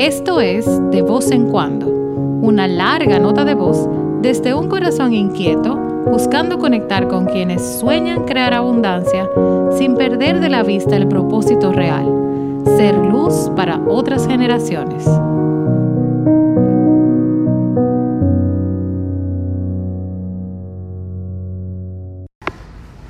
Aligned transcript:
Esto 0.00 0.40
es 0.40 0.64
De 0.90 1.02
voz 1.02 1.30
en 1.30 1.50
cuando, 1.50 1.86
una 1.86 2.66
larga 2.66 3.18
nota 3.18 3.44
de 3.44 3.52
voz 3.52 3.86
desde 4.22 4.54
un 4.54 4.66
corazón 4.66 5.12
inquieto 5.12 5.76
buscando 5.76 6.58
conectar 6.58 7.06
con 7.06 7.26
quienes 7.26 7.78
sueñan 7.78 8.24
crear 8.24 8.54
abundancia 8.54 9.28
sin 9.76 9.96
perder 9.96 10.40
de 10.40 10.48
la 10.48 10.62
vista 10.62 10.96
el 10.96 11.06
propósito 11.06 11.70
real, 11.70 12.06
ser 12.78 12.96
luz 12.96 13.50
para 13.54 13.76
otras 13.76 14.26
generaciones. 14.26 15.04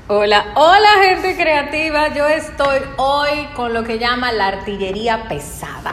Hola, 0.09 0.45
hola 0.57 0.89
gente 1.05 1.41
creativa, 1.41 2.13
yo 2.13 2.27
estoy 2.27 2.81
hoy 2.97 3.47
con 3.55 3.73
lo 3.73 3.85
que 3.85 4.01
llama 4.01 4.33
la 4.33 4.49
artillería 4.49 5.29
pesada. 5.29 5.93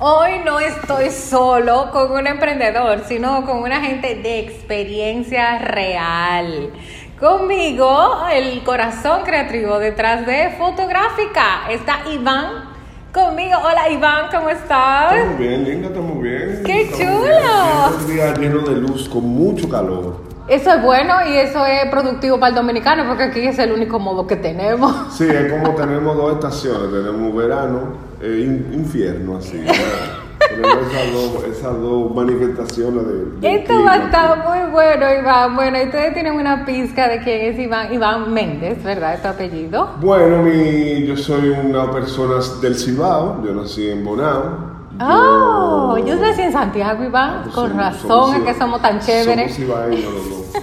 Hoy 0.00 0.42
no 0.44 0.60
estoy 0.60 1.10
solo 1.10 1.90
con 1.90 2.12
un 2.12 2.24
emprendedor, 2.28 3.00
sino 3.08 3.44
con 3.44 3.58
una 3.58 3.80
gente 3.80 4.14
de 4.14 4.38
experiencia 4.38 5.58
real. 5.58 6.70
Conmigo, 7.18 8.20
el 8.32 8.62
corazón 8.62 9.22
creativo 9.24 9.80
detrás 9.80 10.24
de 10.24 10.54
Fotográfica, 10.56 11.68
está 11.68 12.08
Iván. 12.12 12.76
Conmigo, 13.12 13.56
hola 13.60 13.90
Iván, 13.90 14.26
¿cómo 14.32 14.48
estás? 14.50 15.14
Estamos 15.14 15.38
bien, 15.38 15.64
linda, 15.64 15.88
estamos 15.88 16.22
bien. 16.22 16.62
¡Qué 16.64 16.90
chulo! 16.92 17.16
bien. 17.16 18.00
Un 18.00 18.06
día 18.06 18.34
lleno 18.34 18.60
de 18.60 18.76
luz, 18.76 19.08
con 19.08 19.24
mucho 19.24 19.68
calor. 19.68 20.28
Eso 20.46 20.74
es 20.74 20.80
bueno 20.80 21.14
y 21.28 21.38
eso 21.38 21.66
es 21.66 21.90
productivo 21.90 22.38
para 22.38 22.50
el 22.50 22.54
dominicano 22.54 23.04
porque 23.08 23.24
aquí 23.24 23.40
es 23.40 23.58
el 23.58 23.72
único 23.72 23.98
modo 23.98 24.28
que 24.28 24.36
tenemos. 24.36 25.12
Sí, 25.12 25.28
es 25.28 25.52
como 25.52 25.74
tenemos 25.74 26.16
dos 26.16 26.34
estaciones, 26.34 26.92
tenemos 26.92 27.34
verano 27.34 28.07
e 28.20 28.40
in- 28.40 28.70
infierno, 28.72 29.36
así. 29.36 29.58
esas 29.60 31.12
dos, 31.12 31.44
esas 31.44 31.80
dos 31.80 32.14
manifestaciones 32.14 33.06
de... 33.06 33.12
del 33.48 33.58
Esto 33.60 33.82
va 33.84 33.92
a 33.92 33.96
estar 34.04 34.48
muy 34.48 34.70
bueno, 34.72 35.04
Iván. 35.20 35.54
Bueno, 35.56 35.78
y 35.80 35.84
ustedes 35.84 36.14
tienen 36.14 36.34
una 36.34 36.64
pizca 36.64 37.08
de 37.08 37.20
quién 37.22 37.52
es 37.52 37.58
Iván. 37.58 37.92
Iván 37.92 38.32
Méndez, 38.32 38.82
¿verdad? 38.82 39.14
Es 39.14 39.22
tu 39.22 39.28
apellido. 39.28 39.90
Bueno, 40.00 40.42
mi, 40.42 41.06
yo 41.06 41.16
soy 41.16 41.50
una 41.50 41.90
persona 41.90 42.40
del 42.60 42.74
Cibao, 42.76 43.42
yo 43.44 43.52
nací 43.54 43.88
en 43.90 44.04
Bonao. 44.04 44.78
Oh, 45.00 45.96
yo 46.04 46.16
nací 46.16 46.42
en 46.42 46.52
Santiago, 46.52 47.04
Iván. 47.04 47.42
Pues 47.44 47.54
Con 47.54 47.70
somos- 47.70 47.76
razón 47.84 48.34
es 48.36 48.42
que 48.42 48.54
somos 48.58 48.82
tan 48.82 48.98
chéveres. 49.00 49.54
Somos 49.54 49.88
los 49.90 50.30
dos. 50.30 50.62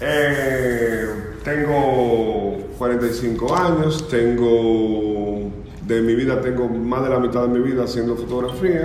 Eh, 0.00 1.06
tengo 1.42 2.56
45 2.78 3.56
años, 3.56 4.06
tengo 4.08 5.50
de 5.88 6.02
mi 6.02 6.14
vida, 6.14 6.40
tengo 6.42 6.68
más 6.68 7.02
de 7.02 7.08
la 7.08 7.18
mitad 7.18 7.42
de 7.42 7.48
mi 7.48 7.60
vida 7.60 7.84
haciendo 7.84 8.14
fotografía. 8.14 8.82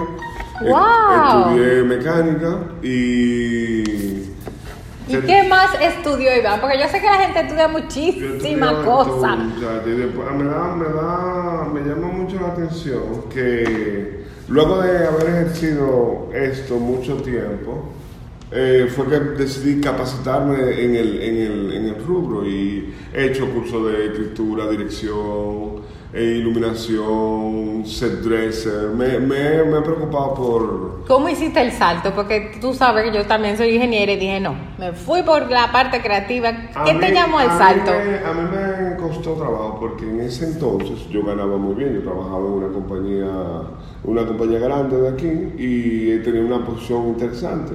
¡Wow! 0.62 1.58
Estudié 1.58 1.84
mecánica 1.84 2.60
y... 2.82 3.84
¿Y 5.06 5.18
qué 5.28 5.44
más 5.50 5.70
estudió 5.82 6.34
Iván? 6.36 6.62
Porque 6.62 6.80
yo 6.80 6.88
sé 6.88 7.02
que 7.02 7.06
la 7.06 7.18
gente 7.18 7.42
estudia 7.42 7.68
muchísimas 7.68 8.74
cosas. 8.86 9.38
después, 9.86 10.32
me 10.32 10.46
da, 10.46 10.76
me 10.76 10.86
da, 10.86 11.70
me 11.74 11.82
llama 11.82 12.08
mucho 12.08 12.40
la 12.40 12.48
atención 12.48 13.26
que 13.30 14.24
luego 14.48 14.82
de 14.82 15.06
haber 15.06 15.28
ejercido 15.28 16.30
esto 16.34 16.78
mucho 16.78 17.18
tiempo, 17.18 17.90
eh, 18.50 18.88
fue 18.96 19.08
que 19.08 19.20
decidí 19.20 19.82
capacitarme 19.82 20.56
en 20.82 20.96
el, 20.96 21.22
en, 21.22 21.38
el, 21.38 21.74
en 21.74 21.86
el 21.88 22.06
rubro 22.06 22.48
y 22.48 22.94
he 23.14 23.26
hecho 23.26 23.50
cursos 23.52 23.92
de 23.92 24.06
escritura, 24.06 24.70
dirección, 24.70 25.83
eh, 26.14 26.38
iluminación, 26.40 27.86
set 27.86 28.22
dresser. 28.22 28.90
Me, 28.90 29.20
me, 29.20 29.64
me 29.64 29.78
he 29.80 29.82
preocupado 29.82 30.34
por, 30.36 31.04
¿Cómo 31.08 31.28
hiciste 31.28 31.60
el 31.62 31.72
salto? 31.72 32.14
Porque 32.14 32.52
tú 32.62 32.74
sabes 32.74 33.04
que 33.10 33.18
yo 33.18 33.26
también 33.26 33.58
soy 33.58 33.76
ingeniera 33.76 34.12
y 34.14 34.18
dije, 34.18 34.40
no, 34.40 34.56
me 34.78 34.94
fui 34.94 35.22
por 35.24 35.50
la 35.50 35.72
parte 35.72 36.02
creativa. 36.02 36.50
A 36.76 36.84
¿Qué 36.86 36.94
mí- 36.94 37.00
te 37.00 37.12
llamó 37.14 37.42
el 37.42 37.50
a 37.50 37.54
mí 37.54 37.58
salto? 37.60 37.92
me- 37.92 38.26
a 38.30 38.34
mí 38.34 38.50
me 38.56 38.98
costó 38.98 39.34
trabajo 39.34 39.78
porque 39.80 40.10
en 40.10 40.22
ese 40.22 40.46
entonces 40.46 41.08
yo 41.10 41.24
ganaba 41.26 41.58
muy 41.58 41.76
bien. 41.76 41.94
Yo 41.96 42.02
trabajaba 42.04 42.38
en 42.46 42.54
una 42.54 42.68
compañía, 42.68 43.28
una 44.04 44.26
compañía 44.26 44.60
grande 44.60 45.02
de 45.02 45.10
aquí 45.10 45.28
y 45.58 46.20
tenía 46.24 46.42
una 46.42 46.66
posición 46.66 47.08
interesante. 47.10 47.74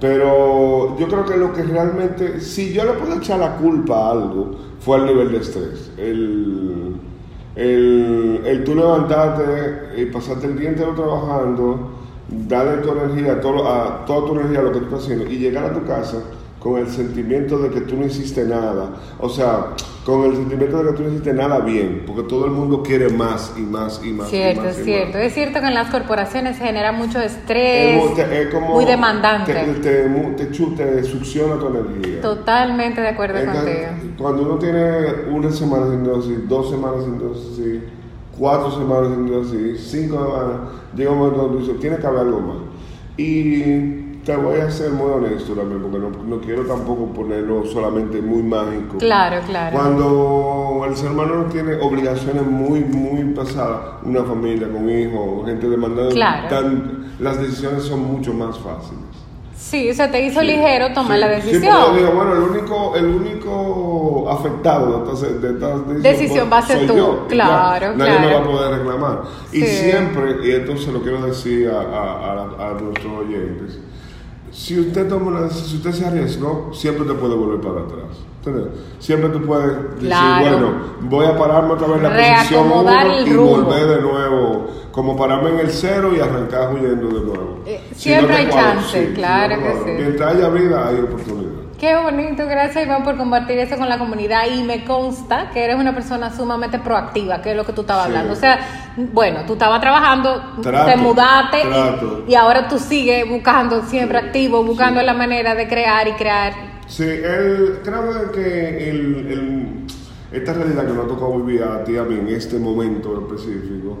Pero 0.00 0.98
yo 0.98 1.06
creo 1.08 1.24
que 1.24 1.36
lo 1.36 1.52
que 1.52 1.62
realmente, 1.62 2.40
si 2.40 2.72
yo 2.72 2.84
le 2.84 2.92
puedo 2.92 3.16
echar 3.18 3.38
la 3.38 3.56
culpa 3.56 4.08
a 4.08 4.10
algo, 4.12 4.56
fue 4.80 4.96
al 4.96 5.06
nivel 5.06 5.30
de 5.32 5.38
estrés. 5.38 5.92
El, 5.96 6.96
el, 7.56 8.42
el 8.44 8.64
tú 8.64 8.74
levantarte 8.74 10.00
y 10.00 10.06
pasarte 10.06 10.46
el 10.46 10.58
día 10.58 10.70
entero 10.70 10.94
trabajando, 10.94 11.90
darle 12.28 12.78
tu 12.78 12.92
energía, 12.92 13.40
todo, 13.40 13.68
a, 13.68 14.04
toda 14.06 14.26
tu 14.26 14.34
energía 14.38 14.60
a 14.60 14.62
lo 14.62 14.72
que 14.72 14.78
tú 14.80 14.84
estás 14.86 15.04
haciendo 15.04 15.26
y 15.26 15.38
llegar 15.38 15.64
a 15.64 15.74
tu 15.74 15.84
casa 15.84 16.18
con 16.62 16.78
el 16.78 16.86
sentimiento 16.88 17.58
de 17.58 17.70
que 17.70 17.80
tú 17.80 17.96
no 17.96 18.06
hiciste 18.06 18.44
nada. 18.44 18.90
O 19.18 19.28
sea, 19.28 19.70
con 20.06 20.22
el 20.24 20.36
sentimiento 20.36 20.82
de 20.82 20.90
que 20.90 20.96
tú 20.96 21.02
no 21.02 21.08
hiciste 21.08 21.32
nada 21.32 21.58
bien, 21.58 22.04
porque 22.06 22.22
todo 22.22 22.44
el 22.46 22.52
mundo 22.52 22.82
quiere 22.84 23.08
más 23.08 23.52
y 23.56 23.62
más 23.62 24.00
y 24.04 24.12
más. 24.12 24.28
y 24.28 24.30
Cierto, 24.30 24.62
más 24.62 24.72
es 24.74 24.80
y 24.80 24.84
cierto. 24.84 25.18
más. 25.18 25.22
Es 25.26 25.34
cierto 25.34 25.60
que 25.60 25.66
en 25.66 25.74
las 25.74 25.90
corporaciones 25.90 26.56
se 26.58 26.64
genera 26.64 26.92
mucho 26.92 27.20
estrés, 27.20 27.96
Es 28.04 28.08
mu- 28.10 28.14
te- 28.14 28.42
es 28.42 28.48
como- 28.54 28.74
muy 28.74 28.84
demandante. 28.84 29.52
Te, 29.52 29.74
te, 29.80 30.46
te, 30.46 31.04
succiona 31.04 31.58
tu 31.58 31.66
energía. 31.66 32.20
Totalmente 32.20 33.00
de 33.00 33.08
acuerdo 33.08 33.44
contigo. 33.44 33.88
Cuando 34.18 34.42
uno 34.42 34.54
tiene 34.58 34.98
una 35.32 35.50
semana 35.50 35.86
haciendo 35.86 36.16
así, 36.16 36.44
dos 36.48 36.70
semanas 36.70 36.98
haciendo 37.00 37.32
así, 37.32 37.82
cuatro 38.38 38.70
semanas 38.70 39.08
haciendo 39.10 39.40
así, 39.40 39.74
cinco 39.78 40.14
semanas, 40.16 40.60
llega 40.96 41.10
un 41.10 41.18
momento 41.18 41.42
donde 41.42 41.58
dices, 41.62 41.80
tiene 41.80 41.96
que 41.96 42.06
haber 42.06 42.20
algo 42.20 42.40
más. 42.40 42.56
Y 43.16 44.01
te 44.24 44.36
voy 44.36 44.60
a 44.60 44.70
ser 44.70 44.90
muy 44.92 45.10
honesto 45.10 45.52
también, 45.54 45.82
porque 45.82 45.98
no, 45.98 46.10
no 46.10 46.40
quiero 46.40 46.62
tampoco 46.64 47.06
ponerlo 47.06 47.64
solamente 47.66 48.20
muy 48.22 48.42
mágico. 48.42 48.98
Claro, 48.98 49.40
claro. 49.46 49.76
Cuando 49.76 50.84
el 50.88 50.96
ser 50.96 51.10
humano 51.10 51.34
no 51.42 51.44
tiene 51.46 51.74
obligaciones 51.80 52.46
muy, 52.46 52.80
muy 52.80 53.24
pesadas, 53.34 53.80
una 54.04 54.22
familia 54.22 54.68
con 54.70 54.88
hijos, 54.88 55.46
gente 55.46 55.68
demandante, 55.68 56.14
Claro. 56.14 56.48
tan- 56.48 57.12
las 57.18 57.40
decisiones 57.40 57.82
son 57.82 58.00
mucho 58.04 58.32
más 58.32 58.56
fáciles. 58.58 59.02
Sí, 59.56 59.92
se 59.94 60.06
te 60.08 60.20
hizo 60.26 60.40
Sí, 60.40 60.46
ligero 60.46 60.92
tomar 60.92 61.14
sí, 61.16 61.20
la 61.20 61.40
sí, 61.40 61.46
decisión. 61.52 61.74
yo 61.74 61.94
digo, 61.96 62.10
bueno, 62.12 62.32
el 62.34 62.42
único, 62.42 62.94
el 62.96 63.06
único 63.06 64.26
afectado 64.28 65.04
de 65.04 65.12
estas, 65.12 65.20
de 65.88 65.94
decisiones 65.94 66.02
Decisión 66.02 66.48
va 66.52 66.58
a 66.58 66.62
ser 66.62 66.86
tú, 66.86 66.96
yo, 66.96 67.26
claro, 67.28 67.86
ya, 67.92 67.96
Nadie 67.96 68.18
me 68.18 68.26
va 68.26 68.30
claro. 68.32 68.44
a 68.44 68.50
poder 68.50 68.78
reclamar. 68.78 69.22
Y 69.52 69.60
Sí. 69.60 69.66
siempre, 69.66 70.36
y 70.44 70.50
esto 70.50 70.76
se 70.76 70.92
lo 70.92 71.00
quiero 71.02 71.24
decir 71.26 71.70
a, 71.70 71.80
a, 71.80 72.32
a- 72.32 72.70
a 72.70 72.80
nuestros 72.80 73.12
oyentes, 73.20 73.78
si 74.52 74.78
usted 74.78 75.08
toma 75.08 75.40
decisión, 75.42 75.68
si 75.68 75.76
usted 75.76 75.92
se 75.92 76.06
arriesgó, 76.06 76.70
siempre 76.72 77.06
te 77.06 77.14
puede 77.14 77.34
volver 77.34 77.60
para 77.60 77.80
atrás. 77.80 78.31
Siempre 78.98 79.30
tú 79.30 79.42
puedes 79.46 79.66
decir, 79.94 80.08
Claro. 80.08 80.40
bueno, 80.58 80.72
voy 81.02 81.26
a 81.26 81.36
pararme 81.36 81.72
otra 81.74 81.86
vez 81.88 81.96
en 81.98 82.02
la 82.02 82.08
posición 82.10 82.64
Reacomodar 82.64 83.06
1 83.06 83.16
el 83.18 83.28
y 83.28 83.34
volver 83.36 83.86
de 83.86 84.00
nuevo, 84.02 84.66
como 84.90 85.16
pararme 85.16 85.50
en 85.50 85.60
el 85.60 85.70
cero 85.70 86.10
y 86.16 86.20
arrancar 86.20 86.72
huyendo 86.74 87.06
de 87.08 87.24
nuevo. 87.26 87.58
Eh, 87.66 87.80
Si 87.94 88.00
siempre 88.10 88.36
hay 88.36 88.48
chance, 88.48 89.08
si 89.08 89.14
claro 89.14 89.56
que 89.58 89.72
sí. 89.84 89.90
Mientras 90.02 90.34
haya 90.34 90.48
vida, 90.48 90.88
hay 90.88 91.00
oportunidad. 91.00 91.52
Qué 91.78 91.96
bonito, 91.96 92.46
gracias 92.46 92.84
Iván 92.86 93.02
por 93.02 93.16
compartir 93.16 93.58
eso 93.58 93.76
con 93.76 93.88
la 93.88 93.98
comunidad 93.98 94.42
y 94.54 94.62
me 94.62 94.84
consta 94.84 95.50
que 95.52 95.64
eres 95.64 95.74
una 95.76 95.92
persona 95.92 96.30
sumamente 96.32 96.78
proactiva, 96.78 97.42
que 97.42 97.50
es 97.50 97.56
lo 97.56 97.64
que 97.64 97.72
tú 97.72 97.80
estabas 97.80 98.04
Sí. 98.04 98.10
hablando. 98.10 98.32
O 98.34 98.36
sea, 98.36 98.58
bueno, 98.96 99.40
tú 99.48 99.54
estabas 99.54 99.80
trabajando, 99.80 100.40
Trato, 100.62 100.90
te 100.92 100.96
mudaste 100.96 101.58
y- 101.58 101.62
trato. 101.68 102.22
Y, 102.28 102.34
ahora 102.36 102.68
tú 102.68 102.78
sigues 102.78 103.28
buscando, 103.28 103.82
siempre 103.82 104.18
activo, 104.18 104.62
buscando 104.62 105.00
sí. 105.00 105.06
la 105.06 105.14
manera 105.14 105.56
de 105.56 105.66
crear 105.66 106.06
y 106.06 106.12
crear. 106.12 106.71
Sí, 106.92 107.04
el, 107.04 107.78
creo 107.82 108.30
que 108.32 108.90
el, 108.90 109.26
el- 109.28 109.66
esta 110.30 110.52
realidad 110.52 110.86
que 110.86 110.92
nos 110.92 111.04
ha 111.06 111.08
tocado 111.08 111.42
vivir 111.42 111.62
a 111.62 111.82
ti 111.84 111.96
a 111.96 112.04
mí 112.04 112.16
en 112.18 112.28
este 112.28 112.58
momento 112.58 113.18
específico 113.18 113.98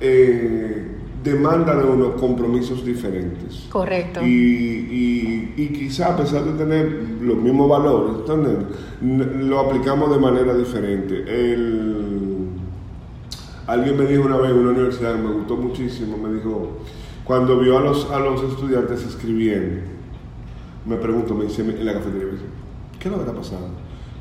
eh, 0.00 0.86
demanda 1.24 1.74
de 1.76 1.84
unos 1.84 2.20
compromisos 2.20 2.84
diferentes. 2.84 3.66
Correcto. 3.70 4.20
Y, 4.22 4.26
y, 4.26 5.54
y 5.56 5.68
quizá 5.68 6.14
a 6.14 6.16
pesar 6.18 6.44
de 6.44 6.52
tener 6.62 7.04
los 7.22 7.36
mismos 7.38 7.68
valores, 7.70 8.16
¿entiendes? 8.20 8.66
N- 9.02 9.44
lo 9.48 9.60
aplicamos 9.60 10.10
de 10.10 10.18
manera 10.18 10.54
diferente. 10.54 11.24
El, 11.26 12.48
alguien 13.66 13.96
me 13.98 14.04
dijo 14.06 14.24
una 14.24 14.36
vez 14.38 14.50
en 14.50 14.58
una 14.58 14.70
universidad, 14.72 15.14
me 15.16 15.32
gustó 15.32 15.56
muchísimo, 15.56 16.16
me 16.18 16.34
dijo, 16.34 16.78
cuando 17.24 17.58
vio 17.60 17.78
a 17.78 17.80
los, 17.82 18.10
a 18.10 18.18
los 18.18 18.42
estudiantes 18.42 19.04
escribiendo, 19.04 19.82
me 20.86 20.96
pregunto, 20.96 21.34
me 21.34 21.44
dice 21.44 21.62
en 21.62 21.84
la 21.84 21.92
cafetería, 21.94 22.26
me 22.26 22.32
dice, 22.32 22.44
¿qué 22.98 23.08
es 23.08 23.12
lo 23.12 23.18
que 23.22 23.28
está 23.30 23.36
pasando? 23.40 23.68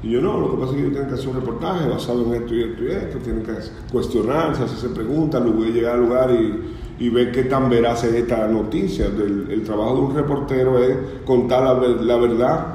Y 0.01 0.11
yo 0.11 0.21
no, 0.21 0.39
lo 0.39 0.51
que 0.51 0.57
pasa 0.57 0.69
es 0.71 0.75
que 0.75 0.79
ellos 0.81 0.91
tienen 0.93 1.09
que 1.09 1.15
hacer 1.15 1.27
un 1.29 1.35
reportaje 1.35 1.89
basado 1.89 2.25
en 2.25 2.41
esto 2.41 2.55
y 2.55 2.63
esto 2.63 2.83
y 2.83 2.87
esto, 2.91 3.17
tienen 3.19 3.43
que 3.43 3.51
cuestionarse, 3.91 4.63
hacerse 4.63 4.89
preguntas, 4.89 5.41
luego 5.43 5.63
llegar 5.65 5.95
al 5.95 5.99
lugar 6.01 6.31
y, 6.31 7.03
y 7.05 7.09
ver 7.09 7.31
qué 7.33 7.43
tan 7.43 7.69
veraz 7.69 8.03
es 8.05 8.13
esta 8.13 8.47
noticia. 8.47 9.09
Del- 9.09 9.47
el 9.51 9.63
trabajo 9.63 9.95
de 9.95 10.01
un 10.01 10.15
reportero 10.15 10.81
es 10.81 10.95
contar 11.25 11.63
la, 11.63 11.73
la 11.87 12.15
verdad. 12.15 12.67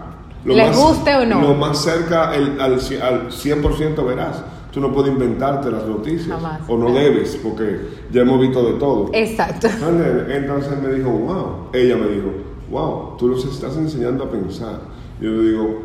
¿Les 0.45 0.77
guste 0.77 1.15
o 1.17 1.25
no? 1.25 1.41
Lo 1.41 1.55
más 1.55 1.79
cerca 1.83 2.35
el- 2.35 2.61
al, 2.61 2.75
al 2.75 3.31
100% 3.31 4.05
veraz. 4.07 4.43
tú 4.71 4.81
no 4.81 4.93
puedes 4.93 5.11
inventarte 5.13 5.71
las 5.71 5.87
noticias. 5.87 6.29
Jamás. 6.29 6.61
O 6.69 6.77
no 6.77 6.93
debes, 6.93 7.37
porque 7.43 7.81
ya 8.13 8.21
hemos 8.23 8.39
visto 8.41 8.63
de 8.65 8.73
todo. 8.79 9.09
Exacto. 9.15 9.69
Entonces 10.29 10.73
me 10.83 10.93
dijo, 10.93 11.09
wow. 11.11 11.69
Ella 11.73 11.97
me 11.97 12.09
dijo, 12.09 12.29
wow, 12.71 13.17
tú 13.19 13.29
los 13.29 13.45
estás 13.45 13.77
enseñando 13.77 14.25
a 14.25 14.31
pensar. 14.31 14.81
Yo 15.21 15.31
le 15.31 15.51
digo, 15.51 15.81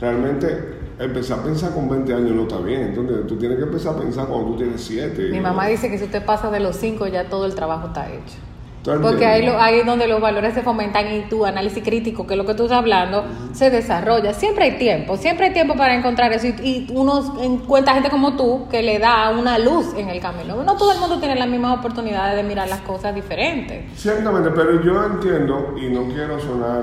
realmente 0.00 0.74
empezar 0.98 1.40
a 1.40 1.42
pensar 1.42 1.74
con 1.74 1.88
20 1.88 2.14
años 2.14 2.30
no 2.32 2.42
está 2.42 2.58
bien. 2.58 2.82
Entonces 2.82 3.26
tú 3.26 3.36
tienes 3.36 3.58
que 3.58 3.64
empezar 3.64 3.94
a 3.94 3.98
pensar 3.98 4.26
cuando 4.26 4.52
tú 4.52 4.56
tienes 4.56 4.80
7. 4.82 5.30
Mi 5.30 5.40
mamá 5.40 5.66
dice 5.66 5.90
que 5.90 5.98
si 5.98 6.04
usted 6.04 6.24
pasa 6.24 6.50
de 6.50 6.60
los 6.60 6.76
5 6.76 7.06
ya 7.08 7.28
todo 7.28 7.46
el 7.46 7.54
trabajo 7.54 7.88
está 7.88 8.10
hecho. 8.12 8.36
¿Tú 8.84 8.90
Porque 9.00 9.24
ahí, 9.24 9.46
lo, 9.46 9.58
ahí 9.58 9.80
es 9.80 9.86
donde 9.86 10.06
los 10.06 10.20
valores 10.20 10.52
se 10.52 10.60
fomentan 10.60 11.10
y 11.10 11.22
tu 11.22 11.46
análisis 11.46 11.82
crítico, 11.82 12.26
que 12.26 12.34
es 12.34 12.38
lo 12.38 12.44
que 12.44 12.52
tú 12.52 12.64
estás 12.64 12.78
hablando, 12.78 13.24
se 13.52 13.70
desarrolla. 13.70 14.34
Siempre 14.34 14.64
hay 14.64 14.72
tiempo, 14.72 15.16
siempre 15.16 15.46
hay 15.46 15.52
tiempo 15.54 15.74
para 15.74 15.94
encontrar 15.94 16.30
eso. 16.34 16.48
Y, 16.48 16.50
y 16.62 16.86
uno 16.94 17.42
encuentra 17.42 17.94
gente 17.94 18.10
como 18.10 18.36
tú 18.36 18.68
que 18.70 18.82
le 18.82 18.98
da 18.98 19.30
una 19.30 19.58
luz 19.58 19.94
en 19.96 20.10
el 20.10 20.20
camino. 20.20 20.62
No 20.62 20.76
todo 20.76 20.92
el 20.92 20.98
mundo 20.98 21.18
tiene 21.18 21.34
las 21.34 21.48
mismas 21.48 21.78
oportunidades 21.78 22.36
de 22.36 22.42
mirar 22.42 22.68
las 22.68 22.82
cosas 22.82 23.14
diferentes. 23.14 23.98
Ciertamente, 23.98 24.50
pero 24.50 24.82
yo 24.82 25.02
entiendo 25.02 25.74
y 25.80 25.88
no 25.88 26.04
quiero 26.12 26.38
sonar, 26.38 26.82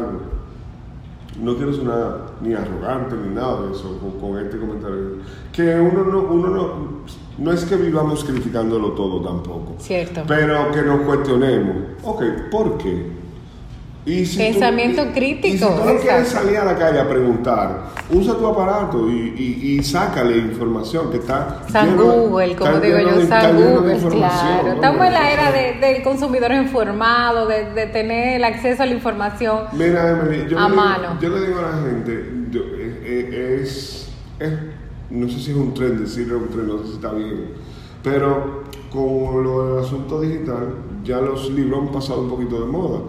no 1.40 1.56
quiero 1.56 1.72
sonar 1.72 2.18
ni 2.42 2.56
arrogante 2.56 3.16
ni 3.16 3.36
nada 3.36 3.62
de 3.62 3.74
eso 3.74 4.00
con, 4.00 4.20
con 4.20 4.44
este 4.44 4.58
comentario, 4.58 5.20
que 5.54 5.80
uno 5.80 6.04
no, 6.04 6.20
uno 6.22 6.48
no, 6.48 7.02
no 7.42 7.52
es 7.52 7.66
que 7.66 7.76
vivamos 7.76 8.24
criticándolo 8.24 8.92
todo 8.92 9.22
tampoco, 9.22 9.76
Cierto. 9.80 10.24
pero 10.28 10.72
que 10.72 10.82
nos 10.84 11.02
cuestionemos, 11.02 11.76
ok, 12.04 12.24
¿por 12.52 12.78
qué? 12.78 13.20
Y 14.04 14.26
si 14.26 14.38
tú- 14.38 14.44
Pensamiento 14.54 15.04
y- 15.06 15.10
crítico, 15.14 15.48
Y 15.48 15.58
si 15.58 15.64
tú 15.64 15.86
no 15.94 16.00
quieres 16.00 16.28
salir 16.30 16.58
a 16.58 16.66
la 16.66 16.76
calle 16.76 17.00
a 17.00 17.08
preguntar, 17.08 17.84
usa 18.12 18.34
tu 18.36 18.48
aparato 18.48 19.08
y, 19.08 19.36
y, 19.38 19.78
y 19.78 19.84
sácale 19.84 20.38
información 20.38 21.12
que 21.12 21.18
está. 21.18 21.62
San 21.72 21.92
lleno 21.92 22.04
Google, 22.12 22.56
como 22.56 22.80
digo 22.80 22.98
yo, 22.98 23.20
de- 23.20 23.28
San 23.28 23.56
Google, 23.56 23.98
claro. 24.10 24.64
¿no? 24.70 24.74
Estamos 24.74 25.06
en 25.06 25.14
la 25.14 25.32
era 25.32 25.52
de- 25.52 25.74
del 25.80 26.02
consumidor 26.02 26.52
informado, 26.52 27.46
de, 27.48 27.72
de 27.76 27.86
tener 27.88 28.38
el 28.38 28.44
acceso 28.44 28.82
a 28.82 28.88
la 28.88 28.94
información. 28.94 29.66
Mira, 29.74 30.10
Emily, 30.20 30.48
yo, 30.50 30.58
A 30.60 30.68
le 30.70 30.76
mano. 30.76 31.18
yo 31.22 31.30
le 31.30 31.46
digo 31.48 31.60
a 31.60 31.62
la 31.62 31.84
gente, 31.84 32.26
yo- 32.50 32.62
eh, 32.62 33.02
eh, 33.04 33.60
es, 33.62 34.10
es- 34.40 34.50
no 35.12 35.28
sé 35.28 35.40
si 35.40 35.52
es 35.52 35.58
un 35.58 35.74
tren 35.74 36.00
decirlo, 36.00 36.38
un 36.40 36.50
tren, 36.50 36.68
no 36.68 36.80
sé 36.80 36.88
si 36.88 36.94
está 36.94 37.12
bien, 37.14 37.52
pero 38.04 38.62
con 38.92 39.44
lo 39.44 39.68
del 39.76 39.86
asunto 39.86 40.20
digital, 40.22 40.74
ya 41.04 41.20
los 41.22 41.50
libros 41.52 41.82
han 41.82 41.92
pasado 41.92 42.22
un 42.22 42.30
poquito 42.30 42.60
de 42.60 42.66
moda. 42.72 43.00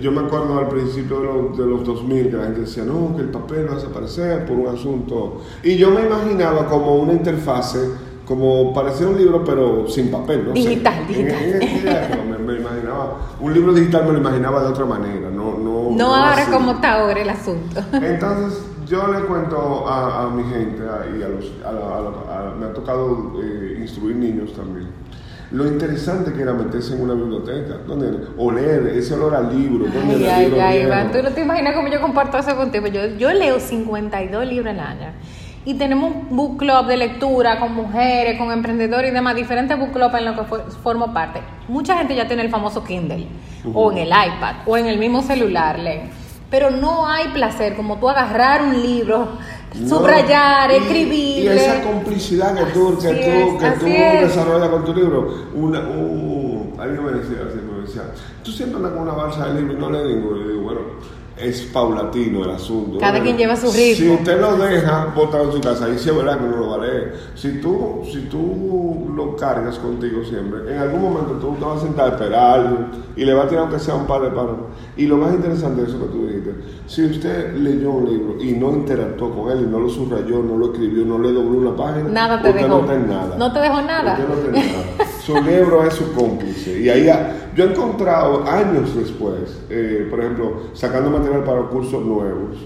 Yo 0.00 0.10
me 0.10 0.20
acuerdo 0.20 0.58
al 0.58 0.68
principio 0.68 1.18
de 1.20 1.24
los, 1.26 1.58
de 1.58 1.66
los 1.66 1.84
2000 1.84 2.30
que 2.30 2.36
la 2.36 2.44
gente 2.44 2.60
decía, 2.62 2.84
no, 2.84 3.14
que 3.14 3.22
el 3.22 3.28
papel 3.28 3.66
va 3.68 3.72
a 3.72 3.74
desaparecer 3.76 4.46
por 4.46 4.56
un 4.56 4.68
asunto. 4.68 5.42
Y 5.62 5.76
yo 5.76 5.90
me 5.90 6.06
imaginaba 6.06 6.66
como 6.66 6.94
una 6.96 7.12
interfase, 7.12 7.90
como 8.24 8.72
parecía 8.72 9.06
un 9.08 9.18
libro, 9.18 9.44
pero 9.44 9.86
sin 9.88 10.10
papel, 10.10 10.44
¿no? 10.48 10.54
sé. 10.56 10.60
Digital, 10.68 10.94
En- 11.00 11.08
digital. 11.08 11.44
en 11.44 11.62
esa 11.62 11.76
idea, 11.76 12.24
me, 12.30 12.38
me 12.38 12.58
imaginaba, 12.60 13.16
un 13.38 13.52
libro 13.52 13.74
digital 13.74 14.06
me 14.06 14.12
lo 14.12 14.18
imaginaba 14.18 14.62
de 14.62 14.68
otra 14.68 14.86
manera, 14.86 15.28
no, 15.30 15.58
no, 15.58 15.90
No 15.94 16.14
ahora 16.14 16.42
así. 16.42 16.50
como 16.50 16.72
está 16.72 16.92
ahora 17.00 17.20
el 17.20 17.28
asunto. 17.28 17.82
Entonces, 17.92 18.60
yo 18.86 19.06
le 19.08 19.20
cuento 19.26 19.88
a, 19.88 20.24
a 20.24 20.30
mi 20.30 20.42
gente 20.44 20.82
a- 20.82 21.16
y 21.16 21.22
a 21.22 21.28
los. 21.28 21.52
a 21.64 22.54
me 22.58 22.66
ha 22.66 22.72
tocado 22.72 23.32
eh, 23.42 23.78
instruir 23.80 24.16
niños 24.16 24.52
también. 24.54 24.88
Lo 25.50 25.66
interesante 25.66 26.32
que 26.32 26.40
era 26.42 26.54
meterse 26.54 26.94
en 26.94 27.02
una 27.02 27.12
biblioteca, 27.14 27.74
donde, 27.86 28.26
o 28.38 28.50
leer 28.50 28.86
ese 28.96 29.12
olor 29.14 29.34
al 29.34 29.54
libro. 29.54 29.84
donde 29.84 30.14
Ay, 30.16 30.24
ay, 30.24 30.44
libro 30.46 30.62
ay. 30.62 30.80
Iván, 30.82 31.12
tú 31.12 31.22
no 31.22 31.30
te 31.30 31.42
imaginas 31.42 31.74
cómo 31.74 31.88
yo 31.88 32.00
comparto 32.00 32.38
eso 32.38 32.56
contigo. 32.56 32.86
Yo, 32.86 33.04
yo 33.18 33.30
leo 33.34 33.60
52 33.60 34.46
libros 34.46 34.68
al 34.68 34.80
año. 34.80 35.08
Y 35.64 35.74
tenemos 35.74 36.10
un 36.14 36.36
book 36.36 36.56
club 36.58 36.86
de 36.86 36.96
lectura 36.96 37.60
con 37.60 37.74
mujeres, 37.74 38.36
con 38.38 38.50
emprendedores 38.50 39.10
y 39.10 39.14
demás, 39.14 39.36
diferentes 39.36 39.78
book 39.78 39.92
clubs 39.92 40.14
en 40.14 40.24
los 40.24 40.34
que 40.36 40.44
formo 40.82 41.12
parte. 41.12 41.40
Mucha 41.68 41.98
gente 41.98 42.16
ya 42.16 42.26
tiene 42.26 42.42
el 42.42 42.50
famoso 42.50 42.82
Kindle, 42.82 43.28
o 43.72 43.92
en 43.92 43.98
el 43.98 44.08
iPad, 44.08 44.54
o 44.66 44.76
en 44.76 44.86
el 44.86 44.98
mismo 44.98 45.22
celular, 45.22 45.78
leen. 45.78 46.10
Pero 46.52 46.70
no 46.70 47.08
hay 47.08 47.28
placer 47.28 47.74
como 47.74 47.98
tú 47.98 48.08
agarrar 48.10 48.62
un 48.62 48.80
libro, 48.82 49.26
No, 49.74 49.88
subrayar, 49.88 50.70
y- 50.70 50.74
escribirle. 50.76 51.54
Y 51.54 51.58
esa 51.58 51.80
complicidad 51.82 52.54
que 52.54 52.64
tú, 52.72 52.98
que 53.00 53.08
tú, 53.08 53.58
que 53.58 53.70
tú 53.80 53.86
desarrollas 53.86 54.68
con 54.68 54.84
tu 54.84 54.94
libro. 54.94 55.34
Una, 55.54 55.80
un- 55.80 56.74
alguien 56.78 57.04
me 57.06 57.12
decía, 57.12 57.38
así, 57.48 57.58
me 57.58 57.80
decía, 57.86 58.02
tú 58.44 58.50
siempre 58.52 58.76
andas 58.76 58.92
con 58.92 59.02
una 59.02 59.12
balsa 59.14 59.46
de 59.46 59.60
libro 59.60 59.72
y 59.72 59.80
no 59.80 59.90
lees 59.90 60.06
ninguno. 60.14 60.36
Y 60.36 60.40
yo 60.42 60.48
digo, 60.50 60.62
bueno, 60.62 60.80
es 61.36 61.62
paulatino 61.62 62.44
el 62.44 62.50
asunto. 62.50 62.98
Cada 62.98 63.20
quien 63.22 63.36
lleva 63.36 63.56
su 63.56 63.68
Si 63.68 63.94
ritmo. 63.94 64.14
usted 64.14 64.40
lo 64.40 64.56
deja 64.56 65.06
botado 65.16 65.44
en 65.44 65.52
su 65.52 65.60
casa, 65.60 65.86
ahí 65.86 65.98
sí 65.98 66.08
es 66.10 66.16
verdad 66.16 66.38
que 66.38 66.44
no 66.46 66.56
lo 66.56 66.68
va 66.70 66.76
a 66.76 66.86
leer. 66.86 67.14
Si 67.34 67.60
tú, 67.60 68.00
si 68.04 68.20
tú 68.22 69.06
lo 69.16 69.34
cargas 69.36 69.78
contigo 69.78 70.22
siempre, 70.24 70.72
en 70.72 70.78
algún 70.78 71.02
momento 71.02 71.32
tú 71.40 71.54
te 71.58 71.64
vas 71.64 71.78
a 71.78 71.80
sentar 71.86 72.06
a 72.06 72.08
esperar 72.14 72.60
algo 72.60 72.78
y 73.16 73.24
le 73.24 73.34
vas 73.34 73.46
a 73.46 73.48
tirar 73.48 73.64
aunque 73.64 73.78
sea 73.78 73.94
un 73.94 74.06
par 74.06 74.22
de 74.22 74.28
párrafos. 74.28 74.66
Y 74.96 75.06
lo 75.06 75.16
más 75.16 75.32
interesante 75.34 75.82
de 75.82 75.88
eso 75.88 75.98
que 75.98 76.06
tú 76.06 76.26
dijiste, 76.26 76.54
si 76.86 77.04
usted 77.06 77.54
leyó 77.56 77.90
un 77.92 78.08
libro 78.10 78.36
y 78.42 78.52
no 78.52 78.70
interactuó 78.70 79.30
con 79.34 79.50
él, 79.50 79.64
y 79.66 79.70
no 79.70 79.80
lo 79.80 79.88
subrayó, 79.88 80.42
no 80.42 80.56
lo 80.56 80.66
escribió, 80.72 81.04
no 81.04 81.18
le 81.18 81.32
dobló 81.32 81.58
una 81.70 81.76
página, 81.76 82.08
Nada 82.10 82.42
te 82.42 82.50
usted 82.50 82.62
dejó. 82.62 82.80
no 82.80 82.86
tiene 82.86 83.06
nada. 83.06 83.36
No 83.38 83.52
te 83.52 83.58
dejó 83.60 83.82
nada. 83.82 84.12
Usted 84.12 84.28
no 84.28 84.34
tiene 84.34 84.72
nada. 84.72 85.10
Su 85.24 85.34
libro 85.42 85.84
es 85.86 85.94
su 85.94 86.12
cómplice. 86.12 86.80
Y 86.80 86.88
ahí 86.88 87.08
yo 87.54 87.64
he 87.64 87.70
encontrado 87.70 88.44
años 88.48 88.94
después, 88.96 89.60
eh, 89.70 90.06
por 90.10 90.20
ejemplo, 90.20 90.62
sacando 90.74 91.10
material 91.10 91.44
para 91.44 91.62
cursos 91.62 92.02
nuevos, 92.04 92.56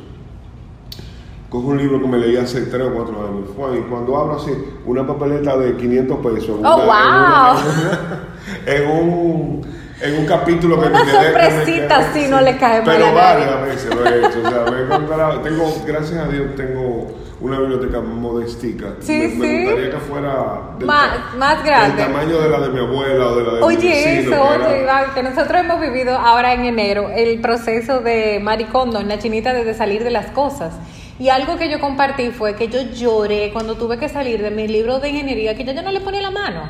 cojo 1.51 1.69
un 1.69 1.79
libro 1.79 2.01
que 2.01 2.07
me 2.09 2.19
leí 2.19 2.37
hace 2.37 2.63
3 2.63 2.87
o 2.89 2.95
4 2.95 3.15
años. 3.27 3.51
Juan, 3.57 3.77
y 3.79 3.81
cuando 3.83 4.17
abro 4.17 4.37
así, 4.37 4.53
una 4.85 5.07
papeleta 5.07 5.57
de 5.57 5.77
500 5.77 6.19
pesos. 6.19 6.59
en 6.59 6.67
Oh, 6.67 6.77
una- 6.77 6.85
wow. 6.85 7.59
En, 7.59 7.67
una- 7.87 8.27
en 8.67 8.91
un, 8.91 9.67
en 10.03 10.19
un 10.21 10.27
capítulo 10.27 10.81
que 10.81 10.89
Una 10.89 11.05
me 11.05 11.11
sorpresita 11.13 11.97
así 11.99 12.27
no 12.29 12.41
le 12.41 12.57
cae 12.59 12.83
mal 12.83 12.85
Pero 12.85 13.07
a 13.07 13.13
nadie. 13.13 13.47
varias 13.47 13.63
veces 13.67 13.95
lo 13.95 14.05
he 14.07 14.19
hecho. 14.27 14.39
O 14.45 14.51
sea, 14.51 14.65
me 14.71 14.79
he 14.79 14.83
encontrado- 14.85 15.41
tengo, 15.41 15.65
gracias 15.87 16.19
a 16.25 16.29
Dios, 16.29 16.47
tengo 16.57 17.09
una 17.41 17.59
biblioteca 17.61 18.01
modestica. 18.01 18.95
Sí, 19.01 19.13
me, 19.13 19.29
sí. 19.31 19.37
me 19.37 19.65
gustaría 19.65 19.91
que 19.91 19.97
fuera 19.99 20.61
del 20.79 20.87
Más- 20.87 21.35
más 21.39 21.65
grande. 21.65 21.97
Del 22.03 22.07
tamaño 22.13 22.41
de 22.41 22.49
la 22.49 22.61
de 22.61 22.69
mi 22.71 22.79
abuela 22.81 23.27
o 23.29 23.37
de 23.37 23.43
la 23.45 23.51
de 23.55 23.57
mi 23.61 23.63
Oye, 23.67 23.89
vecino, 23.89 24.35
eso, 24.37 24.59
que 24.59 24.65
oye, 24.67 24.83
Iván, 24.83 25.05
que 25.15 25.23
nosotros 25.23 25.61
hemos 25.61 25.81
vivido 25.81 26.17
ahora 26.17 26.55
en 26.55 26.65
enero 26.65 27.11
el 27.15 27.41
proceso 27.41 28.01
de 28.01 28.41
Maricondo, 28.43 29.01
en 29.01 29.09
la 29.09 29.19
chinita, 29.19 29.53
de 29.53 29.75
salir 29.75 30.03
de 30.03 30.11
las 30.11 30.27
cosas. 30.27 30.75
Y 31.19 31.29
algo 31.31 31.57
que 31.57 31.71
yo 31.71 31.81
compartí 31.81 32.31
fue 32.31 32.57
que 32.57 32.69
yo 32.69 32.81
lloré 32.93 33.51
cuando 33.53 33.77
tuve 33.77 33.99
que 33.99 34.09
salir 34.09 34.43
de 34.43 34.51
mi 34.51 34.69
libro 34.69 34.99
de 35.01 35.09
ingeniería, 35.11 35.55
que 35.57 35.65
ya 35.65 35.73
yo 35.73 35.83
no 35.83 35.91
le 35.91 36.01
ponía 36.01 36.21
la 36.23 36.31
mano. 36.31 36.63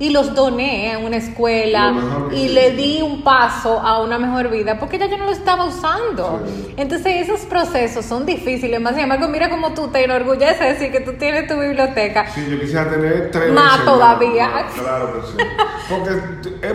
Y 0.00 0.10
los 0.10 0.34
doné 0.34 0.94
a 0.94 0.98
una 0.98 1.18
escuela 1.18 1.94
y 2.32 2.48
le 2.48 2.72
di 2.72 3.02
un 3.02 3.22
paso 3.22 3.78
a 3.78 4.02
una 4.02 4.18
mejor 4.18 4.50
vida 4.50 4.78
porque 4.80 4.98
ya 4.98 5.06
yo 5.06 5.16
no 5.16 5.26
lo 5.26 5.30
estaba 5.30 5.66
usando. 5.66 6.40
Sí. 6.44 6.74
Entonces 6.76 7.28
esos 7.28 7.40
procesos 7.40 8.04
son 8.06 8.26
difíciles. 8.26 8.80
Más 8.80 8.94
sin 8.94 9.04
embargo, 9.04 9.28
mira 9.28 9.50
cómo 9.50 9.74
tú 9.74 9.88
te 9.88 10.02
enorgulleces 10.02 10.58
de 10.58 10.66
decir 10.72 10.90
que 10.90 11.00
tú 11.00 11.12
tienes 11.18 11.46
tu 11.46 11.60
biblioteca. 11.60 12.26
Sí, 12.30 12.46
yo 12.50 12.58
quisiera 12.58 12.88
tener 12.90 13.30
tres 13.30 13.52
Más 13.52 13.72
veces 13.72 13.84
todavía. 13.84 14.66
Claro 14.74 15.12
que 15.14 15.26
sí. 15.26 15.36
Porque 15.88 16.66
es 16.66 16.74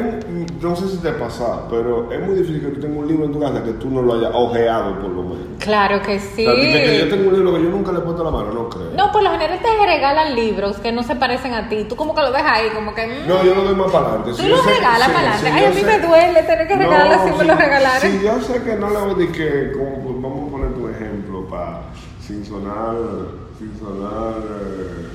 no 0.61 0.75
sé 0.75 0.87
si 0.87 0.97
te 0.97 1.11
pasa, 1.13 1.67
pero 1.69 2.11
es 2.11 2.19
muy 2.19 2.35
difícil 2.35 2.61
que 2.61 2.67
tú 2.67 2.81
tengas 2.81 2.97
un 2.97 3.07
libro 3.07 3.25
en 3.25 3.31
tu 3.31 3.39
casa 3.39 3.63
que 3.63 3.71
tú 3.73 3.89
no 3.89 4.01
lo 4.01 4.15
hayas 4.15 4.31
ojeado 4.33 4.99
por 4.99 5.09
lo 5.09 5.23
menos. 5.23 5.45
Claro 5.59 6.01
que 6.01 6.19
sí. 6.19 6.45
O 6.45 6.53
sea, 6.53 6.63
que 6.71 6.99
yo 6.99 7.09
tengo 7.09 7.29
un 7.29 7.35
libro 7.35 7.53
que 7.53 7.63
yo 7.63 7.69
nunca 7.69 7.91
le 7.91 7.99
he 7.99 8.01
puesto 8.01 8.23
la 8.23 8.31
mano, 8.31 8.51
no 8.51 8.69
creo. 8.69 8.91
No, 8.95 9.11
por 9.11 9.23
lo 9.23 9.31
general 9.31 9.59
te 9.59 9.85
regalan 9.85 10.35
libros 10.35 10.77
que 10.77 10.91
no 10.91 11.03
se 11.03 11.15
parecen 11.15 11.53
a 11.53 11.69
ti. 11.69 11.85
Tú 11.87 11.95
como 11.95 12.13
que 12.13 12.21
lo 12.21 12.31
dejas 12.31 12.59
ahí, 12.59 12.69
como 12.69 12.93
que... 12.93 13.05
No, 13.27 13.43
yo 13.43 13.55
lo 13.55 13.63
doy 13.63 13.75
más 13.75 13.91
para 13.91 14.07
adelante. 14.07 14.31
Tú 14.41 14.47
lo 14.47 14.61
regalas 14.61 15.07
para 15.09 15.19
adelante. 15.33 15.49
Ay, 15.51 15.65
a 15.65 15.69
mí 15.69 15.81
me 15.83 15.99
duele 15.99 16.43
tener 16.43 16.67
que 16.67 16.75
regalarlo 16.75 17.13
así 17.13 17.37
me 17.37 17.43
lo 17.45 17.55
regalaron. 17.55 18.01
Sí, 18.01 18.21
yo 18.23 18.41
sé 18.41 18.61
que 18.63 18.75
no 18.75 18.89
le 18.89 18.97
voy 18.99 19.11
a 19.11 19.13
decir 19.15 19.31
que, 19.31 19.71
como, 19.77 19.95
pues, 20.03 20.21
vamos 20.21 20.47
a 20.47 20.51
poner 20.51 20.73
tu 20.73 20.87
ejemplo, 20.89 21.47
para, 21.47 21.81
sin 22.25 22.45
sonar, 22.45 22.95
sin 23.57 23.77
sonar... 23.79 24.33
eh, 24.39 25.07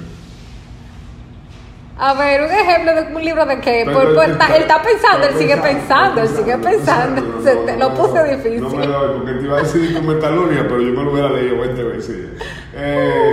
A 1.98 2.14
ver, 2.14 2.40
un 2.42 2.50
ejemplo 2.50 2.94
de 2.94 3.14
un 3.14 3.22
libro 3.24 3.44
de 3.44 3.60
qué. 3.60 3.82
Pero 3.84 3.98
Por- 3.98 4.08
él 4.08 4.14
por- 4.14 4.24
está- 4.24 4.56
él 4.56 4.62
está 4.62 4.82
pensando, 4.82 5.26
él 5.26 5.34
sigue 5.36 5.56
pensando, 5.58 6.22
él 6.22 6.28
sigue 6.28 6.56
pensando. 6.58 7.20
no, 7.20 7.38
no, 7.54 7.72
lo 7.76 7.76
no, 7.90 7.94
puse 7.94 8.14
No 8.18 8.24
difícil. 8.24 8.62
me 8.78 8.86
doy, 8.86 9.18
porque 9.18 9.32
te 9.34 9.44
iba 9.44 9.58
a 9.58 9.62
decir 9.62 9.94
con 9.94 10.06
metalurgia, 10.06 10.62
pero 10.62 10.80
yo 10.80 10.92
me 10.94 11.04
lo 11.04 11.12
hubiera 11.12 11.28
leído 11.30 11.58
20 11.60 11.82
veces. 11.84 12.16
Eh, 12.72 13.32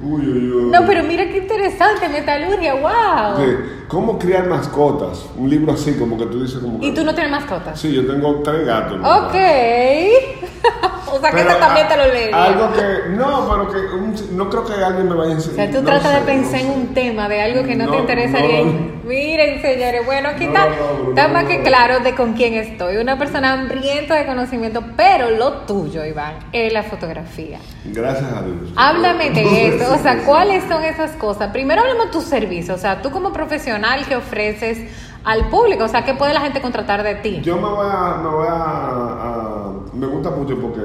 Uy, 0.00 0.26
uy, 0.26 0.52
uy. 0.52 0.70
No, 0.70 0.84
pero 0.86 1.02
mira 1.04 1.26
qué 1.28 1.38
interesante, 1.38 2.08
metalurgia, 2.08 2.74
wow. 2.74 3.36
Sí, 3.38 3.56
¿Cómo 3.88 4.18
criar 4.18 4.46
mascotas? 4.48 5.26
Un 5.36 5.48
libro 5.48 5.72
así, 5.72 5.94
como 5.94 6.18
que 6.18 6.26
tú 6.26 6.42
dices 6.42 6.58
como 6.58 6.80
que... 6.80 6.86
Y 6.86 6.94
tú 6.94 7.04
no 7.04 7.14
tienes 7.14 7.30
mascotas. 7.30 7.80
Sí, 7.80 7.92
yo 7.92 8.06
tengo 8.06 8.42
tres 8.42 8.66
gatos. 8.66 8.98
Ok. 8.98 9.34
O 11.12 11.20
sea, 11.20 11.30
que 11.30 11.36
Pero, 11.36 11.56
también 11.56 11.88
te 11.88 11.96
lo 11.96 12.06
leería. 12.06 12.44
Algo 12.44 12.72
que, 12.72 13.08
no, 13.10 13.48
pero 13.48 13.68
que 13.72 13.94
un- 13.94 14.36
no 14.36 14.50
creo 14.50 14.64
que 14.66 14.72
alguien 14.74 15.08
me 15.08 15.14
vaya 15.14 15.30
a 15.30 15.34
O 15.34 15.36
enseñar. 15.36 15.56
sea, 15.56 15.70
tú 15.70 15.78
no 15.82 15.84
tratas 15.90 16.14
de 16.14 16.20
pensar 16.32 16.60
no 16.64 16.72
en 16.72 16.80
un 16.80 16.94
tema 16.94 17.28
de 17.28 17.42
algo 17.42 17.62
que 17.66 17.74
no, 17.76 17.84
te 17.86 17.90
No, 17.96 17.98
interesaría. 18.00 18.62
no, 18.64 18.70
y- 18.70 18.96
Miren, 19.06 19.62
señores, 19.62 20.04
bueno, 20.04 20.30
aquí 20.30 20.44
está, 20.46 20.66
está 21.10 21.28
más 21.28 21.44
que 21.44 21.62
claro 21.62 22.00
de 22.00 22.16
con 22.16 22.32
quién 22.32 22.54
estoy. 22.54 22.96
Una 22.96 23.16
persona 23.16 23.52
hambrienta 23.52 24.16
de 24.16 24.26
conocimiento, 24.26 24.82
pero 24.96 25.30
lo 25.30 25.52
tuyo, 25.58 26.04
Iván, 26.04 26.34
es 26.52 26.72
la 26.72 26.82
fotografía. 26.82 27.58
Gracias 27.84 28.32
a 28.32 28.42
Dios. 28.42 28.72
Háblame 28.74 29.30
de 29.30 29.66
esto, 29.68 29.94
o 29.94 29.98
sea, 29.98 30.14
es- 30.14 30.22
¿cuáles 30.24 30.64
son 30.64 30.82
esas 30.82 31.12
cosas? 31.12 31.50
Primero 31.52 31.82
hablemos 31.82 32.06
de 32.06 32.12
tus 32.12 32.24
servicios, 32.24 32.76
o 32.76 32.80
sea, 32.80 33.00
tú 33.00 33.12
como 33.12 33.32
profesional 33.32 34.04
que 34.06 34.16
ofreces 34.16 34.78
al 35.26 35.48
público, 35.50 35.84
o 35.84 35.88
sea, 35.88 36.04
¿qué 36.04 36.14
puede 36.14 36.32
la 36.32 36.40
gente 36.40 36.60
contratar 36.62 37.02
de 37.02 37.16
ti? 37.16 37.40
Yo 37.42 37.56
me 37.56 37.68
voy 37.68 37.86
a, 37.90 38.20
me 38.22 38.28
voy 38.28 38.46
a, 38.48 38.54
a- 38.54 39.72
me 39.92 40.06
gusta 40.06 40.30
mucho 40.30 40.56
porque 40.58 40.80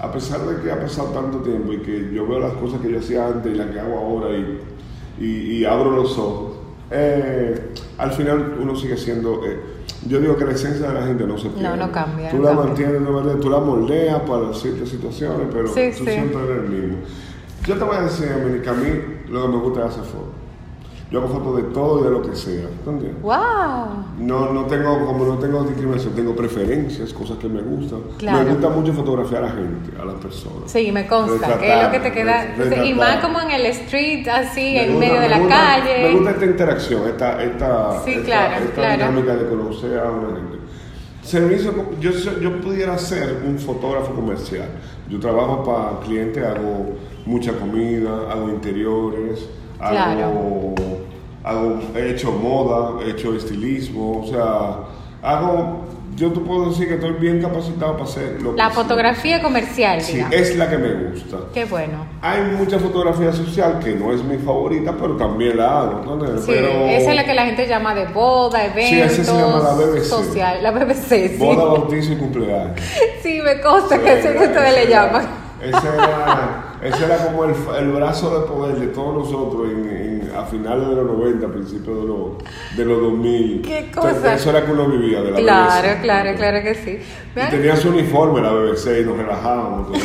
a 0.00 0.10
pesar 0.10 0.40
de 0.40 0.62
que 0.62 0.70
ha 0.70 0.80
pasado 0.80 1.08
tanto 1.08 1.38
tiempo 1.38 1.72
y 1.72 1.78
que 1.82 2.10
yo 2.14 2.26
veo 2.26 2.38
las 2.38 2.52
cosas 2.54 2.80
que 2.80 2.90
yo 2.92 2.98
hacía 3.00 3.26
antes 3.26 3.52
y 3.52 3.56
las 3.56 3.66
que 3.70 3.80
hago 3.80 3.98
ahora 3.98 4.30
y, 4.36 4.60
y- 5.20 5.58
y 5.58 5.64
abro 5.64 5.90
los 5.90 6.16
ojos, 6.16 6.52
eh, 6.90 7.72
al 7.98 8.12
final 8.12 8.56
uno 8.60 8.76
sigue 8.76 8.96
siendo, 8.96 9.44
eh, 9.44 9.58
yo 10.06 10.20
digo 10.20 10.36
que 10.36 10.44
la 10.44 10.52
esencia 10.52 10.88
de 10.88 10.94
la 10.94 11.06
gente 11.06 11.26
no 11.26 11.36
se 11.38 11.48
pierde. 11.50 11.76
no 11.76 11.90
cambia, 11.90 12.30
Tú 12.30 12.36
no 12.36 12.42
la 12.44 12.48
cambia. 12.50 12.66
mantienes, 12.66 13.00
no 13.00 13.20
tú 13.40 13.50
la 13.50 13.58
moldeas 13.58 14.20
para 14.22 14.52
ciertas 14.54 14.88
situaciones, 14.90 15.48
pero 15.52 15.68
Sí, 15.68 15.90
tú 15.98 16.04
sí. 16.04 16.10
siempre 16.10 16.40
eres 16.44 16.64
el 16.64 16.68
mismo. 16.70 16.96
Yo 17.66 17.76
te 17.78 17.84
voy 17.84 17.96
a 17.96 18.00
decir, 18.02 18.60
que 18.62 18.68
a 18.70 18.72
mí 18.74 18.88
lo 19.28 19.42
que 19.42 19.48
me 19.48 19.56
gusta 19.58 19.80
es 19.80 19.86
hacer 19.86 20.04
fotos. 20.04 20.41
Yo 21.12 21.18
hago 21.18 21.28
fotos 21.28 21.56
de 21.56 21.62
todo 21.74 22.00
y 22.00 22.04
de 22.04 22.10
lo 22.10 22.22
que 22.22 22.34
sea, 22.34 22.66
¿tú 22.84 22.90
entiendes? 22.90 23.20
¡Wow! 23.22 23.34
No, 24.18 24.50
no 24.50 24.64
tengo, 24.64 25.04
como 25.04 25.26
no 25.26 25.38
tengo 25.38 25.62
discriminación, 25.64 26.14
tengo 26.14 26.34
preferencias, 26.34 27.12
cosas 27.12 27.36
que 27.36 27.48
me 27.50 27.60
gustan. 27.60 28.00
Claro. 28.16 28.38
Me 28.44 28.50
gusta 28.52 28.70
mucho 28.70 28.94
fotografiar 28.94 29.44
a 29.44 29.48
la 29.48 29.52
gente, 29.52 29.92
a 30.00 30.06
las 30.06 30.14
personas. 30.14 30.70
Sí, 30.70 30.90
me 30.90 31.06
consta, 31.06 31.34
Retratar, 31.34 31.60
que 31.60 31.74
es 31.78 31.82
lo 31.84 31.90
que 31.90 32.00
te 32.00 32.12
queda. 32.12 32.44
retratar. 32.56 32.86
y 32.86 32.94
más 32.94 33.16
como 33.18 33.40
en 33.42 33.50
el 33.50 33.66
street, 33.66 34.26
así, 34.26 34.60
Me 34.72 34.84
en 34.86 34.92
gusta- 34.94 35.00
medio 35.06 35.20
de 35.20 35.28
me 35.28 35.34
la 35.34 35.38
gusta- 35.38 35.54
calle. 35.54 36.02
Me 36.08 36.14
gusta 36.14 36.30
esta 36.30 36.44
interacción, 36.46 37.06
esta, 37.08 37.42
esta, 37.42 38.02
Sí, 38.04 38.10
esta- 38.12 38.24
claro, 38.24 38.64
esta 38.64 38.74
claro. 38.74 38.92
dinámica 38.96 39.36
de 39.36 39.48
conocer 39.50 39.98
a 39.98 40.10
una 40.10 40.28
gente. 40.36 40.58
Servicio, 41.22 41.72
yo, 42.00 42.10
yo 42.40 42.60
pudiera 42.60 42.96
ser 42.98 43.42
un 43.46 43.58
fotógrafo 43.58 44.12
comercial. 44.14 44.68
Yo 45.08 45.20
trabajo 45.20 45.62
para 45.62 46.00
clientes, 46.00 46.42
hago 46.44 46.96
mucha 47.26 47.52
comida, 47.52 48.10
hago 48.30 48.48
interiores, 48.48 49.46
hago, 49.82 50.74
hago, 51.44 51.80
he 51.96 52.10
hecho 52.10 52.32
moda, 52.32 53.04
he 53.04 53.10
hecho 53.10 53.34
estilismo, 53.34 54.22
o 54.22 54.26
sea, 54.26 54.76
hago, 55.28 55.80
yo 56.14 56.30
te 56.30 56.40
puedo 56.40 56.68
decir 56.68 56.88
que 56.88 56.94
estoy 56.94 57.12
bien 57.12 57.40
capacitado 57.40 57.92
para 57.92 58.04
hacer 58.04 58.40
lo 58.42 58.50
que 58.52 58.58
La 58.58 58.66
sea. 58.66 58.74
fotografía 58.74 59.42
comercial, 59.42 60.00
Sí, 60.02 60.12
digamos. 60.16 60.36
es 60.36 60.56
la 60.56 60.68
que 60.68 60.76
me 60.78 60.92
gusta. 61.10 61.38
Qué 61.54 61.64
bueno. 61.64 62.06
Hay 62.20 62.42
mucha 62.58 62.78
fotografía 62.78 63.32
social 63.32 63.78
que 63.82 63.94
no 63.94 64.12
es 64.12 64.22
mi 64.22 64.36
favorita, 64.36 64.94
pero 65.00 65.16
también 65.16 65.56
la 65.56 65.80
hago. 65.80 66.12
¿entiendes? 66.12 66.44
Sí, 66.44 66.52
pero 66.54 66.68
esa 66.86 67.10
es 67.10 67.16
la 67.16 67.24
que 67.24 67.32
la 67.34 67.46
gente 67.46 67.66
llama 67.66 67.94
de 67.94 68.04
boda, 68.08 68.58
Sí, 68.60 68.94
eventos, 68.94 69.18
esa 69.18 69.32
se 69.32 69.38
llama 69.40 69.58
la 69.60 69.74
BBC. 69.74 70.04
social, 70.04 70.62
la 70.62 70.70
BBC, 70.70 71.28
sí. 71.30 71.36
Boda, 71.38 71.64
bautizo 71.64 72.12
y 72.12 72.16
cumpleaños. 72.16 72.80
Sí, 73.22 73.40
me 73.42 73.60
consta 73.60 73.98
que 74.00 74.18
ese 74.18 74.32
que 74.32 74.38
ustedes 74.38 74.84
le 74.84 74.90
llaman. 74.92 75.26
Ese 75.62 75.76
era, 75.88 76.71
ese 76.82 77.04
era 77.04 77.16
como 77.26 77.44
el, 77.44 77.54
el 77.78 77.92
brazo 77.92 78.40
de 78.40 78.46
poder 78.46 78.76
de 78.76 78.88
todos 78.88 79.14
nosotros 79.24 79.68
en, 79.70 79.88
en- 79.88 80.22
a 80.36 80.44
finales 80.46 80.88
de 80.88 80.94
los 80.94 81.04
90, 81.06 81.46
principios 81.48 82.00
de 82.00 82.06
los, 82.06 82.76
de 82.76 82.84
los 82.86 83.00
2000. 83.02 83.62
Qué 83.62 83.78
Entonces, 83.80 84.14
cosa. 84.14 84.34
Eso 84.34 84.50
era 84.50 84.64
que 84.64 84.72
uno 84.72 84.86
vivía 84.86 85.20
de 85.20 85.30
la 85.30 85.36
Claro, 85.38 85.88
BBC. 85.88 86.00
claro, 86.02 86.34
claro 86.36 86.62
que 86.62 86.74
sí. 86.74 86.98
Y 87.36 87.50
tenía 87.50 87.76
su 87.76 87.90
uniforme 87.90 88.40
la 88.40 88.50
BBC 88.52 89.00
y 89.00 89.04
nos 89.04 89.16
relajábamos. 89.18 89.90
¿no? 89.90 89.96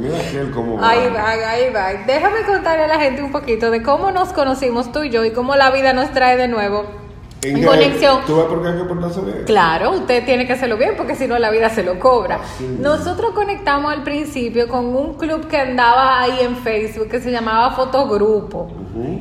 Mira 0.00 0.18
aquel 0.18 0.50
como... 0.50 0.82
Ahí 0.82 1.08
va, 1.14 1.28
ahí 1.30 1.70
va. 1.74 1.92
Déjame 2.06 2.42
contarle 2.46 2.84
a 2.84 2.88
la 2.88 2.98
gente 2.98 3.22
un 3.22 3.32
poquito 3.32 3.70
de 3.70 3.82
cómo 3.82 4.10
nos 4.12 4.32
conocimos 4.32 4.92
tú 4.92 5.02
y 5.04 5.10
yo 5.10 5.24
y 5.26 5.32
cómo 5.32 5.56
la 5.56 5.70
vida 5.70 5.92
nos 5.92 6.10
trae 6.12 6.36
de 6.38 6.48
nuevo 6.48 6.86
en 7.42 7.64
conexión. 7.64 8.20
¿Tú 8.26 8.36
ves 8.36 8.46
por 8.46 8.62
qué 8.62 8.68
hay 8.68 8.78
que 8.78 8.84
portarse 8.84 9.20
bien? 9.20 9.42
Claro, 9.46 9.92
usted 9.92 10.24
tiene 10.24 10.46
que 10.46 10.52
hacerlo 10.52 10.76
bien 10.76 10.94
porque 10.96 11.14
si 11.14 11.26
no 11.26 11.38
la 11.38 11.50
vida 11.50 11.70
se 11.70 11.82
lo 11.82 11.98
cobra. 11.98 12.40
Sí. 12.58 12.76
Nosotros 12.80 13.32
conectamos 13.32 13.92
al 13.92 14.02
principio 14.02 14.68
con 14.68 14.86
un 14.94 15.14
club 15.14 15.48
que 15.48 15.58
andaba 15.58 16.20
ahí 16.20 16.40
en 16.40 16.56
Facebook 16.56 17.08
que 17.08 17.20
se 17.20 17.30
llamaba 17.30 17.72
Fotogrupo. 17.72 18.70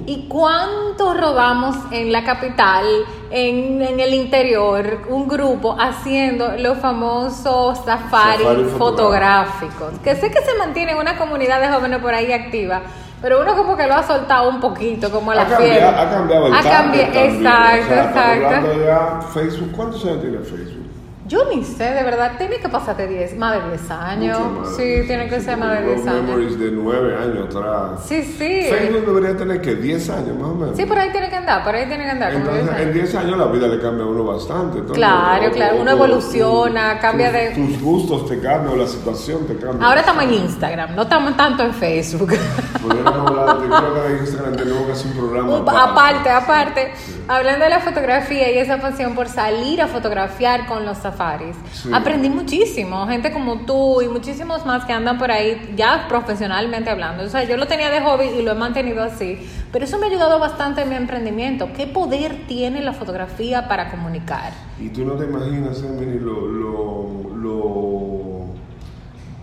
¿Y 0.06 0.28
cuánto 0.28 1.14
rodamos 1.14 1.76
en 1.92 2.12
la 2.12 2.24
capital, 2.24 2.86
en, 3.30 3.82
en 3.82 4.00
el 4.00 4.14
interior, 4.14 5.02
un 5.10 5.28
grupo 5.28 5.76
haciendo 5.80 6.58
los 6.58 6.80
famosos 6.80 7.78
safaris 7.86 8.42
Safari 8.42 8.64
fotográficos? 8.78 10.00
Que 10.04 10.16
sé 10.16 10.32
que 10.32 10.42
se 10.42 10.58
mantiene 10.58 11.00
una 11.00 11.18
comunidad 11.18 11.62
de 11.62 11.70
jóvenes 11.70 12.00
por 12.00 12.14
ahí 12.14 12.32
activa, 12.34 12.82
pero 13.22 13.42
uno 13.42 13.56
como 13.56 13.76
que 13.76 13.86
lo 13.88 13.96
ha 13.96 14.04
soltado 14.04 14.50
un 14.50 14.60
poquito, 14.60 15.12
como 15.12 15.34
la 15.34 15.42
ha, 15.42 15.46
fiebre. 15.46 15.80
cambiado, 15.80 15.98
ha 15.98 16.10
cambiado 16.10 16.48
el 16.48 16.54
Ha 16.54 16.64
cambiado, 16.64 17.14
exacto, 17.14 17.86
o 17.86 18.14
sea, 18.14 18.36
exacto. 18.36 18.86
ya 18.86 19.22
Facebook, 19.34 19.72
¿cuántos 19.76 20.06
años 20.06 20.22
tiene 20.22 20.38
Facebook? 20.40 20.86
Yo 21.30 21.46
ni 21.54 21.64
sé, 21.64 21.84
de 21.84 22.02
verdad, 22.04 22.32
tiene 22.40 22.58
que 22.58 22.68
pasarte 22.70 23.08
10, 23.08 23.38
más 23.38 23.54
de 23.64 23.70
10 23.78 23.92
años. 23.92 24.40
Más. 24.52 24.76
Sí, 24.76 25.04
tiene 25.06 25.30
que 25.30 25.40
ser 25.40 25.58
más 25.58 25.80
de 25.80 25.86
10 25.96 26.08
años. 26.08 26.24
Memories 26.24 26.60
de 26.60 26.72
9 26.72 27.16
años 27.18 27.56
atrás. 27.56 28.02
Sí, 28.08 28.24
sí. 28.24 28.64
Facebook 28.68 29.06
debería 29.06 29.38
tener 29.38 29.62
que 29.62 29.76
10 29.76 30.10
años 30.10 30.36
más 30.40 30.50
o 30.50 30.56
menos. 30.56 30.76
Sí, 30.76 30.86
por 30.88 30.98
ahí 30.98 31.12
tiene 31.12 31.30
que 31.30 31.36
andar, 31.36 31.64
por 31.64 31.76
ahí 31.76 31.86
tiene 31.88 32.04
que 32.06 32.10
andar. 32.10 32.34
Entonces, 32.34 32.64
10 32.64 32.76
en 32.76 32.82
años. 32.82 32.94
10 32.96 33.16
años 33.16 33.38
la 33.38 33.46
vida 33.46 33.68
le 33.68 33.80
cambia 33.80 34.06
a 34.06 34.08
uno 34.08 34.24
bastante. 34.26 34.80
Entonces, 34.80 34.98
Claro, 34.98 35.52
claro, 35.52 35.76
uno 35.82 35.92
evoluciona, 35.92 36.96
tu- 36.96 37.02
cambia 37.02 37.32
de- 37.32 37.52
Tus 37.52 37.80
gustos 37.80 38.28
te 38.28 38.40
cambian, 38.40 38.74
o 38.74 38.76
la 38.76 38.88
situación 38.88 39.46
te 39.46 39.56
cambia. 39.56 39.88
Ahora 39.88 40.00
estamos 40.00 40.24
en 40.24 40.34
Instagram, 40.34 40.96
no 40.96 41.04
estamos 41.04 41.38
tanto 41.38 41.62
en 41.64 41.74
Facebook. 41.76 42.30
Pudiéramos 42.82 43.30
hablar 43.30 43.60
de, 43.60 43.68
creo 43.68 43.94
que 43.94 44.10
de 44.14 44.18
Instagram 44.20 44.56
tenemos 44.56 44.84
que 44.88 44.92
hacer 44.94 45.12
un 45.12 45.18
programa. 45.18 45.58
Aparte, 45.84 46.30
aparte, 46.32 46.92
hablando 47.28 47.66
de 47.66 47.70
la 47.70 47.80
fotografía 47.82 48.52
y 48.52 48.58
esa 48.58 48.78
pasión 48.78 49.14
por 49.14 49.28
salir 49.28 49.80
a 49.82 49.88
fotografiar 49.88 50.66
con 50.66 50.86
los 50.86 50.98
safaris, 51.20 51.56
Sí. 51.74 51.90
aprendí 51.94 52.30
muchísimo. 52.30 53.06
Gente 53.08 53.32
como 53.32 53.60
tú 53.66 54.02
y 54.02 54.08
muchísimos 54.08 54.66
más 54.66 54.86
que 54.86 54.94
andan 54.94 55.18
por 55.18 55.32
ahí 55.32 55.74
ya 55.76 56.06
profesionalmente 56.08 56.90
hablando. 56.90 57.24
O 57.24 57.30
sea, 57.30 57.44
yo 57.44 57.58
lo 57.58 57.68
tenía 57.68 57.90
de 57.90 58.02
hobby 58.02 58.26
y 58.40 58.42
lo 58.42 58.52
he 58.52 58.56
mantenido 58.56 59.04
así, 59.04 59.38
pero 59.72 59.86
eso 59.86 59.98
me 60.00 60.06
ha 60.06 60.10
ayudado 60.10 60.40
bastante 60.40 60.82
en 60.82 60.90
mi 60.90 60.96
emprendimiento. 60.96 61.70
¿Qué 61.76 61.88
poder 61.88 62.46
tiene 62.48 62.82
la 62.82 62.94
fotografía 62.94 63.68
para 63.68 63.92
comunicar? 63.92 64.54
Y 64.80 64.90
tú 64.90 65.04
no 65.06 65.14
te 65.14 65.26
imaginas, 65.26 65.84
Emily, 65.84 66.20
lo, 66.20 66.48
lo, 66.48 67.36
lo 67.36 68.40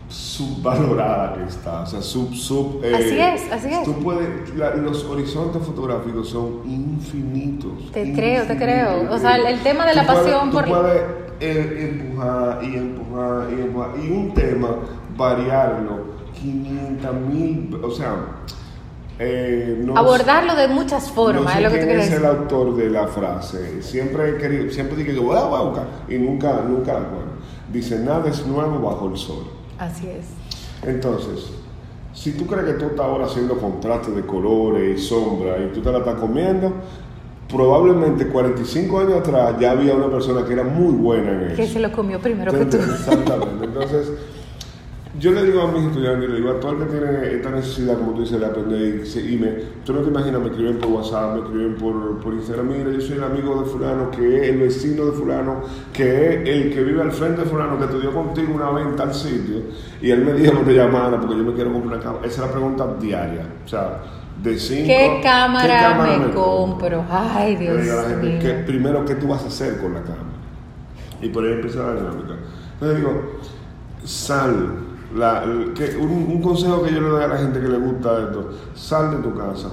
subvalorada 0.09 1.35
que 1.35 1.45
está. 1.45 1.83
O 1.83 1.87
sea, 1.87 2.01
sub, 2.01 2.35
sub. 2.35 2.81
eh, 2.85 2.95
Así 2.95 3.19
es, 3.19 3.53
así 3.53 3.69
es. 3.75 3.83
Tú 3.85 3.95
puedes, 4.03 4.55
la- 4.57 4.75
los 4.75 5.05
horizontes 5.05 5.63
fotográficos 5.63 6.31
son 6.31 6.63
infinitos. 6.67 7.91
Te 7.93 8.13
creo, 8.15 8.45
te 8.45 8.57
creo. 8.57 8.89
infinitos. 8.93 9.17
O 9.17 9.19
sea, 9.19 9.37
el- 9.37 9.47
el 9.47 9.61
tema 9.61 9.85
de 9.87 9.95
la 9.95 10.07
puedes- 10.07 10.23
pasión 10.23 10.51
tú 10.51 10.57
por- 10.57 10.69
puedes 10.69 11.03
empujar 11.41 12.63
y 12.63 12.77
empujar 12.77 13.49
y 13.51 13.61
empujar. 13.61 13.91
Y 14.03 14.11
un 14.11 14.35
tema, 14.35 14.69
variarlo 15.17 16.17
500 16.41 17.15
mil. 17.15 17.81
O 17.83 17.91
sea. 17.91 18.15
eh, 19.19 19.83
no 19.85 19.97
Abordarlo 19.97 20.55
de 20.55 20.69
muchas 20.69 21.09
no 21.09 21.15
formas, 21.15 21.53
sé 21.55 21.59
es 21.59 21.65
lo 21.65 21.71
que 21.71 21.99
es 21.99 22.13
el 22.13 22.25
autor 22.27 22.77
de 22.77 22.91
la 22.91 23.07
frase. 23.09 23.83
Siempre 23.83 24.31
he 24.31 24.37
querido, 24.37 24.71
siempre 24.71 24.97
dije, 24.97 25.19
voy 25.19 25.37
a 25.37 25.45
buscar, 25.45 25.87
y 26.09 26.19
nunca, 26.19 26.61
nunca 26.67 26.93
la 26.95 27.01
acuerdo. 27.01 27.37
Dice, 27.73 27.99
nada 27.99 28.29
es 28.29 28.47
nuevo 28.47 28.79
bajo 28.81 29.09
el 29.09 29.17
sol. 29.17 29.45
Así 29.79 30.09
es. 30.09 30.27
Entonces, 30.87 31.51
si 32.13 32.33
tú 32.33 32.47
crees 32.47 32.67
que 32.67 32.73
tú 32.75 32.87
estás 32.87 33.07
ahora 33.07 33.27
haciendo 33.27 33.59
contrastes 33.59 34.15
de 34.15 34.25
colores 34.25 34.99
y 34.99 35.03
sombra 35.03 35.59
y 35.59 35.73
tú 35.73 35.81
te 35.81 35.91
la 35.91 35.99
estás 35.99 36.15
comiendo, 36.17 36.73
probablemente 37.49 38.27
45 38.27 39.01
años 39.01 39.15
atrás 39.15 39.57
ya 39.61 39.73
había 39.73 39.95
una 39.95 40.09
persona 40.09 40.45
que 40.45 40.53
era 40.53 40.65
muy 40.65 40.93
buena 40.93 41.33
en 41.33 41.43
eso. 41.43 41.57
Que 41.57 41.67
se 41.67 41.81
lo 41.81 41.93
comió 41.93 42.19
primero 42.21 42.53
que 42.53 42.65
tú. 42.67 42.77
Exactamente. 42.77 43.65
Entonces, 43.65 44.13
yo 45.19 45.31
le 45.31 45.45
digo 45.45 45.63
a 45.63 45.73
mis 45.73 45.87
estudiantes, 45.87 46.29
le 46.29 46.37
digo 46.37 46.51
a 46.51 46.61
todo 46.61 46.73
el 46.73 46.79
que 46.79 46.85
tiene 46.87 47.35
esta 47.37 47.51
necesidad, 47.51 47.99
como 47.99 48.13
tú 48.13 48.21
dices, 48.21 48.39
de 48.39 48.47
aprender 48.47 49.01
y 49.03 49.07
seguirme, 49.07 49.49
tú 49.85 49.95
no 49.95 50.01
te 50.01 50.11
imaginas, 50.11 50.43
me 50.43 50.49
escriben 50.49 50.79
por 50.79 50.91
WhatsApp, 50.91 51.37
me 51.37 51.41
escriben 51.41 51.75
por, 51.77 52.19
por 52.19 52.35
Instagram, 52.35 52.69
mira, 52.69 52.91
yo 52.91 53.01
soy 53.01 53.17
el 53.17 53.25
amigo 53.25 53.63
de 53.63 53.67
fulano, 53.67 54.11
que 54.11 54.37
es 54.37 54.49
el 54.51 54.59
vecino 54.59 55.07
de 55.07 55.13
fulano, 55.13 55.63
que 55.95 56.03
es 56.05 56.49
el 56.49 56.75
que 56.75 56.83
vive 56.83 57.01
al 57.01 57.13
frente 57.13 57.43
de 57.43 57.49
fulano, 57.49 57.79
que 57.79 57.85
estudió 57.85 58.13
contigo 58.13 58.55
una 58.55 58.71
vez 58.73 58.87
en 58.87 58.97
tal 58.97 59.15
sitio, 59.15 59.63
y 60.03 60.11
él 60.11 60.23
me 60.23 60.35
dijo 60.35 60.59
que 60.59 60.65
te 60.65 60.75
llamara 60.75 61.19
porque 61.19 61.37
yo 61.37 61.45
me 61.45 61.55
quiero 61.55 61.73
comprar 61.73 61.95
una 61.95 62.03
cámara. 62.03 62.27
Esa 62.27 62.43
es 62.43 62.49
la 62.49 62.53
pregunta 62.53 62.87
diaria. 63.01 63.47
O 63.65 63.69
sea, 63.69 64.03
de 64.51 64.59
cinco... 64.59 64.87
¿Qué 64.87 65.21
cámara, 65.23 65.95
me, 66.03 66.33
compro? 66.33 66.35
compro? 66.35 67.05
Ay, 67.11 67.57
Dios 67.57 67.77
mío. 67.83 68.39
¿qué- 68.41 68.63
primero, 68.67 69.05
¿qué 69.05 69.15
tú 69.17 69.29
vas 69.29 69.43
a 69.45 69.49
hacer 69.49 69.79
con 69.81 69.95
la 69.95 70.01
cámara? 70.03 70.23
Y 71.21 71.29
por 71.29 71.45
ahí 71.45 71.53
empieza 71.53 71.79
la 71.83 71.95
dinámica. 71.95 72.35
Entonces 72.75 72.97
digo, 72.99 73.23
sal. 74.05 74.71
La- 75.15 75.45
el- 75.45 75.73
que 75.73 75.97
un, 75.97 76.11
un 76.11 76.43
consejo 76.43 76.83
que 76.83 76.93
yo 76.93 77.01
le 77.01 77.09
doy 77.09 77.23
a 77.23 77.29
la 77.29 77.39
gente 77.39 77.61
que 77.61 77.69
le 77.69 77.79
gusta 77.79 78.25
esto, 78.25 78.51
sal 78.75 79.13
de 79.13 79.17
tu 79.29 79.35
casa, 79.37 79.69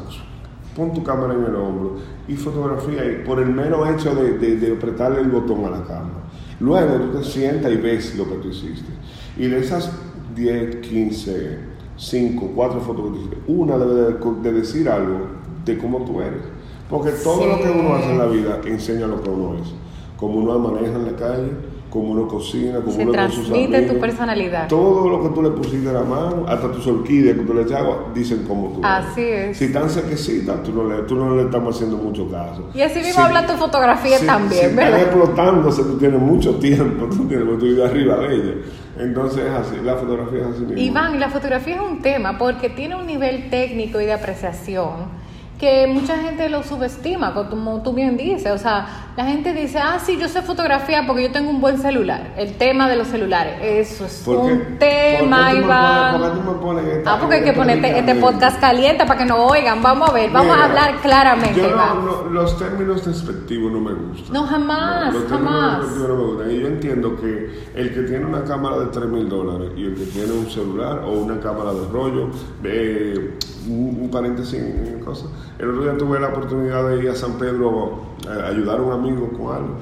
pon 0.75 0.93
tu 0.93 1.03
cámara 1.03 1.33
en 1.33 1.43
el 1.45 1.55
hombro 1.55 1.97
y 2.27 2.35
fotografía 2.35 3.03
y 3.05 3.23
por 3.25 3.39
el 3.39 3.49
mero 3.49 3.85
hecho 3.91 4.13
de, 4.15 4.37
de- 4.37 4.55
de 4.57 4.75
apretarle 4.77 5.21
el 5.21 5.29
botón 5.29 5.65
a 5.65 5.69
la 5.71 5.83
cámara. 5.83 6.21
Luego 6.59 6.95
tú 6.95 7.17
te 7.17 7.23
sientas 7.25 7.71
y 7.71 7.75
ves 7.77 8.15
lo 8.15 8.29
que 8.29 8.35
tú 8.35 8.47
hiciste. 8.49 8.89
Y 9.35 9.47
de 9.47 9.59
esas 9.59 9.91
10, 10.35 10.77
15, 10.77 11.59
5, 11.97 12.51
4 12.55 12.79
fotos 12.81 13.03
que 13.05 13.09
tú 13.11 13.15
hiciste, 13.17 13.37
una 13.47 13.77
debe 13.77 13.93
de, 13.93 14.13
de 14.41 14.51
decir 14.53 14.89
algo 14.89 15.19
de 15.65 15.77
cómo 15.77 15.99
tú 16.05 16.21
eres. 16.21 16.41
Porque 16.89 17.11
todo 17.11 17.41
Sí. 17.41 17.49
lo 17.49 17.59
que 17.61 17.69
uno 17.79 17.95
hace 17.95 18.11
en 18.11 18.17
la 18.17 18.25
vida 18.25 18.59
enseña 18.65 19.07
lo 19.07 19.21
que 19.21 19.29
uno 19.29 19.55
es. 19.55 19.73
Como 20.17 20.39
uno 20.39 20.57
maneja 20.59 20.95
en 20.95 21.05
la 21.05 21.15
calle, 21.15 21.49
como 21.93 22.09
uno 22.09 22.27
cocina, 22.27 22.79
como 22.79 22.91
Se 22.91 23.03
sus 23.03 23.11
transmite 23.11 23.81
tu 23.83 23.99
personalidad. 23.99 24.67
Todo 24.67 25.07
lo 25.11 25.21
que 25.21 25.29
tú 25.29 25.43
le 25.43 25.51
pusiste 25.51 25.87
a 25.89 25.93
la 25.93 26.01
mano, 26.01 26.43
hasta 26.47 26.71
tus 26.71 26.87
orquídeas 26.87 27.37
que 27.37 27.43
tú 27.43 27.53
le 27.53 27.61
echas 27.61 27.81
agua, 27.81 28.05
dicen 28.15 28.45
como 28.47 28.69
tú. 28.69 28.79
eres. 28.79 28.85
Así 29.07 29.21
es. 29.21 29.57
Si 29.57 29.65
están 29.65 29.87
sequecitas, 29.91 30.63
tú 30.63 30.73
no 30.73 30.89
le, 30.89 31.03
tú 31.03 31.15
no 31.15 31.35
le 31.35 31.43
estamos 31.43 31.75
haciendo 31.75 31.97
mucho 31.97 32.27
caso. 32.31 32.67
Y 32.73 32.81
así 32.81 32.97
mismo 32.97 33.13
Si- 33.13 33.21
habla 33.21 33.45
tu 33.45 33.53
fotografía 33.53 34.17
si- 34.17 34.25
también, 34.25 34.49
si 34.61 34.65
están 34.69 34.75
¿verdad? 34.75 35.01
explotándose, 35.01 35.83
tú 35.83 35.97
tienes 35.99 36.19
mucho 36.19 36.55
tiempo, 36.55 37.05
tú 37.15 37.27
tienes 37.27 37.47
tu 37.59 37.65
vida 37.65 37.85
arriba 37.85 38.17
de 38.17 38.35
ella. 38.35 38.53
Entonces 38.97 39.45
es 39.45 39.51
así, 39.51 39.75
la 39.83 39.95
fotografía 39.95 40.39
es 40.41 40.47
así 40.47 40.61
mismo. 40.61 40.77
Iván, 40.79 41.13
y 41.15 41.19
la 41.19 41.29
fotografía 41.29 41.75
es 41.75 41.81
un 41.81 42.01
tema 42.01 42.39
porque 42.39 42.69
tiene 42.69 42.95
un 42.95 43.05
nivel 43.05 43.51
técnico 43.51 44.01
y 44.01 44.05
de 44.05 44.13
apreciación 44.13 45.21
que 45.59 45.87
mucha 45.87 46.17
gente 46.17 46.49
lo 46.49 46.61
subestima, 46.63 47.33
como 47.33 47.81
tú 47.83 47.93
bien 47.93 48.17
dices. 48.17 48.51
O 48.51 48.57
sea, 48.57 49.12
la 49.15 49.25
gente 49.25 49.53
dice, 49.53 49.77
ah, 49.77 49.99
sí, 50.03 50.17
yo 50.19 50.27
sé 50.27 50.41
fotografía 50.41 51.03
porque 51.05 51.23
yo 51.23 51.31
tengo 51.31 51.51
un 51.51 51.61
buen 51.61 51.77
celular. 51.77 52.33
El 52.35 52.53
tema 52.57 52.89
de 52.89 52.95
los 52.95 53.07
celulares, 53.09 53.55
eso 53.61 54.05
es 54.05 54.23
¿Por 54.25 54.47
qué- 54.47 54.53
un 54.53 54.77
tema, 54.79 55.37
por 55.37 55.45
qué 55.49 55.51
tú 55.53 55.57
me 55.59 55.65
Iván. 55.65 56.11
pones- 56.13 56.19
por 56.19 56.31
qué 56.31 56.37
tú 56.39 56.51
me 56.51 56.59
pones 56.59 56.85
esta- 56.97 57.13
ah, 57.13 57.17
porque 57.19 57.35
hay 57.35 57.43
que 57.43 57.53
ponerte 57.53 57.99
este 57.99 58.15
podcast 58.15 58.59
caliente 58.59 59.05
para 59.05 59.19
que 59.19 59.25
nos 59.25 59.51
oigan. 59.51 59.83
Vamos 59.83 60.09
a 60.09 60.13
ver, 60.13 60.31
vamos 60.31 60.57
a 60.57 60.63
hablar 60.65 60.95
claramente, 61.01 61.61
yo 61.61 61.67
no- 61.67 61.75
Iván. 61.75 62.05
no- 62.05 62.23
los 62.31 62.57
términos 62.57 63.05
despectivos 63.05 63.71
no 63.71 63.79
me 63.81 63.93
gustan. 63.93 64.33
No, 64.33 64.43
jamás, 64.47 65.13
los 65.13 65.27
términos 65.27 65.51
jamás. 65.53 65.77
despectivos 65.81 66.09
no 66.09 66.15
me 66.15 66.23
gustan. 66.31 66.51
Y 66.51 66.59
yo 66.59 66.67
entiendo 66.67 67.15
que 67.21 67.63
el 67.75 67.93
que 67.93 68.01
tiene 68.01 68.25
una 68.25 68.43
cámara 68.43 68.79
de 68.79 68.85
3 68.87 69.05
mil 69.05 69.29
dólares 69.29 69.69
y 69.77 69.85
el 69.85 69.93
que 69.95 70.05
tiene 70.05 70.31
un 70.31 70.49
celular 70.49 71.03
o 71.05 71.11
una 71.11 71.39
cámara 71.39 71.71
de 71.71 71.87
rollo, 71.91 72.29
eh, 72.63 73.37
un, 73.69 73.97
un 74.01 74.09
paréntesis 74.09 74.55
en, 74.55 74.99
cosas. 75.05 75.29
El 75.59 75.69
otro 75.69 75.83
día 75.83 75.97
tuve 75.97 76.19
la 76.19 76.29
oportunidad 76.29 76.87
de 76.89 77.03
ir 77.03 77.09
a 77.09 77.15
San 77.15 77.33
Pedro 77.33 78.12
ayudar 78.29 78.79
a 78.79 78.81
un 78.81 78.91
amigo 78.93 79.29
con 79.29 79.55
algo. 79.55 79.75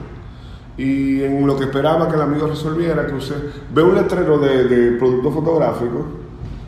Y 0.78 1.24
en 1.24 1.46
lo 1.46 1.58
que 1.58 1.66
esperaba 1.66 2.08
que 2.08 2.16
el 2.16 2.22
amigo 2.22 2.48
resolviera, 2.48 3.06
que 3.06 3.14
usted 3.16 3.36
ve 3.74 3.84
un 3.84 3.96
letrero 3.96 4.38
de, 4.40 4.64
de 4.66 4.98
producto 4.98 5.32
fotográfico. 5.32 6.06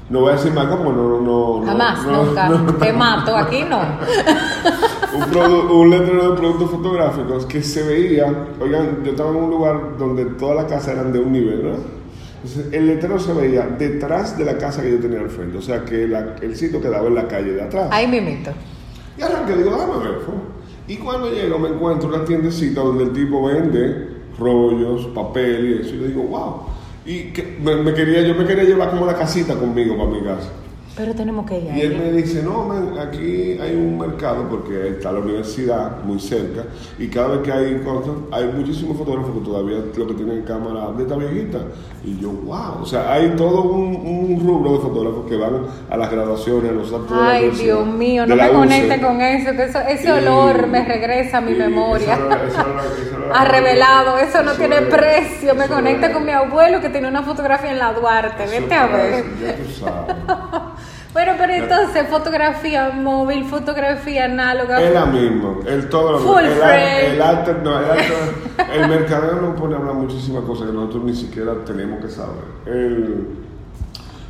No 0.09 0.19
voy 0.19 0.31
a 0.31 0.35
decir 0.35 0.53
más 0.53 0.67
como 0.67 0.91
no, 0.91 1.09
no, 1.09 1.21
no. 1.61 1.65
Jamás, 1.65 2.05
no, 2.05 2.23
nunca. 2.25 2.49
no, 2.49 2.73
Te 2.75 2.93
mato, 2.93 3.35
aquí 3.35 3.63
no. 3.67 3.79
un, 5.15 5.21
produ- 5.31 5.71
un 5.71 5.89
letrero 5.89 6.31
de 6.31 6.37
productos 6.37 6.69
fotográficos 6.71 7.45
que 7.45 7.63
se 7.63 7.83
veía, 7.83 8.47
oigan, 8.59 8.99
yo 9.03 9.11
estaba 9.11 9.29
en 9.31 9.35
un 9.37 9.49
lugar 9.49 9.97
donde 9.97 10.25
todas 10.25 10.55
las 10.57 10.65
casas 10.65 10.89
eran 10.95 11.11
de 11.13 11.19
un 11.19 11.31
nivel, 11.31 11.61
¿verdad? 11.61 11.79
Entonces, 12.43 12.73
el 12.73 12.87
letrero 12.87 13.17
se 13.17 13.33
veía 13.33 13.65
detrás 13.79 14.37
de 14.37 14.43
la 14.45 14.57
casa 14.57 14.81
que 14.81 14.91
yo 14.91 14.99
tenía 14.99 15.21
al 15.21 15.29
frente, 15.29 15.57
o 15.57 15.61
sea 15.61 15.85
que 15.85 16.05
la- 16.07 16.35
el 16.41 16.55
sitio 16.57 16.81
quedaba 16.81 17.07
en 17.07 17.15
la 17.15 17.27
calle 17.27 17.53
de 17.53 17.61
atrás. 17.63 17.87
Ahí 17.89 18.05
mimito. 18.05 18.51
Y 19.17 19.21
arranqué, 19.21 19.55
digo, 19.55 19.71
déjame 19.71 19.97
ver. 20.09 20.19
fu. 20.25 20.31
Y 20.87 20.97
cuando 20.97 21.31
llego 21.31 21.59
me 21.59 21.69
encuentro 21.69 22.09
una 22.09 22.25
tiendecita 22.25 22.81
donde 22.81 23.05
el 23.05 23.13
tipo 23.13 23.45
vende 23.45 24.09
rollos, 24.37 25.07
papel 25.07 25.69
y 25.69 25.81
eso. 25.81 25.95
Y 25.95 25.99
yo 25.99 26.07
digo, 26.07 26.23
wow. 26.23 26.61
Y 27.05 27.31
que 27.31 27.57
me, 27.61 27.93
quería, 27.93 28.21
yo 28.21 28.35
me 28.35 28.45
quería 28.45 28.63
llevar 28.63 28.89
como 28.89 29.05
la 29.05 29.15
casita 29.15 29.55
conmigo 29.55 29.97
para 29.97 30.09
mi 30.09 30.21
casa. 30.21 30.51
Pero 30.95 31.15
tenemos 31.15 31.47
que 31.49 31.57
ir 31.57 31.75
Y 31.75 31.81
él 31.81 31.97
me 31.97 32.11
dice, 32.11 32.43
no, 32.43 32.65
man, 32.65 32.93
aquí 32.99 33.57
hay 33.59 33.75
un 33.75 33.97
mercado 33.97 34.47
porque 34.47 34.89
está 34.89 35.11
la 35.11 35.21
universidad 35.21 36.03
muy 36.03 36.19
cerca 36.19 36.65
y 36.99 37.07
cada 37.07 37.29
vez 37.29 37.39
que 37.41 37.51
hay 37.51 37.81
cosas, 37.83 38.13
hay 38.31 38.45
muchísimos 38.55 38.95
fotógrafos 38.97 39.31
que 39.33 39.39
todavía 39.43 39.77
lo 39.97 40.07
que 40.07 40.13
tienen 40.13 40.43
cámara 40.43 40.91
de 40.95 41.01
esta 41.01 41.15
viejita. 41.15 41.57
Y 42.05 42.19
yo, 42.19 42.29
wow, 42.29 42.81
o 42.83 42.85
sea, 42.85 43.11
hay 43.11 43.31
todo 43.35 43.63
un, 43.63 43.95
un 43.95 44.39
rubro 44.45 44.73
de 44.73 44.79
fotógrafos 44.81 45.25
que 45.27 45.35
van 45.35 45.65
a 45.89 45.97
las 45.97 46.11
graduaciones, 46.11 46.69
a 46.69 46.73
los 46.75 46.93
actos 46.93 47.09
de 47.09 47.15
la 47.23 47.29
Ay, 47.29 47.49
Dios 47.49 47.87
mío, 47.87 48.27
no 48.27 48.35
me 48.35 48.49
conecte 48.49 49.01
con 49.01 49.19
eso, 49.19 49.51
que 49.53 49.63
eso, 49.63 49.79
ese 49.79 50.07
Y- 50.09 50.11
olor 50.11 50.67
me 50.67 50.85
regresa 50.85 51.39
a 51.39 51.41
mi 51.41 51.53
y 51.53 51.55
memoria. 51.55 52.13
eso 52.13 52.29
eso 52.29 52.59
eso 52.59 53.33
Ha 53.33 53.45
revelado, 53.45 54.19
eso 54.19 54.43
no 54.43 54.51
eso 54.51 54.59
tiene 54.59 54.75
era- 54.77 54.89
precio. 54.95 55.55
Me 55.55 55.65
eso 55.65 55.73
conecta 55.73 56.05
era- 56.05 56.13
con 56.13 56.23
mi 56.25 56.31
abuelo 56.33 56.81
que 56.81 56.89
tiene 56.89 57.07
una 57.07 57.23
fotografía 57.23 57.71
en 57.71 57.79
la 57.79 57.93
Duarte. 57.93 58.43
eso 58.43 58.51
Vete 58.61 58.75
a 58.75 58.85
ver. 58.85 59.23
Ya 59.41 59.55
tú 59.55 59.71
sabes. 59.71 60.15
Bueno, 61.13 61.33
pero 61.37 61.53
entonces, 61.53 62.07
fotografía 62.09 62.89
móvil, 62.89 63.45
fotografía 63.45 64.25
análoga. 64.25 64.81
Es 64.81 64.93
la 64.93 65.05
misma, 65.05 65.55
el 65.67 65.87
todo 65.87 66.13
lo 66.13 66.19
Full 66.19 66.43
el, 66.43 66.51
frame. 66.53 67.13
el 67.13 67.21
arte, 67.21 67.55
no, 67.63 67.79
el, 67.79 67.85
arte- 67.85 68.73
el 68.73 68.89
mercadeo 68.89 69.35
nos 69.41 69.59
pone 69.59 69.75
a 69.75 69.77
hablar 69.77 69.93
muchísimas 69.93 70.43
cosas 70.43 70.67
que 70.67 70.73
nosotros 70.73 71.03
ni 71.03 71.13
siquiera 71.13 71.53
tenemos 71.65 72.03
que 72.03 72.09
saber. 72.09 72.43
El, 72.65 73.27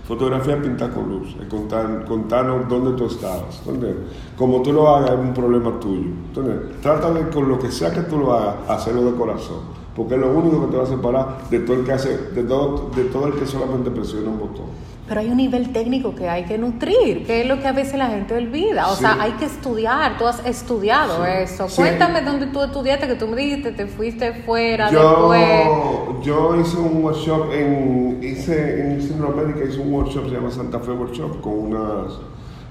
fotografía 0.08 0.62
pintar 0.62 0.92
con 0.92 1.08
luz, 1.10 1.34
el 1.40 1.48
contar, 1.48 2.04
contarnos 2.06 2.68
dónde 2.68 2.98
tú 2.98 3.06
estabas, 3.08 3.62
¿entiendes? 3.66 3.96
Como 4.38 4.62
tú 4.62 4.74
lo 4.74 4.90
hagas 4.94 5.12
es 5.12 5.18
un 5.18 5.34
problema 5.34 5.80
tuyo, 5.80 6.10
¿entiendes? 6.36 6.82
Trata 6.82 7.12
de 7.12 7.30
con 7.30 7.48
lo 7.48 7.58
que 7.58 7.72
sea 7.72 7.92
que 7.94 8.02
tú 8.02 8.18
lo 8.18 8.34
hagas, 8.34 8.56
hacerlo 8.68 9.04
de 9.10 9.14
corazón, 9.18 9.62
porque 9.96 10.16
es 10.16 10.20
lo 10.20 10.32
único 10.32 10.66
que 10.66 10.72
te 10.72 10.78
va 10.78 10.84
a 10.84 10.88
separar 10.88 11.50
de 11.50 11.60
todo 11.60 11.78
el 11.78 11.86
que 11.86 11.92
hace, 11.92 12.18
de 12.18 12.44
todo, 12.44 12.90
de 12.96 13.04
todo 13.06 13.28
el 13.28 13.34
que 13.36 13.46
solamente 13.46 13.92
presiona 13.92 14.30
un 14.30 14.40
botón. 14.40 14.66
Pero 15.06 15.20
hay 15.20 15.28
un 15.30 15.36
nivel 15.38 15.74
técnico 15.74 16.16
que 16.16 16.30
hay 16.30 16.46
que 16.46 16.58
nutrir, 16.58 17.26
que 17.26 17.42
es 17.42 17.48
lo 17.48 17.60
que 17.60 17.68
a 17.68 17.74
veces 17.74 17.96
la 17.96 18.08
gente 18.08 18.36
olvida. 18.36 18.88
O 18.90 18.96
Sí. 18.96 19.02
sea, 19.02 19.18
hay 19.22 19.34
que 19.34 19.44
estudiar. 19.46 20.18
Tú 20.18 20.26
has 20.26 20.44
estudiado 20.46 21.26
Sí. 21.26 21.32
eso. 21.42 21.68
Sí. 21.68 21.76
Cuéntame 21.76 22.22
dónde 22.22 22.48
tú 22.48 22.62
estudiaste, 22.64 23.08
que 23.08 23.16
tú 23.16 23.28
me 23.28 23.36
dijiste, 23.36 23.74
te 23.74 23.86
fuiste 23.86 24.32
fuera 24.46 24.90
después. 24.90 25.66
Yo, 25.66 26.22
yo 26.24 26.56
hice 26.60 26.78
un 26.78 27.04
workshop 27.04 27.52
en, 27.52 28.20
hice, 28.24 28.94
en 28.94 29.02
Centroamérica, 29.02 29.66
hice 29.70 29.82
un 29.82 29.94
workshop, 29.94 30.24
se 30.30 30.32
llama 30.36 30.50
Santa 30.50 30.80
Fe 30.80 30.92
Workshop, 30.92 31.42
con, 31.42 31.54
unas, 31.54 32.14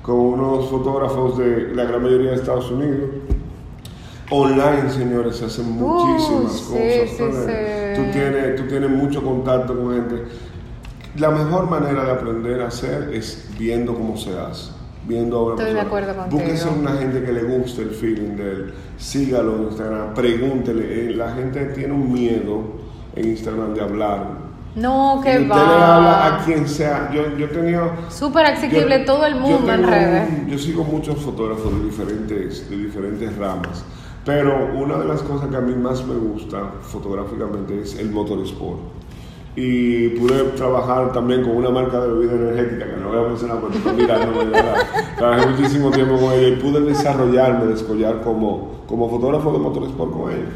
con 0.02 0.16
unos 0.16 0.70
fotógrafos 0.70 1.36
de 1.36 1.74
la 1.74 1.84
gran 1.84 2.02
mayoría 2.02 2.30
de 2.30 2.36
Estados 2.36 2.70
Unidos. 2.70 3.10
Online, 4.34 4.88
señores, 4.90 5.36
se 5.36 5.44
hacen 5.44 5.70
muchísimas 5.72 6.52
sí, 6.52 6.64
cosas. 6.64 7.10
sí, 7.10 7.16
sí. 7.46 7.96
Tú, 7.96 8.02
tienes, 8.12 8.56
tú 8.56 8.62
tienes 8.66 8.88
mucho 8.90 9.22
contacto 9.22 9.76
con 9.78 9.94
gente. 9.94 10.24
La 11.18 11.30
mejor 11.30 11.68
manera 11.68 12.04
de 12.04 12.12
aprender 12.12 12.62
a 12.62 12.68
hacer 12.68 13.10
es 13.12 13.50
viendo 13.58 13.94
cómo 13.94 14.16
se 14.16 14.30
hace. 14.38 14.70
Viendo 15.06 15.36
a 15.38 15.42
una 15.42 15.54
Estoy 15.56 15.74
de 15.74 15.80
acuerdo 15.80 16.16
contigo. 16.16 16.40
Búsquese 16.42 16.68
una 16.68 16.92
gente 16.92 17.22
que 17.22 17.32
le 17.32 17.42
guste 17.42 17.82
el 17.82 17.90
feeling 17.90 18.36
de 18.36 18.50
él. 18.52 18.74
Sígalo 18.96 19.56
en 19.56 19.62
Instagram, 19.64 20.14
pregúntele. 20.14 21.10
Eh, 21.10 21.14
La 21.14 21.32
gente 21.34 21.66
tiene 21.66 21.92
un 21.92 22.10
miedo 22.12 22.62
en 23.14 23.28
Instagram 23.28 23.74
de 23.74 23.80
hablar. 23.82 24.26
No, 24.74 25.20
que 25.22 25.28
usted 25.40 25.46
le 25.48 25.52
habla 25.52 26.24
a 26.26 26.30
va. 26.38 26.44
quien 26.46 26.66
sea. 26.66 27.10
Yo, 27.12 27.36
yo 27.36 27.44
he 27.44 27.48
tenido. 27.48 27.90
Súper 28.08 28.46
yo- 28.70 29.04
todo 29.04 29.26
el 29.26 29.34
mundo 29.34 29.70
en 29.70 29.86
redes. 29.86 30.28
un- 30.30 30.46
yo 30.48 30.58
sigo 30.58 30.84
muchos 30.84 31.16
fotógrafos 31.16 31.70
de 31.78 31.84
diferentes, 31.84 32.70
de 32.70 32.76
diferentes 32.78 33.36
ramas. 33.36 33.84
Pero 34.24 34.70
una 34.76 34.98
de 34.98 35.06
las 35.06 35.22
cosas 35.22 35.48
que 35.48 35.56
a 35.56 35.60
mí 35.60 35.74
más 35.74 36.06
me 36.06 36.14
gusta 36.14 36.74
fotográficamente 36.82 37.82
es 37.82 37.98
el 37.98 38.10
motorsport. 38.10 38.78
Y 39.56 40.10
pude 40.10 40.44
trabajar 40.56 41.12
también 41.12 41.42
con 41.42 41.56
una 41.56 41.70
marca 41.70 42.00
de 42.00 42.08
bebida 42.08 42.32
energética, 42.32 42.86
que 42.86 42.96
no 42.96 43.08
voy 43.08 43.18
a 43.18 43.28
mencionar 43.28 43.60
porque 43.60 43.78
mirándome, 43.92 44.44
¿verdad? 44.44 44.76
Trabajé 45.18 45.46
muchísimo 45.48 45.90
tiempo 45.90 46.16
con 46.16 46.32
ella 46.32 46.48
y 46.48 46.56
pude 46.56 46.80
desarrollarme, 46.80 47.66
descollar 47.66 48.22
como, 48.22 48.84
como 48.86 49.10
fotógrafo 49.10 49.52
de 49.52 49.58
motorsport 49.58 50.12
con 50.12 50.30
ella. 50.30 50.48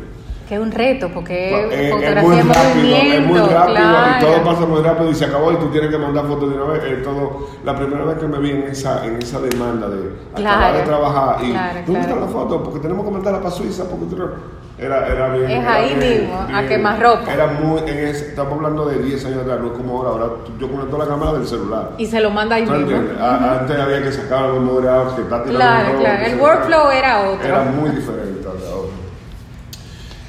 Que 0.48 0.54
es 0.54 0.60
un 0.60 0.70
reto, 0.70 1.08
porque 1.12 1.66
es 1.66 1.72
es 1.72 1.90
fotografía 1.90 2.22
muy 2.22 2.38
en 2.38 2.48
rápido, 2.48 2.96
es 2.96 3.26
muy 3.26 3.38
rápido 3.40 3.74
claro. 3.74 4.16
y 4.16 4.24
todo 4.24 4.44
pasa 4.44 4.60
muy 4.66 4.80
rápido 4.80 5.10
y 5.10 5.14
se 5.16 5.24
acabó 5.24 5.50
y 5.52 5.56
tú 5.56 5.66
tienes 5.70 5.90
que 5.90 5.98
mandar 5.98 6.24
fotos 6.26 6.50
de 6.50 6.56
una 6.56 6.72
vez. 6.72 6.82
eh, 6.84 7.00
todo, 7.02 7.48
la 7.64 7.74
primera 7.74 8.04
vez 8.04 8.18
que 8.18 8.26
me 8.28 8.38
vi 8.38 8.50
en 8.52 8.62
esa, 8.64 9.04
en 9.04 9.16
esa 9.20 9.40
demanda 9.40 9.88
de 9.88 10.10
acabar 10.36 10.74
de 10.74 10.82
trabajar 10.82 11.44
y 11.44 11.50
claro, 11.50 11.78
¿dónde 11.84 12.00
están 12.00 12.20
las 12.20 12.30
fotos? 12.30 12.60
Porque 12.64 12.78
tenemos 12.78 13.04
que 13.04 13.10
mandarla 13.10 13.40
para 13.40 13.50
Suiza 13.50 13.84
porque 13.90 14.06
tú 14.06 14.16
no- 14.16 14.30
era, 14.78 15.06
era 15.08 15.28
bien. 15.30 15.50
Es 15.50 15.58
era 15.62 15.74
ahí 15.74 15.94
bien- 15.94 16.20
mismo, 16.22 16.38
a 16.40 16.46
bien. 16.46 16.68
quemarropa. 16.68 17.32
Era 17.32 17.46
muy, 17.48 17.80
en 17.80 17.98
ese, 17.98 18.28
estamos 18.28 18.52
hablando 18.52 18.84
de 18.84 18.98
10 18.98 19.24
años 19.24 19.40
atrás, 19.40 19.58
no 19.60 19.66
es 19.68 19.72
como 19.72 19.96
ahora. 19.98 20.10
Ahora 20.10 20.26
yo 20.60 20.70
conecto 20.70 20.98
la 20.98 21.06
cámara 21.06 21.32
del 21.32 21.46
celular. 21.48 21.90
Y 21.98 22.06
se 22.06 22.20
lo 22.20 22.30
manda 22.30 22.56
ahí 22.56 22.62
Antes 22.68 23.80
había 23.80 24.02
que 24.02 24.12
sacar 24.12 24.42
la 24.42 24.52
memoria, 24.52 24.90
que 25.16 25.22
está 25.22 25.42
tirando 25.42 25.58
Claro, 25.58 25.98
claro, 25.98 26.24
el 26.26 26.38
workflow 26.40 26.90
era 26.90 27.20
otro. 27.30 27.48
Era 27.48 27.62
muy 27.62 27.90
diferente. 27.90 28.35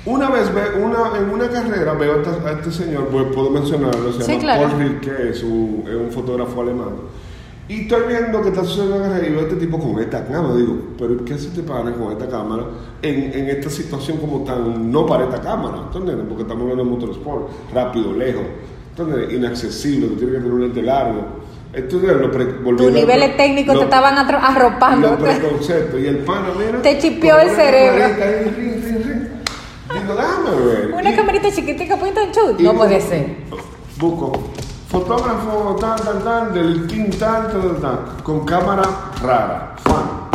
Una 0.08 0.30
vez 0.30 0.54
ve, 0.54 0.62
una, 0.82 1.18
en 1.18 1.30
una 1.30 1.50
carrera 1.50 1.94
veo 1.94 2.14
a 2.14 2.18
este, 2.18 2.48
a 2.48 2.52
este 2.54 2.72
señor, 2.72 3.08
pues, 3.08 3.26
puedo 3.34 3.50
mencionarlo, 3.50 4.14
se 4.14 4.24
Sí, 4.24 4.32
llama 4.32 4.42
claro. 4.44 4.68
Paul 4.70 4.80
Rilke, 4.82 5.30
es 5.32 5.44
un, 5.44 5.84
es 5.88 5.96
un 5.96 6.12
fotógrafo 6.12 6.62
alemán. 6.62 6.90
Y 7.70 7.82
estoy 7.82 8.04
viendo 8.08 8.42
que 8.42 8.48
está 8.50 8.64
sucediendo 8.64 8.96
una 8.96 9.08
carrera 9.10 9.28
y 9.28 9.32
veo 9.32 9.40
a 9.42 9.44
este 9.44 9.56
tipo 9.58 9.78
con 9.78 10.00
esta 10.02 10.24
cámara. 10.26 10.56
Digo, 10.56 10.78
pero 10.98 11.26
¿qué 11.26 11.34
hace 11.34 11.48
este 11.48 11.62
pana 11.64 11.92
con 11.92 12.14
esta 12.14 12.28
cámara 12.30 12.64
en, 13.02 13.34
en 13.34 13.50
esta 13.50 13.70
situación 13.70 14.18
como 14.20 14.46
tan, 14.46 14.90
no 14.90 15.06
para 15.06 15.26
esta 15.26 15.42
cámara? 15.42 15.78
¿Entiendes? 15.88 16.16
Porque 16.30 16.44
estamos 16.44 16.62
hablando 16.64 16.86
de 16.86 16.90
motorsport, 16.90 17.50
rápido, 17.74 18.14
lejos, 18.14 18.44
¿entiendes? 18.98 19.34
Inaccesible, 19.34 20.08
tú 20.08 20.16
tienes 20.16 20.36
que 20.36 20.40
tener 20.42 20.54
un 20.54 20.62
lente 20.62 20.82
largo. 20.82 21.22
Entonces, 21.74 22.10
lo 22.16 22.32
pre- 22.32 22.46
Tus 22.46 22.92
niveles 22.94 23.36
técnicos 23.36 23.74
lo- 23.76 23.80
te 23.82 23.86
estaban 23.88 24.18
arropando. 24.18 25.10
los 25.10 25.20
preconceptos. 25.20 26.00
Y 26.00 26.08
el 26.08 26.18
pana, 26.20 26.48
mira. 26.58 26.82
Te 26.82 26.98
chipeó 26.98 27.38
el 27.40 27.50
cerebro. 27.50 28.00
camarita 28.00 28.24
ahí, 28.26 28.44
rin, 28.58 28.82
rin, 28.86 29.04
rin. 29.04 29.17
Ver. 30.16 30.94
Una 30.94 31.12
Y- 31.12 31.16
camarita 31.16 31.52
chiquitica 31.52 31.98
point 31.98 32.18
and 32.18 32.34
shoot. 32.34 32.60
y 32.60 32.64
No 32.64 32.74
puede 32.74 33.02
ser. 33.02 33.38
Busco 34.00 34.32
fotógrafo 34.88 35.76
tal, 35.80 36.00
tal, 36.00 36.24
tal, 36.24 36.54
del 36.54 36.88
King 36.88 37.10
tal, 37.20 37.52
tal, 37.52 37.62
tal, 37.62 37.78
tal, 37.82 38.00
con 38.24 38.46
cámara 38.46 38.84
rara. 39.22 39.76
Juan. 39.86 40.28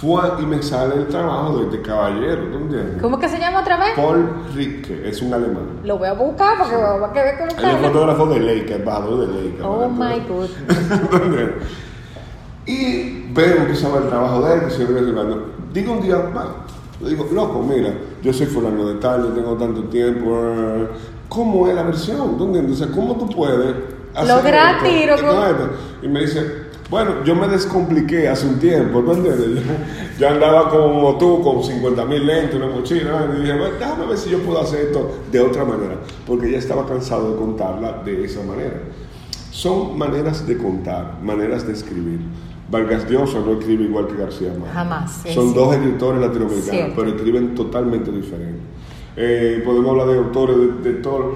Fue 0.00 0.20
y 0.42 0.46
me 0.46 0.60
sale 0.60 0.96
el 0.96 1.06
trabajo 1.06 1.58
de 1.58 1.64
este 1.66 1.80
caballero, 1.80 2.42
¿tú 2.50 2.56
entiendes? 2.56 3.00
¿Cómo 3.00 3.20
que 3.20 3.28
se 3.28 3.38
llama 3.38 3.60
otra 3.60 3.76
vez? 3.76 3.92
Paul 3.94 4.28
Ricke, 4.52 5.06
es 5.06 5.22
un 5.22 5.32
alemán. 5.32 5.80
Lo 5.84 5.96
voy 5.96 6.08
a 6.08 6.12
buscar 6.14 6.58
porque 6.58 6.74
va 6.76 7.06
a 7.06 7.12
quedar 7.12 7.38
con 7.38 7.48
Él 7.64 7.76
es 7.76 7.86
fotógrafo 7.86 8.26
de 8.26 8.40
Leica, 8.40 8.74
embajador 8.74 9.28
de 9.28 9.40
Leica. 9.42 9.64
Oh 9.68 9.88
my. 9.88 10.14
¿Entiendes? 10.14 11.50
y 12.66 13.32
veo, 13.32 13.62
a 13.62 13.64
ver 13.64 14.02
el 14.02 14.08
trabajo 14.08 14.42
de 14.42 14.54
él, 14.54 14.60
que 14.64 14.70
se 14.70 14.84
ve. 14.84 15.12
Digo 15.72 15.92
un 15.92 16.02
día, 16.02 16.16
va, 16.16 16.66
le 17.00 17.10
digo, 17.10 17.28
loco, 17.32 17.62
mira, 17.62 17.94
yo 18.22 18.32
soy 18.32 18.46
fulano 18.46 18.86
de 18.88 18.94
tal, 18.96 19.22
yo 19.22 19.28
tengo 19.30 19.54
tanto 19.56 19.84
tiempo. 19.84 20.38
eh, 20.38 20.88
¿Cómo 21.28 21.66
es 21.66 21.74
la 21.74 21.82
versión? 21.82 22.36
¿Tú 22.36 22.44
entiendes? 22.46 22.80
O 22.80 22.84
sea, 22.84 22.94
¿cómo 22.94 23.16
tú 23.16 23.28
puedes 23.28 23.74
Lograr 24.26 24.84
esto, 24.84 24.88
tiro? 24.88 25.16
Y 26.02 26.08
me 26.08 26.20
dice, 26.20 26.44
bueno, 26.90 27.24
yo 27.24 27.34
me 27.34 27.48
descompliqué 27.48 28.28
hace 28.28 28.46
un 28.46 28.58
tiempo, 28.58 29.00
¿tú 29.00 29.12
entiendes? 29.12 29.64
Yo, 29.64 29.72
yo 30.20 30.28
andaba 30.28 30.68
como 30.68 31.16
tú, 31.16 31.40
con 31.42 31.64
50 31.64 32.04
mil 32.04 32.26
lentes, 32.26 32.54
una 32.54 32.66
mochila, 32.66 33.28
y 33.34 33.40
dije, 33.40 33.56
bueno, 33.58 33.74
déjame 33.78 34.06
ver 34.06 34.18
si 34.18 34.28
yo 34.30 34.38
puedo 34.40 34.60
hacer 34.60 34.88
esto 34.88 35.10
de 35.32 35.40
otra 35.40 35.64
manera, 35.64 35.96
porque 36.26 36.50
ya 36.50 36.58
estaba 36.58 36.86
cansado 36.86 37.32
de 37.32 37.36
contarla 37.38 38.02
de 38.04 38.24
esa 38.24 38.42
manera. 38.42 38.82
Son 39.50 39.96
maneras 39.96 40.46
de 40.46 40.58
contar, 40.58 41.18
maneras 41.22 41.66
de 41.66 41.72
escribir. 41.72 42.20
Vargas 42.72 43.08
Llosa 43.08 43.38
no 43.40 43.52
escribe 43.52 43.84
igual 43.84 44.06
que 44.08 44.16
García 44.16 44.48
Márquez. 44.48 44.72
Jamás, 44.72 45.12
sí, 45.22 45.32
Son 45.34 45.48
sí. 45.50 45.54
dos 45.54 45.74
escritores 45.76 46.20
latinoamericanos, 46.22 46.70
Cierto. 46.70 46.94
pero 46.96 47.08
escriben 47.10 47.54
totalmente 47.54 48.10
diferente. 48.10 48.60
Eh, 49.14 49.62
podemos 49.62 49.90
hablar 49.90 50.06
de 50.08 50.16
autores 50.18 50.56
de, 50.56 50.92
de 50.92 50.98
todo. 51.00 51.34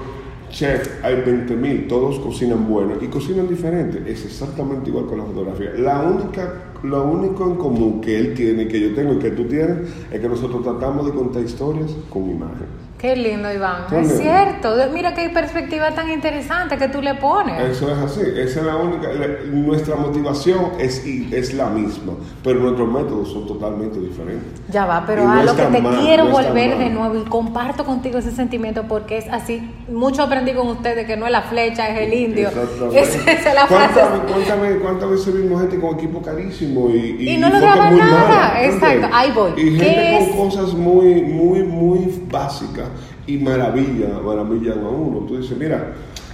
Chef, 0.49 1.03
hay 1.03 1.15
20.000, 1.17 1.87
todos 1.87 2.19
cocinan 2.19 2.67
bueno 2.67 2.93
y 2.99 3.07
cocinan 3.07 3.47
diferente. 3.47 4.01
Es 4.11 4.25
exactamente 4.25 4.89
igual 4.89 5.05
con 5.05 5.19
la 5.19 5.25
fotografía. 5.25 5.71
La 5.77 6.01
única, 6.01 6.71
lo 6.83 7.03
único 7.03 7.43
en 7.45 7.55
común 7.57 8.01
que 8.01 8.17
él 8.17 8.33
tiene, 8.33 8.67
que 8.67 8.79
yo 8.79 8.95
tengo 8.95 9.13
y 9.13 9.19
que 9.19 9.31
tú 9.31 9.43
tienes, 9.43 9.77
es 10.11 10.19
que 10.19 10.27
nosotros 10.27 10.63
tratamos 10.63 11.05
de 11.05 11.11
contar 11.11 11.43
historias 11.43 11.91
con 12.09 12.29
imágenes. 12.29 12.86
Qué 12.97 13.15
lindo, 13.15 13.53
Iván. 13.53 13.85
Qué 13.87 13.99
Es 13.99 14.07
lindo. 14.07 14.23
cierto. 14.23 14.75
Mira 14.91 15.13
qué 15.13 15.29
perspectiva 15.29 15.91
tan 15.93 16.09
interesante 16.09 16.77
que 16.79 16.87
tú 16.87 16.99
le 16.99 17.13
pones. 17.13 17.61
Eso 17.77 17.91
es 17.91 17.97
así, 17.99 18.21
esa 18.21 18.59
es 18.61 18.65
la 18.65 18.75
única. 18.75 19.07
la- 19.13 19.27
nuestra 19.51 19.95
motivación 19.95 20.71
es, 20.79 21.05
y- 21.05 21.29
es 21.31 21.53
la 21.53 21.67
misma, 21.69 22.13
pero 22.43 22.59
nuestros 22.59 22.91
métodos 22.91 23.31
son 23.31 23.45
totalmente 23.45 23.99
diferentes. 23.99 24.61
Ya 24.69 24.87
va, 24.87 25.03
pero 25.05 25.21
Y 25.21 25.25
no 25.27 25.31
a 25.31 25.43
lo 25.43 25.55
que 25.55 25.61
te 25.63 25.79
mal, 25.79 25.99
quiero 26.01 26.23
no 26.25 26.31
volver 26.31 26.79
de 26.79 26.89
nuevo 26.89 27.15
y 27.19 27.23
comparto 27.29 27.85
contigo 27.85 28.17
ese 28.17 28.31
sentimiento 28.31 28.83
porque 28.87 29.19
es 29.19 29.25
así. 29.31 29.71
Mucho 29.91 30.23
aprendí 30.23 30.53
con 30.53 30.67
ustedes 30.67 31.05
que 31.05 31.17
no 31.17 31.27
es 31.27 31.31
la 31.31 31.43
flecha, 31.43 31.87
es 31.89 31.99
el 32.07 32.13
indio. 32.15 32.47
Exactamente. 32.47 32.99
Esa, 32.99 33.31
esa 33.31 33.49
es 33.49 33.55
la 33.55 33.67
frase. 33.67 33.93
¿Cuántas, 33.93 34.31
cuéntame, 34.33 34.75
¿Cuántas 34.79 35.09
veces 35.11 35.35
vimos 35.35 35.61
gente 35.61 35.79
con 35.79 35.93
equipo 35.99 36.19
carísimo 36.23 36.89
y, 36.89 37.29
Y 37.33 37.37
no 37.37 37.49
lograban 37.51 37.91
muy 37.91 37.99
nada? 38.01 38.63
Exacto, 38.63 39.07
ahí 39.13 39.31
voy. 39.35 39.51
Y 39.55 39.77
¿Qué 39.77 39.85
gente 39.85 40.17
es? 40.17 40.29
con 40.35 40.49
cosas 40.49 40.73
muy, 40.73 41.21
muy, 41.21 41.61
muy 41.63 42.23
básicas 42.31 42.86
y 43.27 43.37
maravilla, 43.37 44.07
maravillan 44.23 44.79
a 44.79 44.89
uno. 44.89 45.19
Tú 45.27 45.37
dices, 45.37 45.57
mira. 45.57 45.93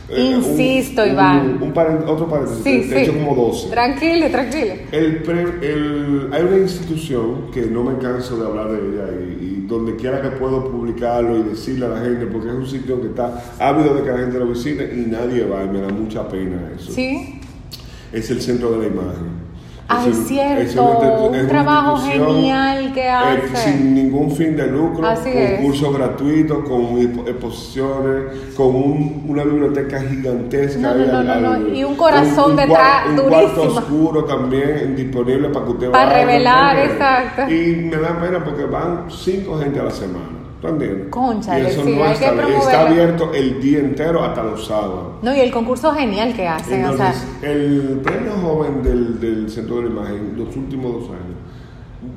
eh, 0.09 0.33
Insisto, 0.35 1.01
un- 1.03 1.09
Iván. 1.11 1.55
Un, 1.57 1.63
un 1.63 1.73
paren- 1.73 2.03
otro 2.07 2.27
paréntesis, 2.27 2.65
he 2.65 2.83
sí. 2.83 2.95
hecho 2.95 3.13
como 3.13 3.35
12. 3.35 3.69
Tranquilo, 3.69 4.29
tranquilo. 4.29 4.73
El 4.91 5.23
pre- 5.23 5.57
el- 5.61 6.29
hay 6.31 6.43
una 6.43 6.57
institución 6.57 7.49
que 7.53 7.61
no 7.67 7.83
me 7.83 7.97
canso 7.97 8.37
de 8.37 8.45
hablar 8.45 8.69
de 8.71 8.77
ella 8.77 9.07
y, 9.39 9.43
y 9.45 9.65
donde 9.67 9.95
quiera 9.95 10.21
que 10.21 10.29
puedo 10.31 10.69
publicarlo 10.69 11.37
y 11.39 11.43
decirle 11.43 11.85
a 11.85 11.89
la 11.89 11.99
gente, 12.01 12.27
porque 12.27 12.49
es 12.49 12.53
un 12.55 12.67
sitio 12.67 13.01
que 13.01 13.07
está 13.07 13.41
ávido 13.59 13.95
de 13.95 14.03
que 14.03 14.09
la 14.11 14.17
gente 14.19 14.37
lo 14.39 14.47
visite 14.47 14.93
y 14.93 15.09
nadie 15.09 15.45
va 15.45 15.63
y 15.63 15.69
me 15.69 15.79
da 15.81 15.89
mucha 15.89 16.27
pena 16.27 16.69
eso. 16.75 16.91
Sí. 16.91 17.39
Es 18.11 18.29
el 18.29 18.41
centro 18.41 18.71
de 18.73 18.79
la 18.79 18.93
imagen. 18.93 19.42
Ay, 19.87 20.09
Es 20.11 20.17
un- 20.17 20.25
cierto, 20.25 20.61
es 20.63 20.75
una 20.75 21.11
un 21.27 21.35
es 21.35 21.47
trabajo 21.49 21.97
genial 21.97 22.93
que 22.93 23.01
eh, 23.01 23.09
hace. 23.09 23.55
sin 23.71 23.93
ningún 23.93 24.31
fin 24.31 24.55
de 24.55 24.67
lucro, 24.67 25.05
Así 25.05 25.29
con 25.29 25.41
es. 25.41 25.61
cursos 25.61 25.93
gratuitos, 25.93 26.57
con 26.67 26.81
expo- 26.99 27.27
exposiciones, 27.27 28.23
con 28.55 28.67
un- 28.75 29.25
una 29.27 29.43
biblioteca 29.43 29.99
gigantesca. 30.01 30.79
No, 30.79 30.95
no, 30.95 31.05
no, 31.05 31.17
al- 31.19 31.25
no, 31.27 31.35
no, 31.41 31.51
al- 31.53 31.75
y 31.75 31.83
un 31.83 31.95
corazón 31.95 32.55
detrás 32.55 33.07
un 33.09 33.15
cuarto 33.29 33.61
durísimo. 33.61 33.79
oscuro 33.79 34.23
también 34.23 34.95
disponible 34.95 35.49
para 35.49 35.65
que 35.65 35.71
usted 35.71 35.91
Para 35.91 36.05
vaya, 36.05 36.17
revelar, 36.25 36.77
exacto. 36.79 37.41
Y 37.51 37.75
me 37.75 37.97
da 37.97 38.19
pena 38.19 38.43
porque 38.43 38.63
van 38.65 39.05
cinco 39.11 39.59
gente 39.59 39.79
a 39.79 39.83
la 39.83 39.91
semana. 39.91 40.32
¿Entiendes? 40.69 41.07
Cónchale, 41.09 41.63
Y 41.63 41.67
eso 41.67 41.83
sí, 41.83 41.95
no 41.95 42.05
está, 42.05 42.33
está 42.47 42.87
abierto 42.87 43.33
el 43.33 43.61
día 43.61 43.79
entero 43.79 44.23
hasta 44.23 44.43
los 44.43 44.65
sábados. 44.65 45.13
No, 45.21 45.35
y 45.35 45.39
el 45.39 45.51
concurso 45.51 45.91
genial 45.93 46.33
que 46.33 46.47
hacen, 46.47 46.85
o 46.85 46.95
sea, 46.95 47.13
Entonces, 47.13 47.27
el 47.41 48.01
premio 48.03 48.31
joven 48.41 48.83
del, 48.83 49.19
del 49.19 49.49
Centro 49.49 49.77
de 49.77 49.83
la 49.83 49.89
Imagen, 49.89 50.33
los 50.37 50.55
últimos 50.55 50.93
dos 50.93 51.09
años, 51.09 51.37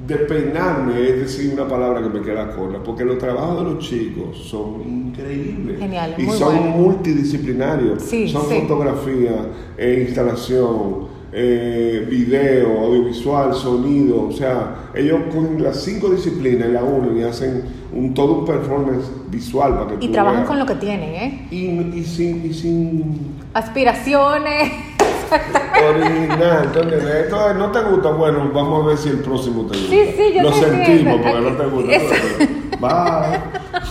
de 0.06 0.16
peinarme 0.16 1.00
es 1.08 1.20
decir 1.20 1.52
una 1.52 1.66
palabra 1.68 2.02
que 2.02 2.08
me 2.08 2.20
queda 2.20 2.54
corta, 2.54 2.78
porque 2.82 3.04
los 3.04 3.18
trabajos 3.18 3.58
de 3.58 3.74
los 3.74 3.84
chicos 3.84 4.36
son 4.38 4.82
increíbles. 4.86 5.78
Geniales, 5.78 6.18
Y 6.18 6.22
muy 6.22 6.36
son 6.36 6.68
multidisciplinarios. 6.70 8.02
Sí, 8.02 8.28
son 8.28 8.48
sí. 8.48 8.60
fotografía, 8.62 9.46
eh, 9.76 10.04
instalación, 10.06 11.06
eh, 11.32 12.06
video, 12.08 12.80
audiovisual, 12.80 13.54
sonido. 13.54 14.28
O 14.28 14.32
sea, 14.32 14.90
ellos 14.94 15.20
con 15.32 15.62
las 15.62 15.82
cinco 15.82 16.10
disciplinas 16.10 16.68
la 16.70 16.82
unen 16.82 17.18
y 17.18 17.22
hacen 17.22 17.62
un, 17.98 18.14
todo 18.14 18.40
un 18.40 18.44
performance 18.44 19.06
visual 19.28 19.74
para 19.74 19.86
que 19.98 20.04
y 20.04 20.08
tú 20.08 20.12
trabajan 20.12 20.38
veas. 20.40 20.48
con 20.48 20.58
lo 20.58 20.66
que 20.66 20.74
tienen, 20.76 21.14
¿eh? 21.14 21.46
Y, 21.50 21.66
y 21.98 22.04
sin, 22.04 22.44
y 22.46 22.54
sin 22.54 23.36
Aspiraciones. 23.54 24.72
Original, 25.88 26.64
¿entiendes? 26.66 27.02
Esto 27.04 27.54
no 27.54 27.70
te 27.72 27.80
gusta, 27.80 28.10
bueno, 28.10 28.50
vamos 28.54 28.84
a 28.84 28.88
ver 28.88 28.96
si 28.98 29.08
el 29.08 29.18
próximo 29.20 29.62
te 29.66 29.76
gusta. 29.78 29.90
Sí, 29.90 30.00
sí, 30.16 30.34
yo 30.34 30.42
Lo 30.42 30.52
sentimos 30.52 31.20
porque 31.20 31.40
no 31.40 31.56
te 31.56 31.66
gusta. 31.66 31.90
Bye. 32.80 33.40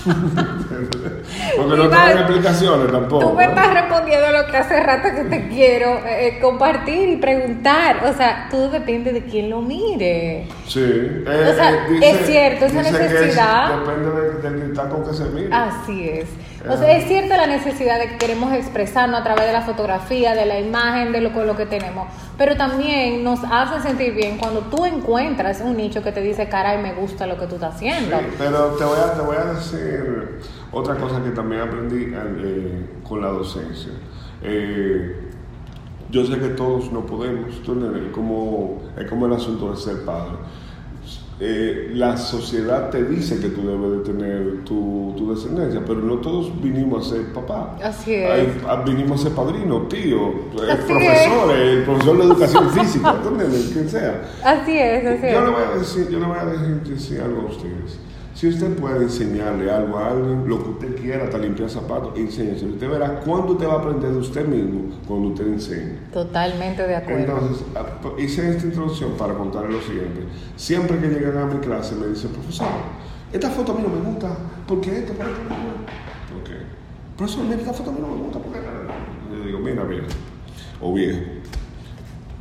porque 1.57 1.69
no 1.75 1.81
te 1.83 1.87
Iván, 1.95 2.09
dan 2.09 2.17
explicaciones 2.19 2.91
tampoco. 2.91 3.29
Tú 3.29 3.33
me 3.33 3.43
¿eh? 3.43 3.47
estás 3.47 3.73
respondiendo 3.73 4.31
lo 4.31 4.45
que 4.47 4.57
hace 4.57 4.79
rato 4.81 5.07
que 5.15 5.23
te 5.23 5.47
quiero 5.49 5.99
eh, 6.05 6.39
compartir 6.41 7.09
y 7.09 7.15
preguntar. 7.17 8.03
O 8.05 8.13
sea, 8.13 8.47
todo 8.49 8.69
depende 8.69 9.11
de 9.13 9.23
quién 9.25 9.49
lo 9.49 9.61
mire. 9.61 10.47
Sí. 10.67 10.81
eh, 10.83 11.49
O 11.51 11.55
sea, 11.55 11.71
eh, 11.71 11.99
es 12.01 12.25
cierto, 12.27 12.65
esa 12.65 12.81
es- 12.81 12.91
necesidad- 12.91 13.79
depende 13.79 14.11
de- 14.21 14.49
del 14.49 14.61
cristal 14.63 14.89
con 14.89 15.05
que 15.05 15.13
se 15.13 15.23
mire. 15.25 15.49
Así 15.51 16.09
es. 16.09 16.29
O 16.67 16.75
sea, 16.77 16.97
es 16.97 17.05
cierta 17.07 17.37
la 17.37 17.45
necesidad 17.45 17.99
de 17.99 18.07
que 18.09 18.17
queremos 18.17 18.51
expresarnos 18.51 19.21
a 19.21 19.23
través 19.23 19.45
de 19.45 19.53
la 19.53 19.61
fotografía, 19.61 20.33
de 20.33 20.47
la 20.47 20.59
imagen, 20.59 21.11
de 21.11 21.21
lo, 21.21 21.31
con 21.31 21.45
lo 21.45 21.55
que 21.55 21.67
tenemos. 21.67 22.07
Pero 22.39 22.57
también 22.57 23.23
nos 23.23 23.39
hace 23.51 23.87
sentir 23.87 24.15
bien 24.15 24.39
cuando 24.39 24.61
tú 24.61 24.83
encuentras 24.83 25.61
un 25.61 25.77
nicho 25.77 26.01
que 26.01 26.11
te 26.11 26.21
dice, 26.21 26.49
caray, 26.49 26.79
me 26.81 26.93
gusta 26.93 27.27
lo 27.27 27.37
que 27.37 27.45
tú 27.45 27.55
estás 27.55 27.75
haciendo. 27.75 28.17
Sí, 28.17 28.25
pero 28.39 28.65
te 28.79 28.83
voy, 28.83 28.97
a, 28.97 29.13
te 29.13 29.21
voy 29.21 29.37
a 29.37 29.53
decir 29.53 30.39
otra 30.75 30.95
cosa 30.97 31.23
que 31.23 31.29
también 31.31 31.61
aprendí 31.61 32.11
eh, 32.13 32.85
con 33.07 33.21
la 33.21 33.29
docencia. 33.29 33.93
Eh, 34.43 35.15
yo 36.11 36.25
sé 36.25 36.37
que 36.37 36.49
todos 36.49 36.91
no 36.91 37.05
podemos, 37.05 37.55
es 37.55 38.11
como, 38.11 38.83
es 38.97 39.09
como 39.09 39.25
el 39.25 39.33
asunto 39.33 39.71
de 39.71 39.77
ser 39.77 40.03
padre. 40.05 40.35
Eh, 41.37 41.91
la 41.93 42.15
sociedad 42.15 42.89
te 42.89 43.03
dice 43.03 43.39
que 43.39 43.49
tú 43.49 43.67
debes 43.67 43.91
de 43.91 44.13
tener 44.13 44.63
tu, 44.63 45.13
tu 45.17 45.33
descendencia, 45.33 45.81
pero 45.85 45.99
no 45.99 46.15
todos 46.19 46.61
vinimos 46.61 47.07
a 47.07 47.15
ser 47.15 47.33
papá. 47.33 47.77
Así 47.83 48.13
es. 48.13 48.51
Ah, 48.67 48.83
vinimos 48.85 49.19
a 49.19 49.23
ser 49.23 49.33
padrino, 49.33 49.81
tío, 49.83 50.29
eh, 50.29 50.71
Así 50.71 50.93
profesor, 50.93 51.55
el 51.57 51.83
profesor 51.83 52.17
de 52.17 52.23
educación 52.23 52.69
física, 52.69 53.15
¿tú 53.21 53.29
entiendes? 53.29 53.69
Quien 53.73 53.89
sea. 53.89 54.21
Así 54.43 54.77
es, 54.77 55.05
así 55.05 55.33
Yo 55.33 55.45
le 55.45 55.51
voy 55.51 55.63
a 55.63 55.77
decir, 55.77 56.09
yo 56.09 56.19
le 56.19 56.25
voy 56.25 56.37
a 56.37 56.45
decir, 56.45 56.81
decir 56.83 57.21
algo 57.21 57.41
a 57.41 57.45
ustedes. 57.45 57.99
Si 58.35 58.49
usted 58.49 58.75
puede 58.75 59.03
enseñarle 59.03 59.71
algo 59.71 59.97
a 59.97 60.09
alguien, 60.11 60.45
lo 60.47 60.61
que 60.61 60.69
usted 60.71 60.95
quiera, 61.01 61.23
hasta 61.23 61.37
limpiar 61.37 61.69
zapatos, 61.69 62.17
enséñeselo. 62.17 62.73
Usted 62.73 62.89
verá 62.89 63.21
cuándo 63.21 63.53
usted 63.53 63.65
va 63.65 63.75
a 63.75 63.77
aprender 63.79 64.11
de 64.11 64.17
usted 64.17 64.45
mismo 64.45 64.93
cuando 65.07 65.29
usted 65.29 65.47
enseñe. 65.47 65.97
Totalmente 66.11 66.85
de 66.85 66.95
acuerdo. 66.97 67.21
Entonces, 67.37 67.65
a- 67.75 68.21
hice 68.21 68.49
esta 68.49 68.65
introducción 68.67 69.11
para 69.17 69.33
contarle 69.35 69.71
lo 69.71 69.81
siguiente. 69.81 70.21
Siempre 70.57 70.99
que 70.99 71.07
llegan 71.07 71.37
a 71.37 71.45
mi 71.45 71.59
clase 71.61 71.95
me 71.95 72.07
dicen, 72.07 72.29
profesor, 72.31 72.67
esta 73.31 73.49
foto 73.49 73.71
a 73.71 73.75
mí 73.75 73.83
no 73.83 73.89
me 73.95 74.01
gusta, 74.11 74.35
porque 74.67 74.99
esto, 74.99 75.13
por 75.13 75.27
esto, 75.27 75.39
por. 75.47 75.57
Ok. 76.41 76.49
Profesor, 77.15 77.43
mira, 77.45 77.55
esta 77.61 77.71
foto 77.73 77.89
a 77.89 77.93
mí 77.93 77.99
no 78.01 78.07
me 78.09 78.21
gusta, 78.21 78.39
porque... 78.39 78.59
Yo 79.31 79.45
digo, 79.45 79.59
mira, 79.59 79.83
viejo, 79.85 80.07
o 80.81 80.93
viejo, 80.93 81.19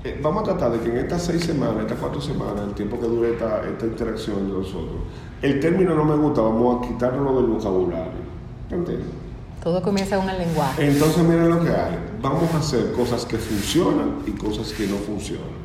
eh, 0.04 0.20
vamos 0.22 0.42
a 0.42 0.52
tratar 0.52 0.72
de 0.72 0.80
que 0.80 0.90
en 0.90 0.98
estas 0.98 1.22
seis 1.22 1.44
semanas, 1.44 1.80
estas 1.80 1.98
cuatro 1.98 2.20
semanas, 2.20 2.60
el 2.68 2.74
tiempo 2.74 3.00
que 3.00 3.06
dure 3.06 3.32
esta, 3.32 3.66
esta 3.66 3.86
interacción 3.86 4.38
entre 4.40 4.58
nosotros, 4.58 5.00
el 5.40 5.60
término 5.60 5.94
no 5.94 6.04
me 6.04 6.14
gusta, 6.14 6.42
vamos 6.42 6.84
a 6.84 6.88
quitarlo 6.88 7.40
del 7.40 7.50
vocabulario. 7.50 8.24
¿Entiendes? 8.70 9.06
Todo 9.62 9.80
comienza 9.80 10.18
con 10.18 10.28
el 10.28 10.38
lenguaje. 10.38 10.86
Entonces 10.86 11.24
miren 11.24 11.48
lo 11.48 11.64
que 11.64 11.70
hay. 11.70 11.98
Vamos 12.20 12.52
a 12.52 12.58
hacer 12.58 12.92
cosas 12.92 13.24
que 13.24 13.38
funcionan 13.38 14.16
y 14.26 14.32
cosas 14.32 14.72
que 14.74 14.86
no 14.86 14.96
funcionan. 14.96 15.64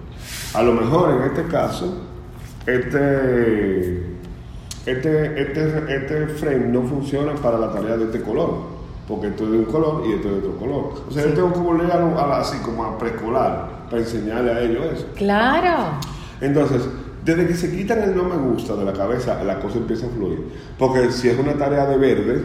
A 0.53 0.63
lo 0.63 0.71
mejor 0.71 1.11
en 1.11 1.23
este 1.23 1.43
caso, 1.47 1.95
este, 2.65 4.15
este, 4.85 5.41
este, 5.41 5.95
este 5.95 6.27
frame 6.27 6.67
no 6.69 6.83
funciona 6.83 7.35
para 7.35 7.59
la 7.59 7.73
tarea 7.73 7.97
de 7.97 8.05
este 8.05 8.21
color 8.21 8.79
porque 9.09 9.27
esto 9.27 9.45
es 9.45 9.51
de 9.51 9.57
un 9.57 9.65
color 9.65 10.03
y 10.07 10.13
esto 10.13 10.27
es 10.27 10.35
de 10.35 10.39
otro 10.47 10.57
color. 10.59 10.93
O 11.09 11.11
sea, 11.11 11.25
yo 11.25 11.33
tengo 11.33 11.51
que 11.51 11.59
volver 11.59 11.91
a, 11.91 12.39
así 12.39 12.59
como 12.59 12.85
a 12.85 12.97
preescolar 12.97 13.78
para 13.89 14.01
enseñarle 14.01 14.51
a 14.51 14.61
ellos 14.61 14.85
eso. 14.93 15.07
Claro. 15.15 15.93
Entonces, 16.41 16.81
desde 17.25 17.47
que 17.47 17.53
se 17.53 17.75
quitan 17.75 18.01
el 18.01 18.15
no 18.15 18.23
me 18.23 18.37
gusta 18.37 18.75
de 18.75 18.85
la 18.85 18.93
cabeza, 18.93 19.43
la 19.43 19.59
cosa 19.59 19.77
empieza 19.77 20.05
a 20.05 20.09
fluir. 20.09 20.43
Porque 20.77 21.11
si 21.11 21.29
es 21.29 21.37
una 21.37 21.53
tarea 21.53 21.85
de 21.85 21.97
verde, 21.97 22.43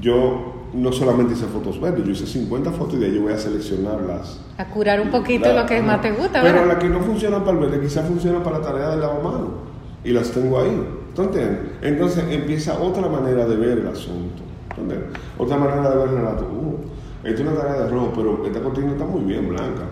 yo 0.00 0.52
no 0.74 0.90
solamente 0.90 1.34
hice 1.34 1.46
fotos 1.46 1.80
verdes, 1.80 2.04
yo 2.04 2.12
hice 2.12 2.26
50 2.26 2.70
fotos 2.72 2.94
y 2.94 2.98
de 2.98 3.06
ahí 3.06 3.14
yo 3.14 3.22
voy 3.22 3.32
a 3.32 3.38
seleccionarlas. 3.38 4.40
A 4.58 4.64
curar 4.66 5.00
un 5.00 5.10
poquito 5.10 5.52
lo 5.52 5.66
que 5.66 5.82
más 5.82 6.00
te 6.00 6.12
gusta, 6.12 6.40
Pero 6.42 6.60
¿verdad? 6.60 6.74
la 6.74 6.78
que 6.78 6.88
no 6.88 7.00
funciona 7.00 7.44
para 7.44 7.58
el 7.58 7.58
verde, 7.58 7.80
quizás 7.80 8.06
funciona 8.06 8.42
para 8.42 8.58
la 8.58 8.64
tarea 8.64 8.90
del 8.90 9.00
lavamano. 9.00 9.72
Y 10.04 10.10
las 10.10 10.30
tengo 10.30 10.58
ahí. 10.60 10.84
¿Tú 11.14 11.22
entiendes? 11.22 11.58
Entonces 11.82 12.24
empieza 12.30 12.78
otra 12.80 13.08
manera 13.08 13.46
de 13.46 13.56
ver 13.56 13.78
el 13.78 13.86
asunto. 13.86 14.42
¿Tú 14.74 14.80
entiendes? 14.80 15.10
Otra 15.38 15.58
manera 15.58 15.90
de 15.90 15.96
ver 15.96 16.08
el 16.08 16.14
relato. 16.16 16.44
Uh, 16.44 16.78
esta 17.22 17.42
es 17.42 17.48
una 17.48 17.56
tarea 17.56 17.82
de 17.84 17.88
rojo, 17.90 18.12
pero 18.16 18.46
esta 18.46 18.60
cortina 18.60 18.92
está 18.92 19.04
muy 19.04 19.22
bien 19.22 19.48
blanca. 19.48 19.84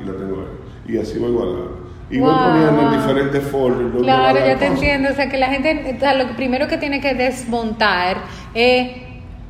Y 0.00 0.04
la 0.04 0.12
tengo 0.12 0.40
ahí. 0.40 0.94
Y 0.94 0.98
así 0.98 1.18
voy 1.18 1.30
guardando. 1.30 1.88
Y 2.10 2.18
voy 2.18 2.28
Wow, 2.32 2.38
poniendo 2.38 2.82
en 2.82 2.98
diferentes 2.98 3.44
folders. 3.44 4.02
Claro, 4.02 4.38
ya 4.38 4.58
te 4.58 4.66
entiendo. 4.66 5.10
O 5.10 5.14
sea, 5.14 5.28
que 5.28 5.38
la 5.38 5.46
gente, 5.46 5.94
o 5.96 6.00
sea, 6.00 6.14
lo 6.14 6.34
primero 6.34 6.66
que 6.66 6.76
tiene 6.76 7.00
que 7.00 7.14
desmontar 7.14 8.16
es, 8.54 8.88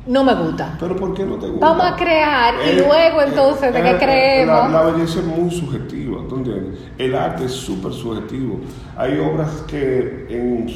no 0.07 0.23
me 0.23 0.33
gusta. 0.33 0.75
Pero 0.79 0.95
¿por 0.95 1.13
qué 1.13 1.23
no 1.25 1.35
te 1.35 1.47
gusta? 1.47 1.65
Vamos 1.65 1.85
a 1.85 1.95
crear 1.95 2.55
y 2.65 2.69
Eh, 2.69 2.85
luego 2.87 3.21
eh, 3.21 3.25
entonces 3.27 3.73
de 3.73 3.79
eh, 3.79 3.83
qué 3.83 3.89
eh, 3.91 3.97
creemos. 3.99 4.71
La, 4.71 4.83
la 4.83 4.91
belleza 4.91 5.19
es 5.19 5.25
muy 5.25 5.51
subjetiva, 5.51 6.21
¿tú 6.27 6.37
entiendes? 6.37 6.79
El 6.97 7.15
arte 7.15 7.45
es 7.45 7.51
súper 7.51 7.93
subjetivo. 7.93 8.59
Hay 8.97 9.19
obras 9.19 9.63
que 9.67 10.25
en, 10.29 10.67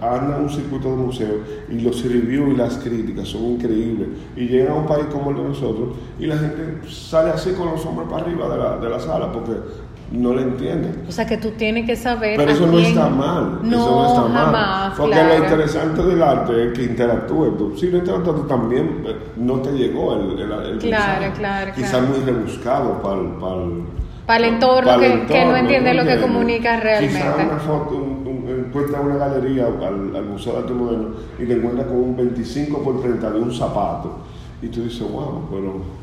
andan 0.00 0.38
en 0.38 0.42
un 0.44 0.50
circuito 0.50 0.90
de 0.90 0.96
museo 0.96 1.34
y 1.68 1.80
los 1.80 2.02
reviews 2.02 2.54
y 2.54 2.56
las 2.56 2.76
críticas 2.78 3.28
son 3.28 3.44
increíbles. 3.44 4.08
Y 4.36 4.46
llegan 4.48 4.72
a 4.72 4.76
un 4.80 4.86
país 4.86 5.06
como 5.12 5.30
el 5.30 5.36
de 5.36 5.44
nosotros 5.44 5.90
y 6.18 6.26
la 6.26 6.36
gente 6.36 6.80
sale 6.88 7.30
así 7.30 7.52
con 7.52 7.70
los 7.70 7.84
hombros 7.86 8.08
para 8.10 8.24
arriba 8.24 8.48
de 8.48 8.58
la, 8.58 8.76
de 8.78 8.88
la 8.90 8.98
sala 8.98 9.30
porque 9.32 9.52
no 10.12 10.34
le 10.34 10.42
entienden. 10.42 11.04
O 11.08 11.12
sea, 11.12 11.26
que 11.26 11.38
tú 11.38 11.50
tienes 11.52 11.86
que 11.86 11.96
saber. 11.96 12.36
Pero 12.36 12.50
eso 12.52 12.66
no 12.66 12.78
está 12.78 13.08
mal. 13.08 13.60
No, 13.62 13.76
eso 13.76 13.90
no 13.96 14.06
está 14.06 14.22
mal. 14.28 14.44
jamás. 14.44 14.98
Porque 14.98 15.12
claro. 15.14 15.28
lo 15.38 15.44
interesante 15.44 16.02
del 16.02 16.22
arte 16.22 16.66
es 16.66 16.72
que 16.74 16.84
interactúes. 16.84 17.56
Tú, 17.56 17.76
si 17.76 17.86
no 17.88 17.98
interactúas 17.98 18.36
tú 18.36 18.42
también, 18.46 19.04
eh, 19.06 19.16
no 19.36 19.54
te 19.60 19.72
llegó 19.72 20.14
el, 20.14 20.38
el, 20.38 20.52
el 20.52 20.78
Claro, 20.78 21.20
mensaje. 21.20 21.32
claro, 21.38 21.72
Quizás 21.74 21.90
claro. 21.90 22.06
muy 22.08 22.18
rebuscado 22.20 23.02
para 23.02 23.20
el, 23.20 23.28
para 24.26 24.38
el, 24.46 24.54
entorno 24.54 24.90
para 24.90 25.06
el 25.06 25.20
que- 25.22 25.26
que 25.32 25.44
no 25.46 25.56
entiende 25.56 25.94
lo 25.94 26.04
que 26.04 26.20
comunica 26.20 26.78
realmente. 26.78 27.16
Quizás 27.18 27.34
una 27.44 27.56
foto, 27.58 27.94
un, 27.96 28.26
un, 28.26 28.64
encuentras 28.66 29.02
una 29.04 29.16
galería 29.16 29.66
al, 29.66 30.14
al 30.14 30.24
Museo 30.26 30.52
de 30.54 30.58
Arte 30.60 30.72
Moderno 30.74 31.08
y 31.38 31.44
te 31.46 31.54
encuentras 31.54 31.86
con 31.86 31.96
un 31.96 32.16
25 32.16 32.82
por 32.82 33.00
30 33.00 33.30
de 33.30 33.40
un 33.40 33.52
zapato. 33.52 34.18
Y 34.60 34.68
tú 34.68 34.82
dices, 34.84 35.02
wow, 35.10 35.48
pero 35.50 36.01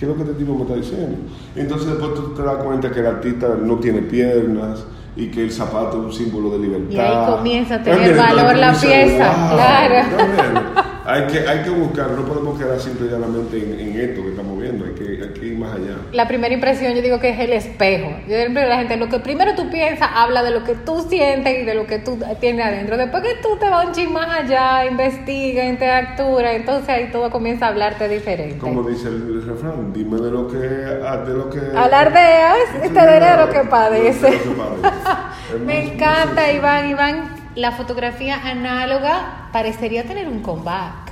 ¿qué 0.00 0.06
es 0.06 0.08
lo 0.08 0.16
que 0.16 0.22
este 0.22 0.34
tipo 0.34 0.54
me 0.54 0.62
está 0.62 0.76
diciendo? 0.76 1.18
Entonces 1.54 1.88
después 1.88 2.14
tú 2.14 2.32
te 2.34 2.42
das 2.42 2.56
cuenta 2.64 2.90
que 2.90 3.00
el 3.00 3.06
artista 3.06 3.54
no 3.62 3.76
tiene 3.76 4.00
piernas 4.00 4.82
y 5.14 5.26
que 5.30 5.42
el 5.42 5.52
zapato 5.52 5.98
es 5.98 6.04
un 6.06 6.12
símbolo 6.12 6.50
de 6.52 6.58
libertad. 6.58 6.90
Y 6.90 6.98
ahí 6.98 7.36
comienza 7.36 7.74
a 7.74 7.82
tener 7.82 8.16
valor 8.16 8.56
la 8.56 8.72
pieza, 8.72 9.50
claro. 9.52 10.60
Hay 11.04 11.26
que, 11.26 11.40
hay 11.40 11.62
que 11.64 11.70
buscar, 11.70 12.12
no 12.12 12.24
podemos 12.24 12.58
quedar 12.58 12.80
simple 12.80 13.08
y 13.08 13.10
llanamente 13.10 13.58
en, 13.58 13.78
en 13.78 14.00
esto 14.00 14.22
que 14.22 14.30
estamos 14.30 14.58
viendo, 14.58 14.86
hay 14.86 14.92
que, 14.92 15.09
ir 15.38 15.58
más 15.58 15.74
allá. 15.74 15.96
La 16.12 16.26
primera 16.28 16.52
impresión 16.52 16.94
yo 16.94 17.02
digo 17.02 17.18
que 17.20 17.30
es 17.30 17.38
el 17.38 17.52
espejo. 17.52 18.10
Yo 18.28 18.36
siempre 18.36 18.66
la 18.66 18.78
gente, 18.78 18.96
lo 18.96 19.08
que 19.08 19.18
primero 19.18 19.54
tú 19.54 19.70
piensas 19.70 20.08
habla 20.14 20.42
de 20.42 20.50
lo 20.50 20.64
que 20.64 20.74
tú 20.74 21.06
sientes 21.08 21.60
y 21.60 21.64
de 21.64 21.74
lo 21.74 21.86
que 21.86 21.98
tú 21.98 22.18
tienes 22.40 22.66
adentro. 22.66 22.96
Después 22.96 23.22
que 23.22 23.34
tú 23.42 23.56
te 23.58 23.68
vas 23.68 23.86
un 23.86 23.92
ching 23.92 24.12
más 24.12 24.28
allá, 24.28 24.86
investiga, 24.86 25.64
interactúa, 25.64 26.52
entonces 26.52 26.88
ahí 26.88 27.10
todo 27.10 27.30
comienza 27.30 27.66
a 27.66 27.68
hablarte 27.68 28.08
diferente. 28.08 28.58
Como 28.58 28.82
dice 28.82 29.08
el, 29.08 29.44
refrán, 29.46 29.92
dime 29.92 30.20
de 30.20 30.30
lo 30.30 30.48
que... 30.48 30.58
De 30.58 31.34
lo 31.34 31.50
que 31.50 31.60
Alardeas 31.76 32.58
y 32.84 32.88
te 32.88 32.94
daré 32.94 33.44
lo 33.44 33.50
que 33.50 33.68
padece. 33.68 34.30
De 34.30 34.36
lo 34.36 34.42
que 34.42 34.50
padece. 34.50 35.58
Me 35.64 35.92
encanta, 35.92 36.52
Iván. 36.52 36.90
Iván, 36.90 37.30
la 37.54 37.72
fotografía 37.72 38.40
análoga 38.42 39.48
parecería 39.52 40.04
tener 40.04 40.28
un 40.28 40.40
comeback. 40.40 41.09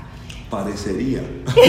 Parecería. 0.51 1.21
¿Qué 1.55 1.61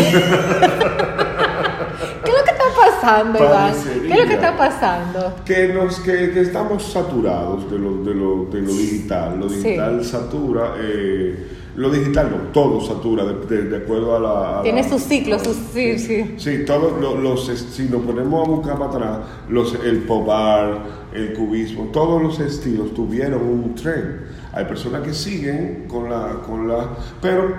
es 2.31 2.37
lo 2.37 2.43
que 2.43 2.51
está 2.51 2.63
pasando, 2.75 3.39
Iván? 3.39 3.73
¿Qué 4.07 4.13
es 4.13 4.19
lo 4.19 4.25
que 4.27 4.33
está 4.33 4.57
pasando? 4.57 5.35
Que, 5.45 5.67
nos, 5.73 5.99
que, 5.99 6.31
que 6.31 6.41
estamos 6.41 6.83
saturados 6.83 7.69
de 7.69 7.77
lo, 7.79 8.03
de 8.03 8.13
lo, 8.13 8.45
de 8.45 8.61
lo 8.61 8.71
digital. 8.71 9.39
Lo 9.39 9.49
Sí. 9.49 9.55
digital 9.63 10.03
satura. 10.05 10.73
eh, 10.79 11.47
lo 11.79 11.89
digital 11.89 12.29
no, 12.29 12.37
todo 12.51 12.81
satura 12.81 13.23
de, 13.23 13.35
de- 13.45 13.63
de 13.69 13.77
acuerdo 13.77 14.15
a 14.15 14.19
la... 14.19 14.59
a 14.59 14.63
Tiene 14.63 14.81
la- 14.83 14.89
sus 14.89 15.01
ciclos, 15.03 15.41
sus... 15.43 15.55
Sí, 15.73 15.97
sí. 15.97 16.33
Sí, 16.37 16.65
todos 16.65 16.99
los, 16.99 17.17
los- 17.19 17.45
si 17.47 17.83
nos 17.87 18.01
ponemos 18.01 18.45
a 18.45 18.51
buscar 18.51 18.77
para 18.77 18.89
atrás, 18.91 19.17
los, 19.47 19.73
el 19.85 19.99
pop 19.99 20.29
art, 20.29 20.79
el 21.13 21.31
cubismo, 21.33 21.85
todos 21.93 22.21
los 22.21 22.39
estilos 22.41 22.93
tuvieron 22.93 23.41
un 23.41 23.75
tren. 23.75 24.27
Hay 24.51 24.65
personas 24.65 25.03
que 25.03 25.13
siguen 25.13 25.85
con 25.87 26.09
la, 26.09 26.41
con 26.45 26.67
la, 26.67 26.89
pero 27.21 27.55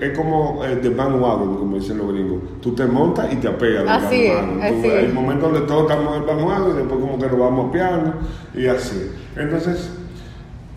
es 0.00 0.18
como 0.18 0.62
de 0.64 0.88
bandwagon, 0.88 1.56
como 1.58 1.76
dicen 1.76 1.98
los 1.98 2.12
gringos. 2.12 2.40
Tú 2.60 2.74
te 2.74 2.86
montas 2.86 3.32
y 3.32 3.36
te 3.36 3.46
apegas 3.48 3.84
Así 4.04 4.22
es, 4.26 4.36
así. 4.62 4.88
Hay 4.88 5.12
momentos 5.12 5.52
donde 5.52 5.66
todos 5.68 5.82
estamos 5.82 6.16
en 6.16 6.26
bandwagon 6.26 6.70
y 6.72 6.76
después 6.78 6.98
como 7.00 7.18
que 7.18 7.26
nos 7.26 7.38
vamos 7.38 7.68
apiando 7.68 8.14
y 8.54 8.66
así. 8.66 9.12
Entonces, 9.36 9.90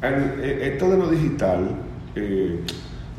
en- 0.04 0.34
eh, 0.44 0.72
esto 0.74 0.90
de 0.92 0.98
lo 0.98 1.08
digital, 1.10 1.70
eh, 2.16 2.60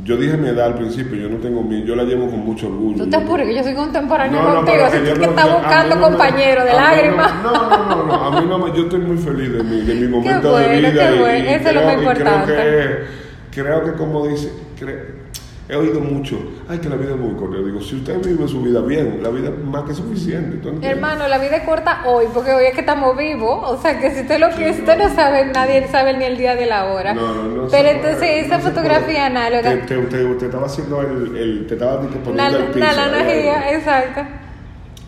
yo 0.03 0.17
dije 0.17 0.37
mi 0.37 0.49
edad 0.49 0.67
al 0.67 0.75
principio, 0.75 1.17
yo 1.17 1.29
no 1.29 1.37
tengo 1.37 1.63
mi, 1.63 1.85
yo 1.85 1.95
la 1.95 2.03
llevo 2.05 2.29
con 2.29 2.41
mucho 2.41 2.67
orgullo. 2.67 3.05
Tú 3.05 3.11
te 3.11 3.17
apures, 3.17 3.47
que 3.47 3.55
yo 3.55 3.63
soy 3.63 3.75
contemporáneo 3.75 4.43
no, 4.43 4.55
contigo, 4.57 4.85
así 4.85 4.99
que 4.99 5.05
que, 5.05 5.13
creo 5.15 5.31
estás 5.31 5.53
buscando 5.53 5.95
no 5.97 6.03
compañero 6.03 6.65
de 6.65 6.73
lágrimas. 6.73 7.35
No, 7.43 7.53
no, 7.53 7.87
no, 7.97 8.07
no, 8.07 8.15
a 8.25 8.41
mí 8.41 8.47
no 8.49 8.75
yo 8.75 8.83
estoy 8.83 9.01
muy 9.01 9.17
feliz 9.19 9.53
de 9.53 9.63
mi, 9.63 9.81
de 9.83 9.95
mi 9.95 10.09
momento 10.09 10.51
bueno, 10.51 10.69
de 10.69 10.81
vida. 10.81 11.09
qué 11.11 11.39
y- 11.39 11.47
eso 11.55 11.69
es 11.69 11.75
lo 11.75 11.81
creo- 11.81 11.85
más 11.87 11.97
importante. 11.99 12.55
Creo 12.55 12.89
que, 13.53 13.61
creo 13.63 13.85
que 13.85 13.93
como 13.93 14.27
dice, 14.27 14.53
cre- 14.81 15.05
he 15.69 15.77
oído 15.77 16.01
mucho, 16.01 16.39
ay, 16.69 16.79
que 16.79 16.89
la 16.91 16.97
vida 16.97 17.13
es 17.13 17.17
muy 17.19 17.35
corta. 17.37 17.57
Yo 17.57 17.65
digo, 17.65 17.81
si 17.81 17.97
usted 17.97 18.23
vive 18.23 18.47
su 18.47 18.61
vida 18.63 18.81
bien, 18.83 19.21
la 19.23 19.31
vida 19.31 19.49
es 19.49 19.65
más 19.65 19.85
que 19.85 19.95
suficiente. 19.95 20.61
Hermano, 20.83 21.27
la 21.27 21.39
vida 21.39 21.57
es 21.57 21.63
corta 21.63 22.03
hoy, 22.07 22.27
porque 22.35 22.53
hoy 22.53 22.65
es 22.67 22.75
que 22.75 22.81
estamos 22.81 23.17
vivos. 23.17 23.61
O 23.71 23.81
sea, 23.81 23.99
que 23.99 24.11
si 24.11 24.21
usted 24.23 24.39
lo 24.41 24.51
piensa, 24.51 24.81
usted 24.81 24.99
no 24.99 25.15
sabe, 25.15 25.47
nadie 25.47 25.89
sabe 25.89 26.17
ni 26.19 26.25
el 26.25 26.37
día 26.37 26.55
de 26.55 26.67
la 26.67 26.93
hora. 26.93 27.15
No, 27.15 27.35
no, 27.35 27.43
no 27.45 27.69
Pero 27.69 27.89
se 27.89 27.91
entonces 27.97 28.47
esa 28.47 28.59
no 28.59 28.65
fotografía 28.65 29.27
análoga, 29.27 29.71
Te, 29.87 29.97
te, 29.97 29.97
te- 30.35 30.45
estaba 30.47 30.67
haciendo 30.67 31.01
el, 31.01 31.37
el- 31.37 31.67
te 31.67 31.75
estaba 31.75 32.01
poniendo 32.01 32.59
el 32.59 32.63
una 32.65 32.73
piso, 32.73 32.87
analogía, 33.01 33.61
ahí. 33.63 33.75
exacto. 33.77 34.21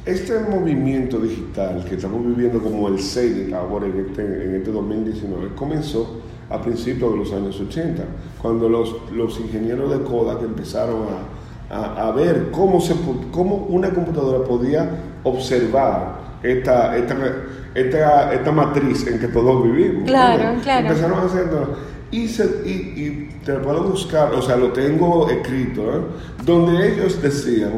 Este 0.07 0.39
movimiento 0.39 1.19
digital 1.19 1.85
que 1.89 1.97
estamos 1.97 2.25
viviendo 2.25 2.61
como 2.63 2.87
el 2.89 3.01
6 3.01 3.49
de 3.49 3.55
ahora 3.55 3.87
en 3.87 4.07
este, 4.09 4.23
en 4.23 4.55
este 4.55 4.71
2019 4.71 5.49
comenzó 5.57 6.23
a 6.51 6.61
principios 6.61 7.13
de 7.13 7.19
los 7.19 7.33
años 7.33 7.61
80, 7.61 8.03
cuando 8.41 8.69
los, 8.69 8.95
los 9.13 9.39
ingenieros 9.41 9.91
de 9.91 10.05
Kodak 10.05 10.43
empezaron 10.43 11.07
a, 11.71 11.75
a- 11.75 12.09
a 12.09 12.13
ver 12.13 12.51
cómo, 12.53 12.81
se, 12.81 12.95
cómo 13.33 13.67
una 13.69 13.91
computadora 13.91 14.45
podía 14.47 14.89
observar 15.25 16.17
esta, 16.43 16.97
esta, 16.97 17.17
esta, 17.75 18.33
esta 18.35 18.53
matriz 18.53 19.07
en 19.07 19.19
que 19.19 19.29
todos 19.29 19.65
vivimos. 19.65 20.05
Claro, 20.07 20.61
claro. 20.63 20.87
Empezaron 20.89 21.19
a 21.19 21.23
hacerlo. 21.23 21.69
Y, 22.13 22.29
se- 22.29 22.63
y, 22.65 22.71
y 22.71 23.31
te 23.45 23.53
lo 23.55 23.63
puedo 23.63 23.83
buscar, 23.85 24.33
o 24.33 24.41
sea, 24.41 24.57
lo 24.57 24.69
tengo 24.73 25.29
escrito, 25.29 25.83
¿eh? 25.83 26.01
donde 26.45 26.93
ellos 26.93 27.21
decían, 27.21 27.73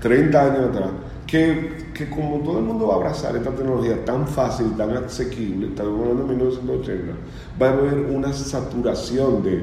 30 0.00 0.40
años 0.44 0.60
atrás, 0.70 0.90
que, 1.26 1.86
que 1.92 2.08
como 2.08 2.38
todo 2.44 2.58
el 2.58 2.64
mundo 2.64 2.86
va 2.88 2.94
a 2.94 2.96
abrazar 2.98 3.34
esta 3.36 3.50
tecnología 3.50 4.04
tan 4.04 4.26
fácil, 4.28 4.76
tan 4.76 4.96
asequible, 4.96 5.68
estamos 5.68 6.00
hablando 6.00 6.22
de 6.22 6.28
1980, 6.30 7.12
va 7.60 7.66
a 7.68 7.72
haber 7.72 7.94
una 8.10 8.32
saturación 8.32 9.42
de, 9.42 9.62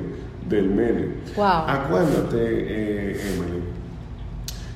del 0.49 0.69
medio. 0.69 1.07
Wow. 1.35 1.45
Acuérdate, 1.45 2.37
eh, 2.37 3.11
Emily, 3.35 3.63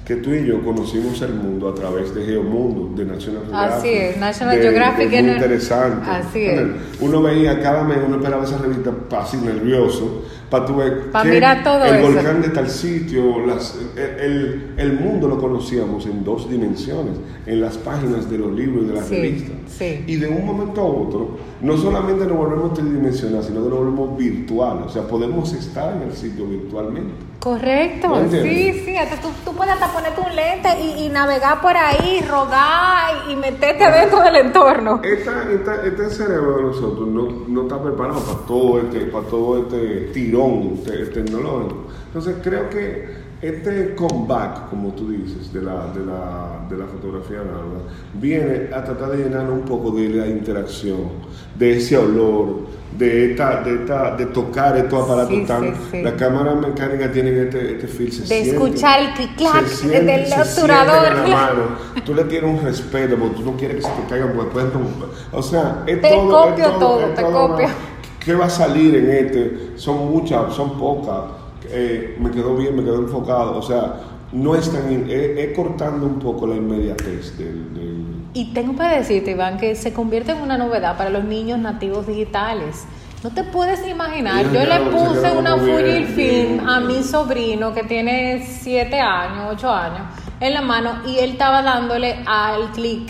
que 0.06 0.16
tú 0.16 0.30
y 0.34 0.46
yo 0.46 0.64
conocimos 0.64 1.22
el 1.22 1.34
mundo 1.34 1.68
a 1.68 1.76
través 1.76 2.16
de 2.16 2.24
Geomundo, 2.24 2.96
de 2.96 3.04
National 3.12 3.42
Geographic. 3.44 3.78
Así 3.78 3.90
es, 3.90 4.18
National 4.18 4.56
de- 4.56 4.62
Geographic 4.62 5.12
es 5.12 5.24
muy 5.24 5.32
interesante. 5.34 6.10
Así 6.10 6.46
es. 6.46 6.68
Uno 7.02 7.22
veía 7.22 7.62
cada 7.62 7.84
mes, 7.84 7.98
uno 8.08 8.16
esperaba 8.16 8.46
esa 8.46 8.58
revista 8.58 8.94
así 9.20 9.36
nervioso, 9.36 10.24
para 10.50 10.66
tu 10.66 10.76
ver 10.78 11.12
Pa' 11.12 11.24
que 11.24 11.30
mirar 11.30 11.64
todo 11.64 11.84
el 11.84 11.96
eso. 11.96 12.12
volcán 12.14 12.42
de 12.42 12.50
tal 12.50 12.70
sitio, 12.70 13.46
las- 13.46 13.78
el, 13.98 14.74
el- 14.78 14.94
mundo 14.94 15.28
lo 15.28 15.38
conocíamos 15.38 16.06
en 16.06 16.24
dos 16.24 16.50
dimensiones, 16.50 17.18
en 17.46 17.62
las 17.62 17.78
páginas 17.78 18.30
de 18.30 18.38
los 18.38 18.52
libros 18.54 18.86
y 18.86 18.88
de 18.88 18.94
las 18.94 19.06
Sí, 19.08 19.16
revistas. 19.16 19.52
sí. 19.68 20.04
Y 20.08 20.16
de 20.16 20.28
un 20.28 20.46
momento 20.46 20.82
a 20.82 20.86
otro, 20.86 21.38
no 21.62 21.78
solamente 21.78 22.26
nos 22.26 22.38
volvemos 22.38 22.74
tridimensionales, 22.74 23.46
sino 23.48 23.64
que 23.64 23.70
nos 23.70 23.80
volvemos 23.80 24.18
virtuales. 24.18 24.86
O 24.88 24.90
sea, 24.90 25.04
podemos 25.04 25.52
estar 25.54 25.96
en 25.96 26.04
el 26.04 26.14
sitio 26.14 26.46
virtualmente. 26.48 27.14
Correcto, 27.40 28.10
¿Me 28.10 28.22
entiendes? 28.22 28.76
sí, 28.76 28.82
sí, 28.86 28.98
hasta 28.98 29.22
tú, 29.22 29.28
tú 29.46 29.54
puedes 29.56 29.74
hasta 29.74 29.88
ponerte 29.94 30.20
un 30.20 30.36
lente 30.36 30.70
y, 30.82 31.06
y 31.06 31.10
navegar 31.10 31.62
por 31.62 31.76
ahí, 31.78 32.22
rodar 32.30 33.30
y 33.32 33.36
meterte 33.36 33.84
adentro 33.86 34.22
del 34.24 34.36
entorno. 34.48 35.02
Esta, 35.04 35.50
esta- 35.52 35.86
este 35.86 36.10
cerebro 36.10 36.58
de 36.58 36.64
nosotros 36.64 37.08
no, 37.08 37.28
no 37.48 37.62
está 37.64 37.82
preparado 37.82 38.20
para 38.20 38.40
todo 38.48 38.80
este, 38.80 39.00
para 39.06 39.26
todo 39.28 39.60
este 39.64 40.10
tirón 40.14 40.37
filón 40.38 40.84
te- 40.84 41.06
tecnológico. 41.08 41.86
Entonces 42.08 42.36
creo 42.44 42.70
que 42.70 43.28
este 43.42 43.94
comeback, 43.96 44.70
como 44.70 44.90
tú 44.94 45.10
dices, 45.12 45.54
de 45.54 45.62
la, 45.62 45.88
de 45.94 46.04
la, 46.06 46.66
de 46.70 46.78
la 46.78 46.86
fotografía 46.86 47.42
análoga, 47.42 47.82
viene 48.16 48.70
a 48.74 48.84
tratar 48.84 49.12
de 49.12 49.18
llenar 49.24 49.50
un 49.52 49.62
poco 49.62 49.92
de 49.92 50.10
la 50.10 50.28
interacción, 50.28 51.02
de 51.56 51.78
ese 51.78 51.98
olor, 51.98 52.66
de 52.98 53.32
esta, 53.32 53.62
de 53.62 53.76
esta, 53.76 54.16
de 54.16 54.26
tocar 54.28 54.76
estos 54.78 55.04
aparatos 55.04 55.36
Sí, 55.36 55.46
tan. 55.46 55.66
sí, 55.66 55.72
sí. 55.92 56.02
Las 56.02 56.14
cámaras 56.14 56.56
mecánicas 56.56 57.12
tienen 57.12 57.38
este, 57.38 57.74
este 57.74 57.88
feel, 57.88 58.12
se 58.12 58.22
De 58.22 58.28
siente- 58.28 58.52
escuchar 58.54 59.00
el 59.02 59.14
clic-clac 59.14 59.66
del 59.82 60.34
obturador. 60.34 61.58
Tú 62.06 62.16
le 62.16 62.24
tienes 62.24 62.50
un 62.60 62.66
respeto, 62.66 63.18
porque 63.18 63.36
tú 63.36 63.44
no 63.52 63.56
quieres 63.58 63.78
que 63.78 63.82
se 63.84 64.02
te 64.02 64.08
caigan, 64.10 64.32
porque 64.36 64.60
romper. 64.62 65.10
O 65.32 65.44
sea, 65.44 65.84
es 65.86 66.02
Te 66.02 66.10
todo. 66.10 66.44
es 66.46 66.50
copio 66.50 66.70
todo, 66.80 67.02
es 67.02 67.14
te 67.16 67.22
todo 67.22 67.48
copio. 67.50 67.66
una- 67.68 67.76
¿Qué 68.28 68.36
va 68.36 68.46
a 68.46 68.50
salir 68.50 68.94
en 68.94 69.10
este? 69.10 69.72
Son 69.78 70.12
muchas, 70.12 70.54
son 70.54 70.78
pocas. 70.78 71.22
Eh, 71.70 72.18
me 72.20 72.30
quedó 72.30 72.58
bien, 72.58 72.76
me 72.76 72.84
quedó 72.84 72.98
enfocado. 73.00 73.58
O 73.58 73.62
sea, 73.62 74.02
no 74.34 74.54
es 74.54 74.70
tan. 74.70 75.10
Es, 75.10 75.38
es 75.38 75.56
cortando 75.56 76.06
un 76.06 76.20
poco 76.20 76.46
la 76.46 76.56
inmediatez 76.56 77.38
del. 77.38 77.74
del- 77.74 78.06
Y 78.34 78.54
tengo 78.54 78.74
para 78.74 78.98
decirte, 78.98 79.32
Iván, 79.32 79.58
que 79.58 79.76
se 79.76 79.94
convierte 79.94 80.34
en 80.34 80.42
una 80.42 80.58
novedad 80.58 80.98
para 80.98 81.10
los 81.10 81.24
niños 81.24 81.58
nativos 81.60 82.06
digitales. 82.06 82.84
No 83.24 83.30
te 83.32 83.46
puedes 83.46 83.88
imaginar, 83.88 84.44
yo 84.54 84.60
le 84.66 84.80
puse 84.92 85.32
una 85.32 85.56
Fujifilm 85.58 86.68
a 86.68 86.82
mi 86.82 87.02
sobrino 87.04 87.74
que 87.74 87.84
tiene 87.84 88.46
7 88.46 89.00
años, 89.00 89.48
8 89.54 89.72
años, 89.72 90.02
en 90.42 90.54
la 90.54 90.62
mano 90.62 90.92
y 91.08 91.18
él 91.20 91.32
estaba 91.32 91.64
dándole 91.64 92.18
al 92.28 92.72
clic 92.74 93.10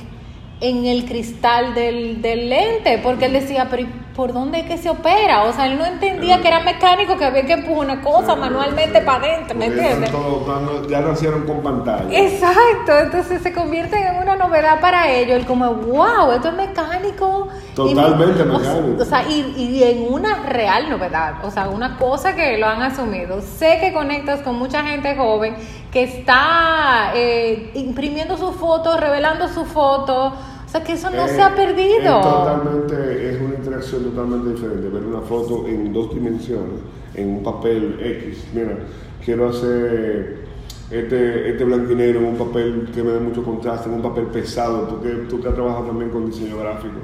en 0.59 0.85
el 0.85 1.05
cristal 1.05 1.73
del, 1.75 2.21
del 2.21 2.49
lente, 2.49 2.99
porque 3.03 3.25
él 3.25 3.33
decía, 3.33 3.67
pero 3.69 3.83
¿y 3.83 3.85
¿por 4.15 4.33
dónde 4.33 4.61
es 4.61 4.65
que 4.65 4.77
se 4.79 4.89
opera? 4.89 5.43
O 5.43 5.53
sea, 5.53 5.67
él 5.67 5.77
no 5.77 5.85
entendía 5.85 6.41
que 6.41 6.47
era 6.47 6.61
mecánico, 6.61 7.15
que 7.17 7.25
había 7.25 7.45
que 7.45 7.53
empujar 7.53 7.85
una 7.85 8.01
cosa 8.01 8.35
manualmente 8.35 9.01
para 9.01 9.23
adentro, 9.25 9.55
¿me 9.55 9.67
entiendes? 9.67 10.11
todos 10.11 10.87
ya 10.89 11.01
nacieron 11.01 11.45
con 11.45 11.61
pantalla. 11.61 12.07
Exacto, 12.09 12.97
entonces 12.99 13.43
se 13.43 13.53
convierte 13.53 13.95
en 13.97 14.15
una 14.15 14.35
novedad 14.35 14.81
para 14.81 15.11
ellos, 15.11 15.37
el 15.37 15.45
como, 15.45 15.71
wow, 15.75 16.31
esto 16.31 16.47
es 16.49 16.55
mecánico. 16.55 17.49
Totalmente 17.75 18.41
Y- 18.41 18.45
mecánico. 18.45 19.03
O, 19.03 19.05
sea, 19.05 19.23
y, 19.29 19.53
y 19.55 19.83
en 19.83 20.11
una 20.11 20.41
real 20.47 20.89
novedad, 20.89 21.35
o 21.45 21.51
sea, 21.51 21.69
una 21.69 21.97
cosa 21.99 22.33
que 22.35 22.57
lo 22.57 22.65
han 22.65 22.81
asumido. 22.81 23.41
Sé 23.41 23.77
que 23.79 23.93
conectas 23.93 24.39
con 24.41 24.55
mucha 24.57 24.81
gente 24.83 25.15
joven 25.15 25.55
que 25.97 26.03
está 26.03 27.11
eh, 27.15 27.71
imprimiendo 27.73 28.37
sus 28.37 28.51
fotos, 28.51 28.99
revelando 28.99 29.47
sus 29.47 29.67
fotos, 29.67 30.31
o 30.63 30.69
sea, 30.69 30.83
que 30.83 30.93
eso 30.93 31.09
no 31.09 31.27
se 31.27 31.41
ha 31.41 31.55
perdido. 31.55 32.19
Es 32.19 32.21
totalmente, 32.21 33.29
es 33.31 33.41
una 33.41 33.55
interacción 33.55 34.03
totalmente 34.03 34.49
diferente. 34.51 34.89
Ver 34.89 35.03
una 35.03 35.21
foto 35.21 35.65
en 35.65 35.91
dos 35.91 36.13
dimensiones, 36.13 36.81
en 37.15 37.37
un 37.37 37.41
papel 37.41 37.97
X. 37.99 38.45
Mira, 38.53 38.77
quiero 39.25 39.49
hacer 39.49 40.45
este, 40.91 41.49
este 41.49 41.63
blanco 41.63 41.91
y 41.93 41.95
negro 41.95 42.19
en 42.19 42.25
un 42.27 42.37
papel 42.37 42.89
que 42.93 43.01
me 43.01 43.13
dé 43.13 43.19
mucho 43.19 43.43
contraste, 43.43 43.89
en 43.89 43.95
un 43.95 44.03
papel 44.03 44.25
pesado, 44.25 44.81
tú 44.81 45.01
que, 45.01 45.09
tú 45.27 45.41
que 45.41 45.47
has 45.47 45.55
trabajado 45.55 45.85
también 45.85 46.11
con 46.11 46.27
diseño 46.27 46.59
gráfico. 46.59 46.99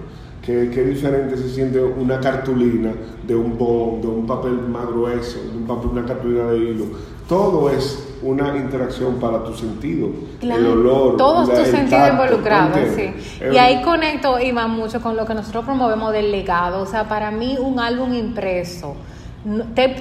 Qué, 0.46 0.70
qué 0.72 0.84
diferente 0.84 1.36
se 1.36 1.50
siente 1.50 1.82
una 1.82 2.20
cartulina 2.20 2.94
de 3.26 3.34
un 3.34 3.58
bond, 3.58 4.04
de 4.04 4.08
un 4.08 4.28
papel 4.28 4.52
más 4.52 4.86
grueso, 4.86 5.40
de 5.52 5.58
un 5.58 5.66
papel, 5.66 5.90
una 5.90 6.06
cartulina 6.06 6.52
de 6.52 6.60
hilo. 6.60 6.86
Todo 7.28 7.72
es 7.72 8.13
una 8.24 8.56
interacción 8.58 9.16
para 9.16 9.44
tu 9.44 9.54
sentido. 9.54 10.10
Claro, 10.40 10.62
el 10.62 10.68
olor, 10.68 11.18
todos 11.18 11.50
tus 11.54 11.68
sentidos 11.68 11.90
tacto, 11.90 12.18
¿tú 12.18 12.24
involucrados, 12.24 12.80
sí. 12.96 13.14
Y 13.52 13.58
ahí 13.58 13.82
conecto, 13.84 14.40
Iván, 14.40 14.72
mucho 14.72 15.02
con 15.02 15.16
lo 15.16 15.26
que 15.26 15.34
nosotros 15.34 15.66
promovemos 15.66 16.12
del 16.14 16.32
legado. 16.32 16.82
O 16.82 16.86
sea, 16.86 17.08
para 17.08 17.32
mí 17.32 17.58
un 17.60 17.80
álbum 17.80 18.14
impreso, 18.14 18.96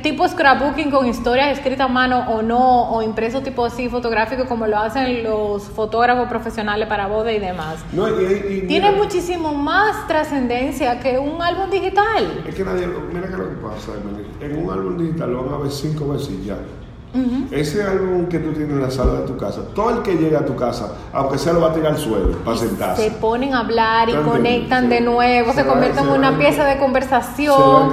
tipo 0.03 0.29
scrapbooking 0.29 0.91
con 0.91 1.07
historias 1.07 1.59
escritas 1.59 1.87
a 1.87 1.89
mano 1.89 2.27
o 2.31 2.43
no, 2.43 2.91
o 2.93 3.03
impreso 3.03 3.41
tipo 3.41 3.65
así 3.65 3.89
fotográfico 3.89 4.47
como 4.47 4.69
lo 4.69 4.79
hacen 4.79 5.25
los 5.25 5.65
fotógrafos 5.65 6.29
profesionales 6.29 6.87
para 6.87 7.09
boda 7.09 7.33
y 7.33 7.41
demás. 7.41 7.85
No, 7.93 8.09
y- 8.09 8.13
y- 8.23 8.55
y 8.65 8.67
Tiene 8.69 8.91
mira, 8.93 9.03
muchísimo 9.03 9.53
más 9.53 10.07
trascendencia 10.07 11.01
que 11.01 11.19
un 11.19 11.43
álbum 11.43 11.69
digital. 11.71 12.45
Es 12.47 12.55
que 12.55 12.65
nadie, 12.65 12.87
mira 13.13 13.27
que 13.27 13.37
lo 13.37 13.49
que 13.49 13.57
pasa, 13.57 13.93
en 14.41 14.65
un 14.65 14.71
álbum 14.73 14.97
digital 14.97 15.33
lo 15.33 15.45
van 15.45 15.55
a 15.55 15.59
ver 15.59 15.73
cinco 15.73 16.09
veces 16.11 16.31
Ese 17.51 17.83
álbum 17.83 18.27
que 18.27 18.39
tú 18.39 18.53
tienes 18.53 18.71
en 18.71 18.81
la 18.81 18.91
sala 18.91 19.21
de 19.21 19.27
tu 19.27 19.37
casa, 19.37 19.61
todo 19.75 19.91
el 19.91 20.03
que 20.03 20.15
llega 20.15 20.39
a 20.41 20.47
tu 20.47 20.57
casa, 20.57 20.95
aunque 21.13 21.37
sea 21.37 21.53
lo 21.53 21.61
va 21.61 21.69
a 21.71 21.75
tirar 21.75 21.93
al 21.93 21.99
suelo 21.99 22.31
para 22.45 22.57
sentarse. 22.57 23.03
Se 23.05 23.11
ponen 23.17 23.53
a 23.53 23.61
hablar 23.61 24.09
y 24.09 24.13
También, 24.13 24.33
conectan 24.37 24.85
sí. 24.85 24.89
de 24.91 25.01
nuevo, 25.03 25.53
Se 25.53 25.61
se, 25.63 25.67
convierten 25.67 26.05
en 26.05 26.11
una 26.11 26.31
va- 26.31 26.39
pieza 26.39 26.65
de 26.65 26.73
Se 26.73 26.79
va 26.79 26.85
a 26.87 26.89
conversación. 26.89 27.91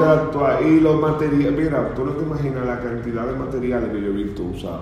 Y 0.66 0.80
los 0.80 1.00
materiales, 1.02 1.52
mira, 1.58 1.94
tú 1.96 2.06
no 2.06 2.12
te 2.14 2.24
imaginas 2.24 2.66
la 2.66 2.80
cantidad 2.80 3.26
de 3.26 3.34
materiales 3.34 3.90
que 3.92 4.02
yo 4.02 4.08
he 4.08 4.12
visto 4.12 4.44
usar. 4.44 4.80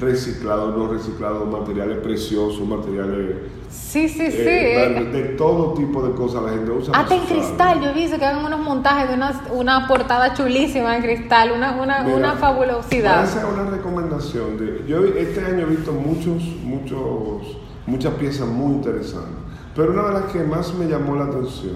Reciclados, 0.00 0.76
no 0.76 0.88
reciclados, 0.92 1.48
materiales 1.50 1.98
preciosos, 1.98 2.66
materiales 2.68 3.36
Sí, 3.70 4.08
sí, 4.08 4.30
sí. 4.30 4.36
eh, 4.38 5.08
de, 5.12 5.22
de 5.22 5.28
todo 5.36 5.72
tipo 5.74 6.02
de 6.06 6.12
cosas 6.14 6.42
la 6.42 6.50
gente 6.50 6.70
usa. 6.70 6.92
Hasta 6.94 7.14
en 7.14 7.22
cristal, 7.24 7.80
yo 7.80 7.90
he 7.90 7.94
visto 7.94 8.18
que 8.18 8.24
hagan 8.26 8.44
unos 8.44 8.60
montajes 8.60 9.08
de 9.08 9.14
una, 9.14 9.42
una 9.52 9.88
portada 9.88 10.34
chulísima 10.34 10.96
en 10.96 11.02
cristal, 11.02 11.52
una, 11.56 11.72
una, 11.80 12.02
Mira, 12.02 12.16
una 12.16 12.32
fabulosidad. 12.32 13.24
Esa 13.24 13.40
es 13.40 13.46
una 13.52 13.70
recomendación. 13.70 14.58
De, 14.58 14.84
yo 14.86 15.02
este 15.04 15.44
año 15.44 15.60
he 15.66 15.70
visto 15.70 15.92
muchos, 15.92 16.42
muchos, 16.62 17.56
muchas 17.86 18.14
piezas 18.14 18.46
muy 18.48 18.74
interesantes. 18.74 19.32
Pero 19.74 19.92
una 19.92 20.08
de 20.08 20.12
las 20.20 20.24
que 20.32 20.42
más 20.42 20.74
me 20.74 20.86
llamó 20.86 21.16
la 21.16 21.24
atención 21.24 21.74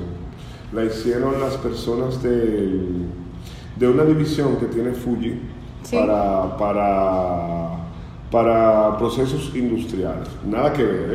la 0.72 0.84
hicieron 0.84 1.40
las 1.40 1.56
personas 1.56 2.22
del- 2.22 3.06
de 3.76 3.88
una 3.88 4.04
división 4.04 4.56
que 4.56 4.66
tiene 4.66 4.92
Fuji 4.92 5.40
Sí. 5.82 5.96
para, 5.96 6.56
para, 6.58 7.70
para 8.30 8.96
procesos 8.98 9.52
industriales. 9.54 10.28
Nada 10.46 10.72
que 10.72 10.84
ver, 10.84 11.10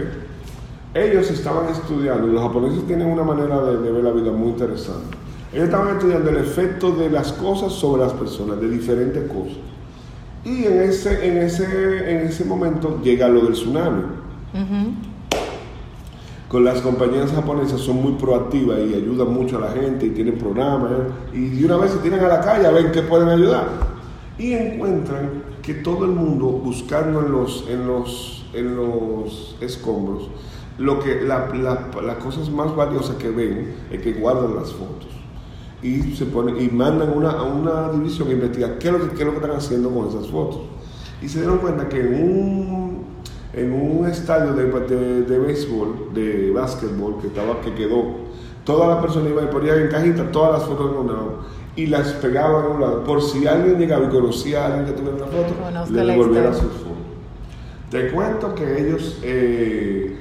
¿eh? 0.94 1.10
Ellos 1.12 1.30
estaban 1.30 1.68
estudiando, 1.70 2.28
y 2.28 2.32
los 2.32 2.42
japoneses 2.42 2.86
tienen 2.88 3.08
una 3.08 3.24
manera 3.24 3.62
de, 3.62 3.78
de 3.78 3.92
ver 3.92 4.04
la 4.04 4.12
vida 4.12 4.32
muy 4.32 4.50
interesante. 4.50 5.18
Ellos 5.52 5.66
estaban 5.66 5.96
estudiando 5.96 6.30
el 6.30 6.38
efecto 6.38 6.92
de 6.92 7.10
las 7.10 7.34
cosas 7.34 7.74
sobre 7.74 8.04
las 8.04 8.14
personas, 8.14 8.60
de 8.60 8.70
diferentes 8.70 9.30
cosas. 9.30 9.58
Y 10.46 10.66
en 10.66 10.82
ese, 10.82 11.28
en 11.28 11.38
ese, 11.38 12.12
en 12.12 12.28
ese 12.28 12.46
momento 12.46 13.02
llega 13.04 13.28
lo 13.28 13.42
del 13.42 13.54
tsunami. 13.54 14.04
Con 16.48 16.64
las 16.64 16.82
compañías 16.82 17.32
japonesas 17.32 17.82
son 17.82 18.02
muy 18.02 18.14
proactivas 18.14 18.78
y 18.80 18.94
ayudan 18.94 19.34
mucho 19.34 19.58
a 19.58 19.62
la 19.62 19.72
gente 19.72 20.06
y 20.06 20.12
tienen 20.12 20.38
programas 20.38 20.92
¿eh? 20.92 21.38
y 21.38 21.50
de 21.50 21.66
una 21.66 21.78
vez 21.78 21.92
se 21.92 21.98
tiran 21.98 22.24
a 22.24 22.28
la 22.28 22.42
calle 22.42 22.68
a 22.68 22.72
ver 22.72 22.92
qué 22.92 23.02
pueden 23.02 23.28
ayudar. 23.28 23.68
Y 24.38 24.54
encuentran 24.54 25.45
que 25.66 25.74
todo 25.76 26.06
el 26.06 26.12
mundo 26.12 26.46
buscando 26.48 27.22
en 27.26 27.32
los, 27.32 27.66
en 27.70 27.88
los, 27.88 28.46
en 28.54 28.76
los 28.76 29.56
escombros, 29.62 30.30
lo 30.78 31.00
que, 31.00 31.22
la- 31.22 31.48
la- 31.56 31.90
más 32.52 32.76
valiosas 32.76 33.16
que 33.16 33.30
ven 33.30 33.76
es 33.92 34.02
que 34.02 34.14
guardan 34.14 34.56
las 34.56 34.72
fotos 34.74 35.08
y 35.82 36.02
se 36.16 36.26
pone 36.26 36.62
y 36.62 36.70
mandan 36.70 37.16
una, 37.16 37.32
a 37.32 37.44
una 37.44 37.90
división 37.92 38.28
a 38.30 38.32
investigar 38.34 38.78
qué 38.80 38.88
es, 38.88 38.94
lo 38.94 39.00
que, 39.02 39.08
qué 39.16 39.20
es 39.22 39.26
lo 39.26 39.32
que 39.32 39.38
están 39.38 39.56
haciendo 39.58 39.90
con 39.90 40.08
esas 40.10 40.28
fotos. 40.28 40.62
Y 41.22 41.30
se 41.30 41.40
dieron 41.40 41.60
cuenta 41.60 41.88
que 41.90 42.00
en 42.02 42.14
un, 42.14 43.04
en 43.54 43.72
un 43.74 44.06
estadio 44.08 44.54
de, 44.54 44.66
de, 44.66 45.22
de 45.24 45.40
béisbol, 45.40 46.14
de 46.14 46.52
básquetbol, 46.52 47.20
que, 47.22 47.28
estaba, 47.28 47.62
que 47.62 47.74
quedó, 47.74 48.04
toda 48.66 48.88
la 48.96 49.02
persona 49.02 49.30
iba 49.30 49.44
y 49.44 49.48
ponía 49.48 49.76
en 49.76 49.88
cajita 49.90 50.32
todas 50.32 50.60
las 50.60 50.64
fotos 50.68 50.92
que 50.92 50.98
y 51.76 51.88
las 51.88 52.14
pegaban 52.14 52.66
a 52.66 52.68
un 52.70 52.82
lado. 52.82 53.04
Por 53.04 53.22
si 53.22 53.46
alguien 53.48 53.78
llegaba 53.78 54.06
y 54.06 54.10
conocía 54.10 54.64
a 54.64 54.66
alguien 54.68 54.86
que 54.86 54.92
tuviera 54.94 55.18
una 55.18 55.26
foto, 55.26 55.54
Conozco 55.64 55.94
le 55.94 56.06
devolviera 56.06 56.54
sus 56.54 56.62
fotos. 56.72 56.96
Te 57.90 58.12
cuento 58.12 58.56
que 58.56 58.82
ellos 58.82 59.20
eh, 59.24 60.18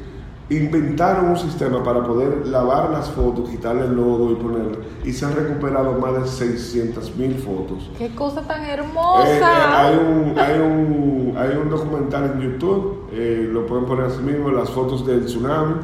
inventaron 0.50 1.30
un 1.30 1.36
sistema 1.36 1.82
para 1.82 2.04
poder 2.04 2.46
lavar 2.46 2.90
las 2.90 3.10
fotos, 3.10 3.48
quitarle 3.48 3.86
el 3.86 3.96
lodo 3.96 4.30
y 4.32 4.34
ponerle, 4.34 4.78
y 5.04 5.12
se 5.12 5.24
han 5.24 5.34
recuperado 5.34 5.92
más 5.98 6.14
de 6.22 6.26
600 6.28 7.16
mil 7.16 7.34
fotos. 7.36 7.90
Qué 7.96 8.14
cosa 8.14 8.42
tan 8.42 8.62
Eh, 8.64 8.68
eh, 8.68 8.72
hermosa. 8.74 9.86
hay, 9.86 9.96
un, 9.96 10.38
hay, 10.38 10.60
un, 10.60 11.34
hay 11.36 11.56
un 11.56 11.70
documental 11.70 12.32
en 12.34 12.40
YouTube, 12.40 13.08
eh, 13.12 13.48
lo 13.50 13.66
pueden 13.66 13.86
poner 13.86 14.06
así 14.06 14.22
mismo, 14.22 14.50
las 14.50 14.70
fotos 14.70 15.06
del 15.06 15.24
tsunami, 15.24 15.76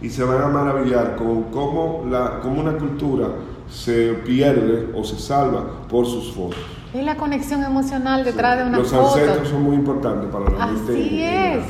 y 0.00 0.08
se 0.08 0.24
van 0.24 0.42
a 0.42 0.48
maravillar 0.48 1.16
con 1.16 1.44
cómo, 1.44 2.06
la, 2.10 2.40
cómo 2.40 2.60
una 2.60 2.76
cultura 2.78 3.28
se 3.70 4.14
pierde 4.24 4.90
o 4.94 5.04
se 5.04 5.18
salva 5.18 5.64
por 5.88 6.06
sus 6.06 6.32
fotos. 6.32 6.58
Es 6.94 7.04
la 7.04 7.16
conexión 7.16 7.62
emocional 7.62 8.24
detrás 8.24 8.58
de 8.58 8.64
una 8.64 8.78
Los 8.78 8.88
foto. 8.88 9.14
ancestros 9.14 9.48
son 9.48 9.62
muy 9.62 9.76
importantes 9.76 10.30
para 10.30 10.44
la 10.50 10.66
mente. 10.66 10.92
Así 10.92 11.22
es. 11.22 11.64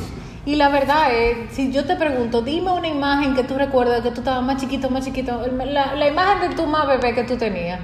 Y 0.45 0.55
la 0.55 0.69
verdad 0.69 1.13
es, 1.13 1.53
si 1.53 1.73
yo 1.73 1.83
te 1.85 1.95
pregunto, 1.97 2.41
dime 2.41 2.71
una 2.71 2.87
imagen 2.87 3.35
que 3.35 3.43
tú 3.43 3.55
recuerdas 3.55 4.01
que 4.01 4.11
tú 4.11 4.19
estabas 4.21 4.43
más 4.43 4.61
chiquito, 4.61 4.89
más 4.89 5.03
chiquito, 5.03 5.41
la, 5.65 5.95
la 5.95 6.07
imagen 6.07 6.49
de 6.49 6.55
tu 6.55 6.65
más 6.65 6.87
bebé 6.87 7.13
que 7.13 7.23
tú 7.25 7.35
tenías, 7.35 7.81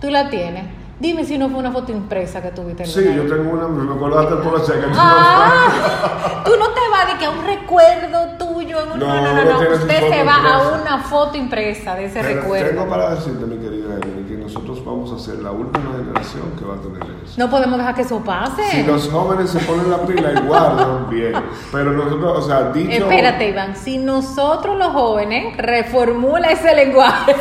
tú 0.00 0.08
la 0.10 0.30
tienes. 0.30 0.64
Dime 1.00 1.24
si 1.24 1.38
no 1.38 1.48
fue 1.48 1.60
una 1.60 1.70
foto 1.70 1.92
impresa 1.92 2.42
que 2.42 2.50
tuviste. 2.50 2.82
en 2.82 2.88
Sí, 2.88 3.04
yo 3.14 3.22
tengo 3.26 3.52
una, 3.52 3.68
me 3.68 3.94
acordaste 3.94 4.34
por 4.36 4.58
la. 4.58 4.88
Ah, 4.96 6.42
tú 6.44 6.50
no 6.58 6.70
te 6.70 6.80
vas 6.90 7.12
de 7.12 7.18
que 7.18 7.24
a 7.24 7.30
un 7.30 7.44
recuerdo 7.44 8.36
tuyo. 8.36 8.80
En 8.80 8.92
un, 8.92 8.98
no, 8.98 9.06
No, 9.06 9.22
no, 9.22 9.44
no, 9.44 9.62
no 9.62 9.74
Usted 9.74 10.10
se 10.10 10.24
va 10.24 10.34
a 10.34 10.80
una 10.80 10.98
foto 11.04 11.36
impresa 11.36 11.94
de 11.94 12.06
ese 12.06 12.20
Pero 12.20 12.40
recuerdo. 12.40 12.70
Tengo 12.70 12.88
para 12.88 13.14
decirte, 13.14 13.46
mi 13.46 13.58
querida 13.58 13.94
Emily, 14.02 14.28
que 14.28 14.36
nosotros 14.42 14.84
vamos 14.84 15.12
a 15.12 15.24
ser 15.24 15.38
la 15.38 15.52
última 15.52 15.92
generación 15.92 16.50
que 16.58 16.64
va 16.64 16.74
a 16.74 16.78
tener 16.78 17.02
eso. 17.24 17.34
No 17.36 17.48
podemos 17.48 17.78
dejar 17.78 17.94
que 17.94 18.02
eso 18.02 18.18
pase. 18.24 18.62
Si 18.68 18.82
los 18.82 19.08
jóvenes 19.08 19.50
se 19.50 19.60
ponen 19.60 19.90
la 19.90 19.98
pila 19.98 20.32
y 20.32 20.46
guardan, 20.46 21.08
bien. 21.10 21.32
Pero 21.70 21.92
nosotros, 21.92 22.44
o 22.44 22.48
sea, 22.48 22.72
dicho. 22.72 22.90
Espérate, 22.90 23.50
Iván. 23.50 23.76
Si 23.76 23.98
nosotros 23.98 24.76
los 24.76 24.88
jóvenes 24.88 25.56
reformula 25.56 26.48
ese 26.48 26.74
lenguaje. 26.74 27.36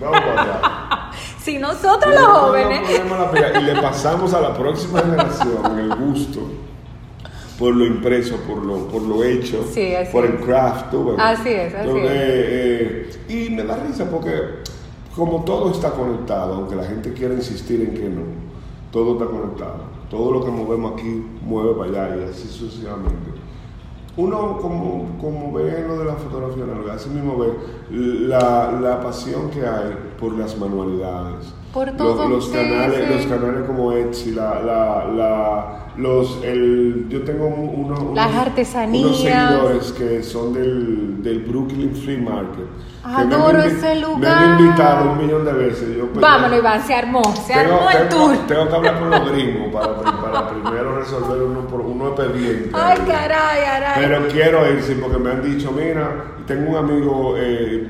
Vamos 0.00 0.20
para 0.20 0.42
allá. 0.42 1.10
Si 1.40 1.58
nosotros 1.58 2.14
Si 2.14 2.20
los 2.20 2.28
jóvenes. 2.28 2.90
y 2.90 3.62
le 3.62 3.80
pasamos 3.80 4.34
a 4.34 4.40
la 4.40 4.54
próxima 4.54 5.00
generación 5.00 5.78
el 5.78 5.94
gusto 5.94 6.40
por 7.58 7.74
lo 7.74 7.86
impreso, 7.86 8.36
por 8.46 8.58
lo, 8.58 8.86
por 8.88 9.00
lo 9.02 9.24
hecho, 9.24 9.64
Sí, 9.72 9.94
por 10.12 10.26
el 10.26 10.36
craft. 10.40 10.92
ves. 10.92 11.14
Así 11.18 11.48
es, 11.48 11.74
así 11.74 11.88
Entonces, 11.88 12.10
es. 12.10 12.10
eh, 12.12 13.10
eh, 13.28 13.46
y 13.46 13.50
me 13.50 13.62
da 13.64 13.76
risa 13.76 14.10
porque 14.10 14.32
como 15.14 15.42
todo 15.44 15.70
está 15.70 15.90
conectado, 15.92 16.54
aunque 16.54 16.74
la 16.76 16.84
gente 16.84 17.14
quiera 17.14 17.32
insistir 17.32 17.80
en 17.80 17.94
que 17.94 18.08
no, 18.10 18.22
todo 18.90 19.14
está 19.14 19.24
conectado. 19.24 19.96
Todo 20.10 20.30
lo 20.32 20.44
que 20.44 20.50
movemos 20.50 20.92
aquí 20.92 21.24
mueve 21.42 21.72
para 21.72 22.04
allá 22.06 22.16
y 22.26 22.30
así 22.30 22.46
sucesivamente. 22.46 23.30
Uno 24.16 24.56
como, 24.58 25.16
como 25.20 25.52
ve 25.52 25.80
en 25.80 25.88
lo 25.88 25.98
de 25.98 26.04
la 26.06 26.14
fotografía 26.14 26.64
análoga, 26.64 26.94
así 26.94 27.10
mismo 27.10 27.36
ve 27.38 27.48
la, 27.90 28.72
la 28.80 29.00
pasión 29.00 29.50
que 29.50 29.66
hay 29.66 29.94
por 30.18 30.32
las 30.32 30.56
manualidades. 30.58 31.52
Por 31.74 31.88
Los- 31.88 31.96
todo, 31.98 32.28
los, 32.28 32.46
sí, 32.46 32.52
canales, 32.52 33.04
sí. 33.08 33.14
los 33.14 33.26
canales 33.26 33.66
como 33.66 33.92
Etsy, 33.92 34.30
la, 34.32 34.60
la, 34.62 35.04
la, 35.04 35.85
los, 35.96 36.42
el, 36.44 37.06
yo 37.08 37.22
tengo 37.22 37.46
uno, 37.46 37.94
unos, 38.00 38.14
Las 38.14 38.34
artesanías. 38.34 39.04
unos 39.06 39.20
seguidores 39.22 39.92
que 39.92 40.22
son 40.22 40.52
del, 40.52 41.22
del 41.22 41.40
Brooklyn 41.40 41.94
Free 41.94 42.18
Market. 42.18 42.66
me 43.06 43.12
Adoro 43.14 43.58
invi- 43.60 43.66
ese 43.66 43.94
Me 43.94 44.00
lugar. 44.00 44.38
han 44.38 44.60
invitado 44.60 45.12
un 45.12 45.18
millón 45.18 45.44
de 45.44 45.52
veces. 45.52 45.96
Yo, 45.96 46.06
pues, 46.08 46.20
Vámonos, 46.20 46.58
Iván, 46.58 46.82
se 46.86 46.94
armó. 46.94 47.22
Se 47.34 47.54
tengo, 47.54 47.74
armó 47.76 47.90
el 47.90 48.08
tengo- 48.08 48.26
tour. 48.26 48.36
tengo 48.46 48.68
que 48.68 48.74
hablar 48.76 48.98
con 49.00 49.10
los 49.10 49.32
gringos 49.32 49.72
para, 49.72 49.94
para 50.20 50.48
primero 50.50 50.98
resolver 50.98 51.42
uno, 51.42 51.60
por, 51.66 51.80
uno 51.80 52.08
expediente. 52.08 52.70
Ay, 52.74 52.98
caray, 53.06 53.64
caray. 53.64 53.94
Pero 54.06 54.28
quiero 54.28 54.70
ir, 54.72 54.82
sí, 54.82 54.96
porque 55.00 55.18
me 55.18 55.30
han 55.30 55.42
dicho, 55.42 55.72
mira, 55.72 56.24
tengo 56.46 56.70
un 56.70 56.76
amigo, 56.76 57.34
eh, 57.38 57.88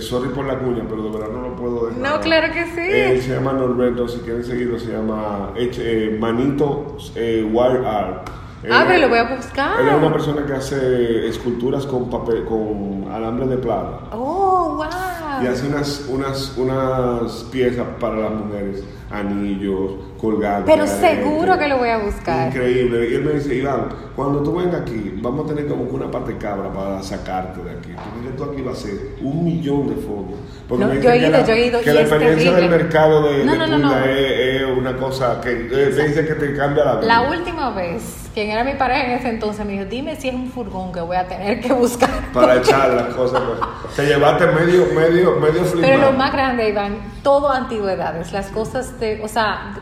sorry 0.00 0.28
por 0.30 0.44
la 0.44 0.58
cuña, 0.58 0.82
pero 0.88 1.04
de 1.04 1.10
verdad 1.10 1.28
no 1.32 1.42
lo 1.48 1.56
puedo 1.56 1.86
dejar. 1.86 2.02
No, 2.02 2.20
claro 2.20 2.52
que 2.52 2.64
sí. 2.66 2.80
Él 2.90 3.22
se 3.22 3.34
llama 3.34 3.52
Norberto, 3.54 4.08
si 4.08 4.18
quieren 4.20 4.44
seguirlo, 4.44 4.78
se 4.78 4.92
llama 4.92 5.52
eh, 5.56 6.16
Manito 6.20 6.96
eh, 7.14 7.43
Wire 7.44 7.86
Art. 7.86 8.30
Ah, 8.70 8.84
pero 8.86 9.02
lo 9.02 9.08
voy 9.08 9.18
a 9.18 9.36
buscar. 9.36 9.80
Él 9.80 9.88
es 9.88 9.94
una 9.94 10.12
persona 10.12 10.46
que 10.46 10.54
hace 10.54 11.28
esculturas 11.28 11.84
con 11.86 12.08
papel, 12.08 12.44
con 12.44 13.06
alambre 13.12 13.46
de 13.46 13.58
plata. 13.58 14.00
Oh, 14.12 14.76
wow. 14.76 15.42
Y 15.42 15.46
hace 15.46 15.66
unas, 15.66 16.06
unas, 16.08 16.56
unas 16.56 17.32
piezas 17.52 17.86
para 18.00 18.16
las 18.16 18.30
mujeres, 18.32 18.82
anillos, 19.14 19.92
colgantes. 20.20 20.74
Pero 20.74 20.86
seguro 20.86 21.58
que 21.58 21.68
lo 21.68 21.78
voy 21.78 21.88
a 21.88 21.98
buscar. 21.98 22.48
Increíble. 22.48 23.10
Y 23.10 23.14
él 23.14 23.24
me 23.24 23.32
dice, 23.32 23.54
Iván, 23.54 23.88
cuando 24.16 24.42
tú 24.42 24.56
vengas 24.56 24.82
aquí, 24.82 25.14
vamos 25.20 25.44
a 25.44 25.54
tener 25.54 25.66
como 25.68 25.84
una 25.84 26.10
parte 26.10 26.36
cabra 26.36 26.72
para 26.72 27.02
sacarte 27.02 27.62
de 27.62 27.70
aquí. 27.70 27.90
Porque 28.14 28.36
tú 28.36 28.44
aquí 28.44 28.62
va 28.62 28.72
a 28.72 28.76
ser 28.76 29.16
un 29.22 29.44
millón 29.44 29.88
de 29.88 29.96
fotos. 29.96 30.38
Porque 30.68 30.84
No, 30.84 30.94
yo 30.94 31.10
he 31.10 31.18
ido, 31.18 31.30
la, 31.30 31.44
yo 31.44 31.52
he 31.52 31.66
ido, 31.66 31.80
Que 31.80 31.90
y 31.90 31.94
la 31.94 32.00
experiencia 32.00 32.52
del 32.52 32.70
mercado 32.70 33.22
de, 33.22 33.44
No, 33.44 33.52
de 33.52 33.58
no, 33.58 33.78
no. 33.78 33.98
Es, 33.98 34.60
es 34.60 34.62
una 34.64 34.96
cosa 34.96 35.40
que 35.40 35.50
eh, 35.50 35.86
dice 35.90 36.26
que 36.26 36.34
te 36.34 36.54
cambia 36.54 36.84
la 36.84 36.96
vida. 36.96 37.06
La 37.06 37.30
última 37.30 37.70
vez, 37.70 38.30
quien 38.32 38.50
era 38.50 38.64
mi 38.64 38.74
pareja 38.74 39.04
en 39.04 39.10
ese 39.12 39.28
entonces, 39.28 39.64
me 39.66 39.72
dijo, 39.72 39.84
dime 39.84 40.16
si 40.16 40.28
es 40.28 40.34
un 40.34 40.50
furgón 40.50 40.92
que 40.92 41.00
voy 41.00 41.16
a 41.16 41.26
tener 41.26 41.60
que 41.60 41.72
buscar. 41.72 42.10
Para 42.32 42.56
echar 42.56 42.90
las 42.94 43.14
cosas. 43.14 43.42
pues. 43.42 43.94
Te 43.94 44.06
llevaste 44.06 44.46
medio, 44.46 44.86
medio, 44.86 45.36
medio 45.36 45.64
flip 45.64 45.84
Pero 45.84 46.00
lo 46.00 46.12
más 46.12 46.32
grande, 46.32 46.68
Iván, 46.68 46.96
todo 47.22 47.50
antigüedades, 47.50 48.32
las 48.32 48.46
cosas, 48.48 48.98
de, 48.98 49.03
o 49.22 49.28
sea, 49.28 49.80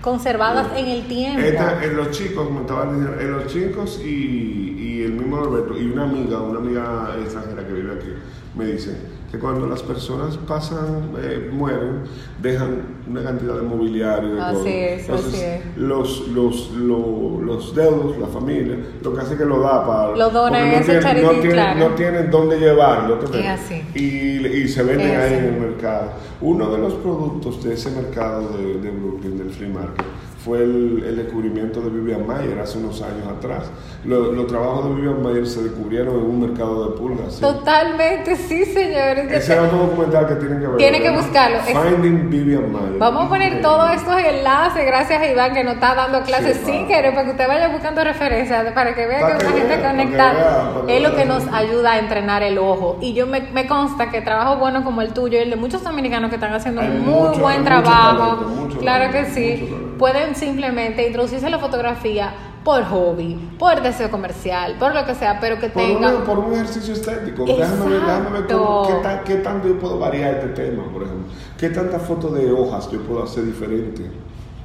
conservadas 0.00 0.68
en 0.76 0.86
el 0.86 1.06
tiempo. 1.06 1.40
Esta, 1.40 1.84
en 1.84 1.96
los 1.96 2.10
chicos, 2.10 2.50
me 2.50 2.60
estaban 2.60 2.94
diciendo, 2.94 3.20
en 3.20 3.32
los 3.32 3.46
chicos 3.46 4.00
y, 4.04 4.76
y 4.78 5.02
el 5.02 5.12
mismo 5.12 5.38
Alberto, 5.38 5.78
y 5.78 5.86
una 5.86 6.04
amiga, 6.04 6.40
una 6.40 6.58
amiga 6.58 7.16
extranjera 7.20 7.66
que 7.66 7.72
vive 7.72 7.94
aquí, 7.94 8.12
me 8.54 8.66
dicen 8.66 9.19
que 9.30 9.38
cuando 9.38 9.66
las 9.66 9.82
personas 9.82 10.36
pasan, 10.38 11.12
eh, 11.22 11.48
mueren, 11.52 12.02
dejan 12.42 12.82
una 13.08 13.22
cantidad 13.22 13.54
de 13.54 13.62
mobiliario. 13.62 14.34
De 14.34 14.40
Así 14.40 14.54
todo. 14.56 14.66
es, 14.66 15.00
Entonces, 15.08 15.34
así 15.34 15.42
es. 15.44 15.76
Los, 15.76 16.28
los, 16.28 16.70
lo- 16.72 17.40
los 17.40 17.74
deudos, 17.74 18.18
la 18.18 18.26
familia, 18.26 18.76
lo 19.02 19.14
que 19.14 19.20
hace 19.20 19.36
que 19.36 19.44
lo 19.44 19.60
da 19.60 19.86
para... 19.86 20.16
Lo 20.16 20.30
donan 20.30 20.66
en 20.66 20.74
ese 20.80 20.98
tienen- 20.98 21.22
no 21.22 21.30
tienen, 21.30 21.50
claro. 21.52 21.78
no 21.78 21.94
tienen 21.94 22.30
dónde 22.30 22.58
llevarlo. 22.58 23.18
¿tú 23.18 23.32
Es 23.36 23.46
así. 23.46 23.82
Y, 23.94 24.46
y 24.46 24.68
se 24.68 24.82
venden 24.82 25.20
ahí 25.20 25.34
en 25.34 25.44
el 25.44 25.60
mercado. 25.60 26.10
Uno 26.40 26.70
de 26.70 26.78
los 26.78 26.94
productos 26.94 27.62
de 27.62 27.74
ese 27.74 27.90
mercado 27.92 28.48
de, 28.58 28.78
de 28.80 28.90
Brooklyn, 28.90 29.38
del 29.38 29.50
flea 29.50 29.68
market, 29.68 30.06
fue 30.44 30.58
el, 30.62 31.04
el 31.06 31.16
descubrimiento 31.16 31.80
de 31.82 31.90
Vivian 31.90 32.26
Mayer 32.26 32.58
hace 32.60 32.78
unos 32.78 33.02
años 33.02 33.26
atrás. 33.28 33.64
Lo- 34.04 34.32
los 34.32 34.46
trabajos 34.46 34.88
de 34.88 34.94
Vivian 34.94 35.22
Mayer 35.22 35.46
se 35.46 35.62
descubrieron 35.64 36.14
en 36.18 36.24
un 36.24 36.40
mercado 36.40 36.88
de 36.90 36.96
pulgas. 36.96 37.34
¿sí? 37.34 37.40
Totalmente, 37.42 38.36
sí, 38.36 38.64
señores. 38.64 39.30
Ese 39.30 39.52
era 39.52 39.64
otro 39.64 39.78
documental 39.78 40.26
que 40.28 40.34
tienen 40.36 40.60
que 40.60 40.66
ver. 40.66 40.76
Tienen 40.78 41.02
que 41.02 41.10
buscarlo. 41.10 41.58
Es- 41.58 41.76
Finding 41.78 42.30
Vivian 42.30 42.72
Mayer. 42.72 42.98
Vamos 42.98 43.26
a 43.26 43.28
poner 43.28 43.60
todos 43.60 43.90
estos 43.94 44.18
enlaces, 44.18 44.86
gracias 44.86 45.20
a 45.20 45.26
Iván 45.30 45.52
que 45.52 45.62
nos 45.62 45.74
está 45.74 45.94
dando 45.94 46.22
clases 46.22 46.56
Sí, 46.64 46.72
sin 46.72 46.86
querer, 46.88 47.12
para 47.12 47.26
que 47.26 47.30
usted 47.32 47.46
vaya 47.46 47.68
buscando 47.68 48.02
referencias, 48.02 48.72
para 48.72 48.94
que 48.94 49.06
vea 49.06 49.20
Para 49.20 49.36
que 49.38 49.44
que 49.44 49.46
una 49.50 49.56
gente 49.60 49.76
vea, 49.76 49.90
conectada 49.90 50.72
es 50.88 51.02
lo 51.02 51.14
que 51.16 51.24
nos 51.26 51.46
ayuda 51.52 51.92
a 51.92 51.98
entrenar 51.98 52.42
el 52.42 52.56
ojo. 52.58 52.96
Y 53.02 53.12
yo 53.12 53.26
me, 53.26 53.42
me 53.52 53.66
consta 53.66 54.10
que 54.10 54.22
trabajo 54.22 54.56
bueno 54.56 54.84
como 54.84 55.02
el 55.02 55.12
tuyo 55.12 55.36
y 55.38 55.42
el 55.42 55.50
de 55.50 55.56
muchos 55.56 55.84
dominicanos 55.84 56.30
que 56.30 56.36
están 56.36 56.54
haciendo 56.54 56.80
Hay 56.80 56.88
un 56.88 57.04
muy 57.04 57.28
mucho- 57.28 57.40
buen 57.40 57.62
trabajo, 57.64 58.36
talento, 58.36 58.78
claro 58.78 59.12
que 59.12 59.24
sí. 59.26 59.68
Pueden 60.00 60.34
simplemente 60.34 61.06
introducirse 61.06 61.44
en 61.44 61.52
la 61.52 61.58
fotografía 61.58 62.32
por 62.64 62.82
hobby, 62.84 63.34
por 63.58 63.82
deseo 63.82 64.10
comercial, 64.10 64.76
por 64.78 64.94
lo 64.94 65.04
que 65.04 65.14
sea, 65.14 65.38
pero 65.40 65.58
que 65.58 65.68
Por, 65.68 65.82
tengan... 65.82 66.14
un, 66.16 66.22
por 66.22 66.38
un 66.38 66.52
ejercicio 66.54 66.94
estético. 66.94 67.44
Déjame 67.44 67.90
ver, 67.90 68.00
déjame 68.00 68.30
ver 68.30 68.46
cómo- 68.50 68.84
Exacto. 68.84 68.86
qué, 68.88 69.02
tan- 69.02 69.24
qué 69.24 69.34
tanto 69.36 69.68
yo 69.68 69.78
puedo 69.78 69.98
variar 69.98 70.34
este 70.34 70.48
tema, 70.48 70.84
por 70.92 71.02
ejemplo. 71.02 71.26
¿Qué 71.58 71.68
tantas 71.68 72.00
fotos 72.02 72.32
de 72.34 72.50
hojas 72.50 72.90
yo 72.90 73.00
puedo 73.02 73.22
hacer 73.22 73.44
diferente? 73.44 74.10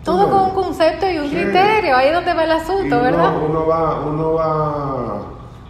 Todo 0.06 0.26
¿Tú 0.26 0.32
con 0.32 0.42
un 0.44 0.50
concepto 0.52 1.10
y 1.10 1.18
un 1.18 1.30
Sí. 1.30 1.36
criterio, 1.36 1.96
ahí 1.98 2.08
es 2.10 2.14
donde 2.16 2.34
va 2.34 2.44
el 2.46 2.50
Y 2.50 2.54
asunto, 2.54 2.86
uno- 2.96 3.02
¿verdad? 3.02 3.32
Uno 3.50 3.68
va, 3.68 4.02
uno 4.06 4.34
va, 4.34 5.22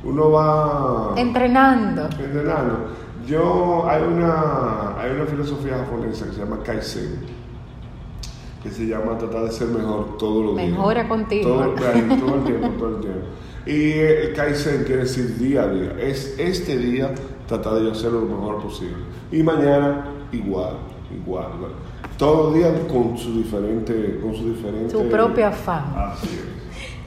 uno 0.04 0.32
va 0.32 1.14
Entrenando. 1.16 2.04
entrenando. 2.04 2.78
Yo, 3.26 3.86
hay 3.90 4.04
una, 4.04 5.00
hay 5.00 5.12
una 5.12 5.26
filosofía 5.26 5.78
japonesa 5.78 6.26
que 6.26 6.34
se 6.34 6.40
llama 6.40 6.60
Kaizen, 6.64 7.20
que 8.66 8.72
se 8.72 8.88
llama 8.88 9.16
tratar 9.16 9.44
de 9.44 9.52
ser 9.52 9.68
mejor 9.68 10.18
todos 10.18 10.44
los 10.44 10.58
días. 10.58 10.72
Mejora 10.72 11.08
contigo. 11.08 11.50
Todo, 11.50 11.62
ahí, 11.62 12.20
todo 12.20 12.36
el 12.36 12.44
tiempo, 12.44 12.68
todo 12.80 12.96
el 12.96 13.02
tiempo. 13.02 13.28
Y 13.68 13.92
el 13.92 14.34
Kaizen 14.34 14.84
quiere 14.86 15.04
decir 15.04 15.38
día 15.38 15.64
a 15.64 15.68
día. 15.68 15.96
Es 16.00 16.34
este 16.40 16.76
día 16.76 17.14
tratar 17.48 17.76
de 17.76 17.92
hacerlo 17.92 18.22
lo 18.22 18.26
mejor 18.26 18.64
posible. 18.64 18.98
Y 19.32 19.44
mañana 19.44 20.08
igual, 20.32 20.78
igual. 21.16 21.46
Todos 22.18 22.46
los 22.46 22.56
días 22.56 22.72
con 22.92 23.16
su 23.16 23.38
diferente, 23.38 24.20
con 24.20 24.36
su 24.36 24.50
diferente. 24.50 24.90
Su 24.90 25.08
propio 25.10 25.46
afán. 25.46 25.94
Así 25.96 26.28
es. 26.28 26.55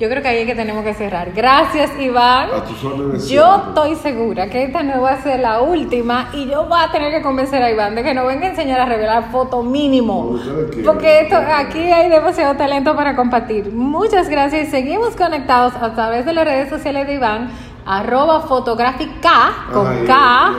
Yo 0.01 0.09
creo 0.09 0.23
que 0.23 0.29
ahí 0.29 0.39
es 0.39 0.47
que 0.47 0.55
tenemos 0.55 0.85
que 0.85 0.95
cerrar. 0.95 1.33
Gracias, 1.33 1.91
Iván. 1.99 2.51
A 2.55 2.65
tus 2.65 2.85
órdenes 2.85 3.29
Yo 3.29 3.45
siempre. 3.45 3.69
estoy 3.69 3.95
segura 3.97 4.49
que 4.49 4.63
esta 4.63 4.83
no 4.85 5.03
va 5.03 5.11
a 5.13 5.23
ser 5.23 5.41
la 5.41 5.61
última 5.61 6.31
y 6.33 6.49
yo 6.49 6.67
voy 6.67 6.79
a 6.81 6.93
tener 6.93 7.11
que 7.11 7.21
convencer 7.21 7.61
a 7.63 7.71
Iván 7.71 7.97
de 7.97 8.05
que 8.05 8.15
nos 8.15 8.27
venga 8.29 8.47
a 8.47 8.51
enseñar 8.51 8.79
a 8.79 8.85
revelar 8.85 9.33
fotos 9.33 9.65
mínimo. 9.65 10.39
Porque 10.85 11.23
esto, 11.23 11.37
aquí 11.37 11.81
hay 11.81 12.09
demasiado 12.09 12.55
talento 12.55 12.95
para 12.95 13.17
compartir. 13.17 13.73
Muchas 13.73 14.29
gracias 14.29 14.69
y 14.69 14.71
seguimos 14.71 15.17
conectados 15.17 15.75
a 15.75 15.93
través 15.95 16.25
de 16.25 16.33
las 16.33 16.45
redes 16.45 16.69
sociales 16.69 17.07
de 17.09 17.15
Iván, 17.15 17.51
arroba 17.85 18.43
fotográfica 18.43 19.67
con 19.73 20.07
K 20.07 20.53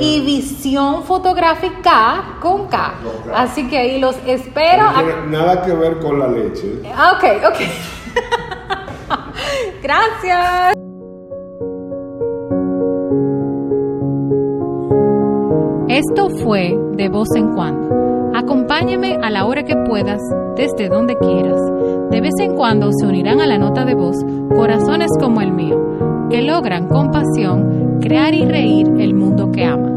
y 0.00 0.20
visión 0.24 1.02
fotográfica 1.02 2.36
con 2.40 2.68
K. 2.68 2.94
Así 3.34 3.68
que 3.68 3.76
ahí 3.76 4.00
los 4.00 4.16
espero. 4.26 4.84
No 4.92 5.02
tiene 5.02 5.26
nada 5.26 5.62
que 5.62 5.72
ver 5.74 5.98
con 5.98 6.18
la 6.18 6.28
leche. 6.28 6.80
Ok, 6.84 7.46
ok. 7.48 7.58
Gracias. 9.82 10.74
Esto 15.88 16.30
fue 16.42 16.74
De 16.96 17.08
Voz 17.08 17.28
en 17.34 17.52
Cuando. 17.54 18.30
Acompáñame 18.34 19.18
a 19.22 19.30
la 19.30 19.44
hora 19.44 19.64
que 19.64 19.74
puedas, 19.88 20.20
desde 20.56 20.88
donde 20.88 21.16
quieras. 21.16 21.60
De 22.10 22.20
vez 22.20 22.32
en 22.40 22.54
cuando 22.54 22.90
se 22.92 23.06
unirán 23.06 23.40
a 23.40 23.46
la 23.46 23.58
nota 23.58 23.84
de 23.84 23.94
voz 23.94 24.16
corazones 24.54 25.10
como 25.20 25.40
el 25.40 25.52
mío, 25.52 26.28
que 26.30 26.42
logran 26.42 26.88
con 26.88 27.10
pasión 27.10 27.98
crear 28.00 28.34
y 28.34 28.44
reír 28.44 28.86
el 28.98 29.14
mundo 29.14 29.50
que 29.50 29.64
aman. 29.64 29.91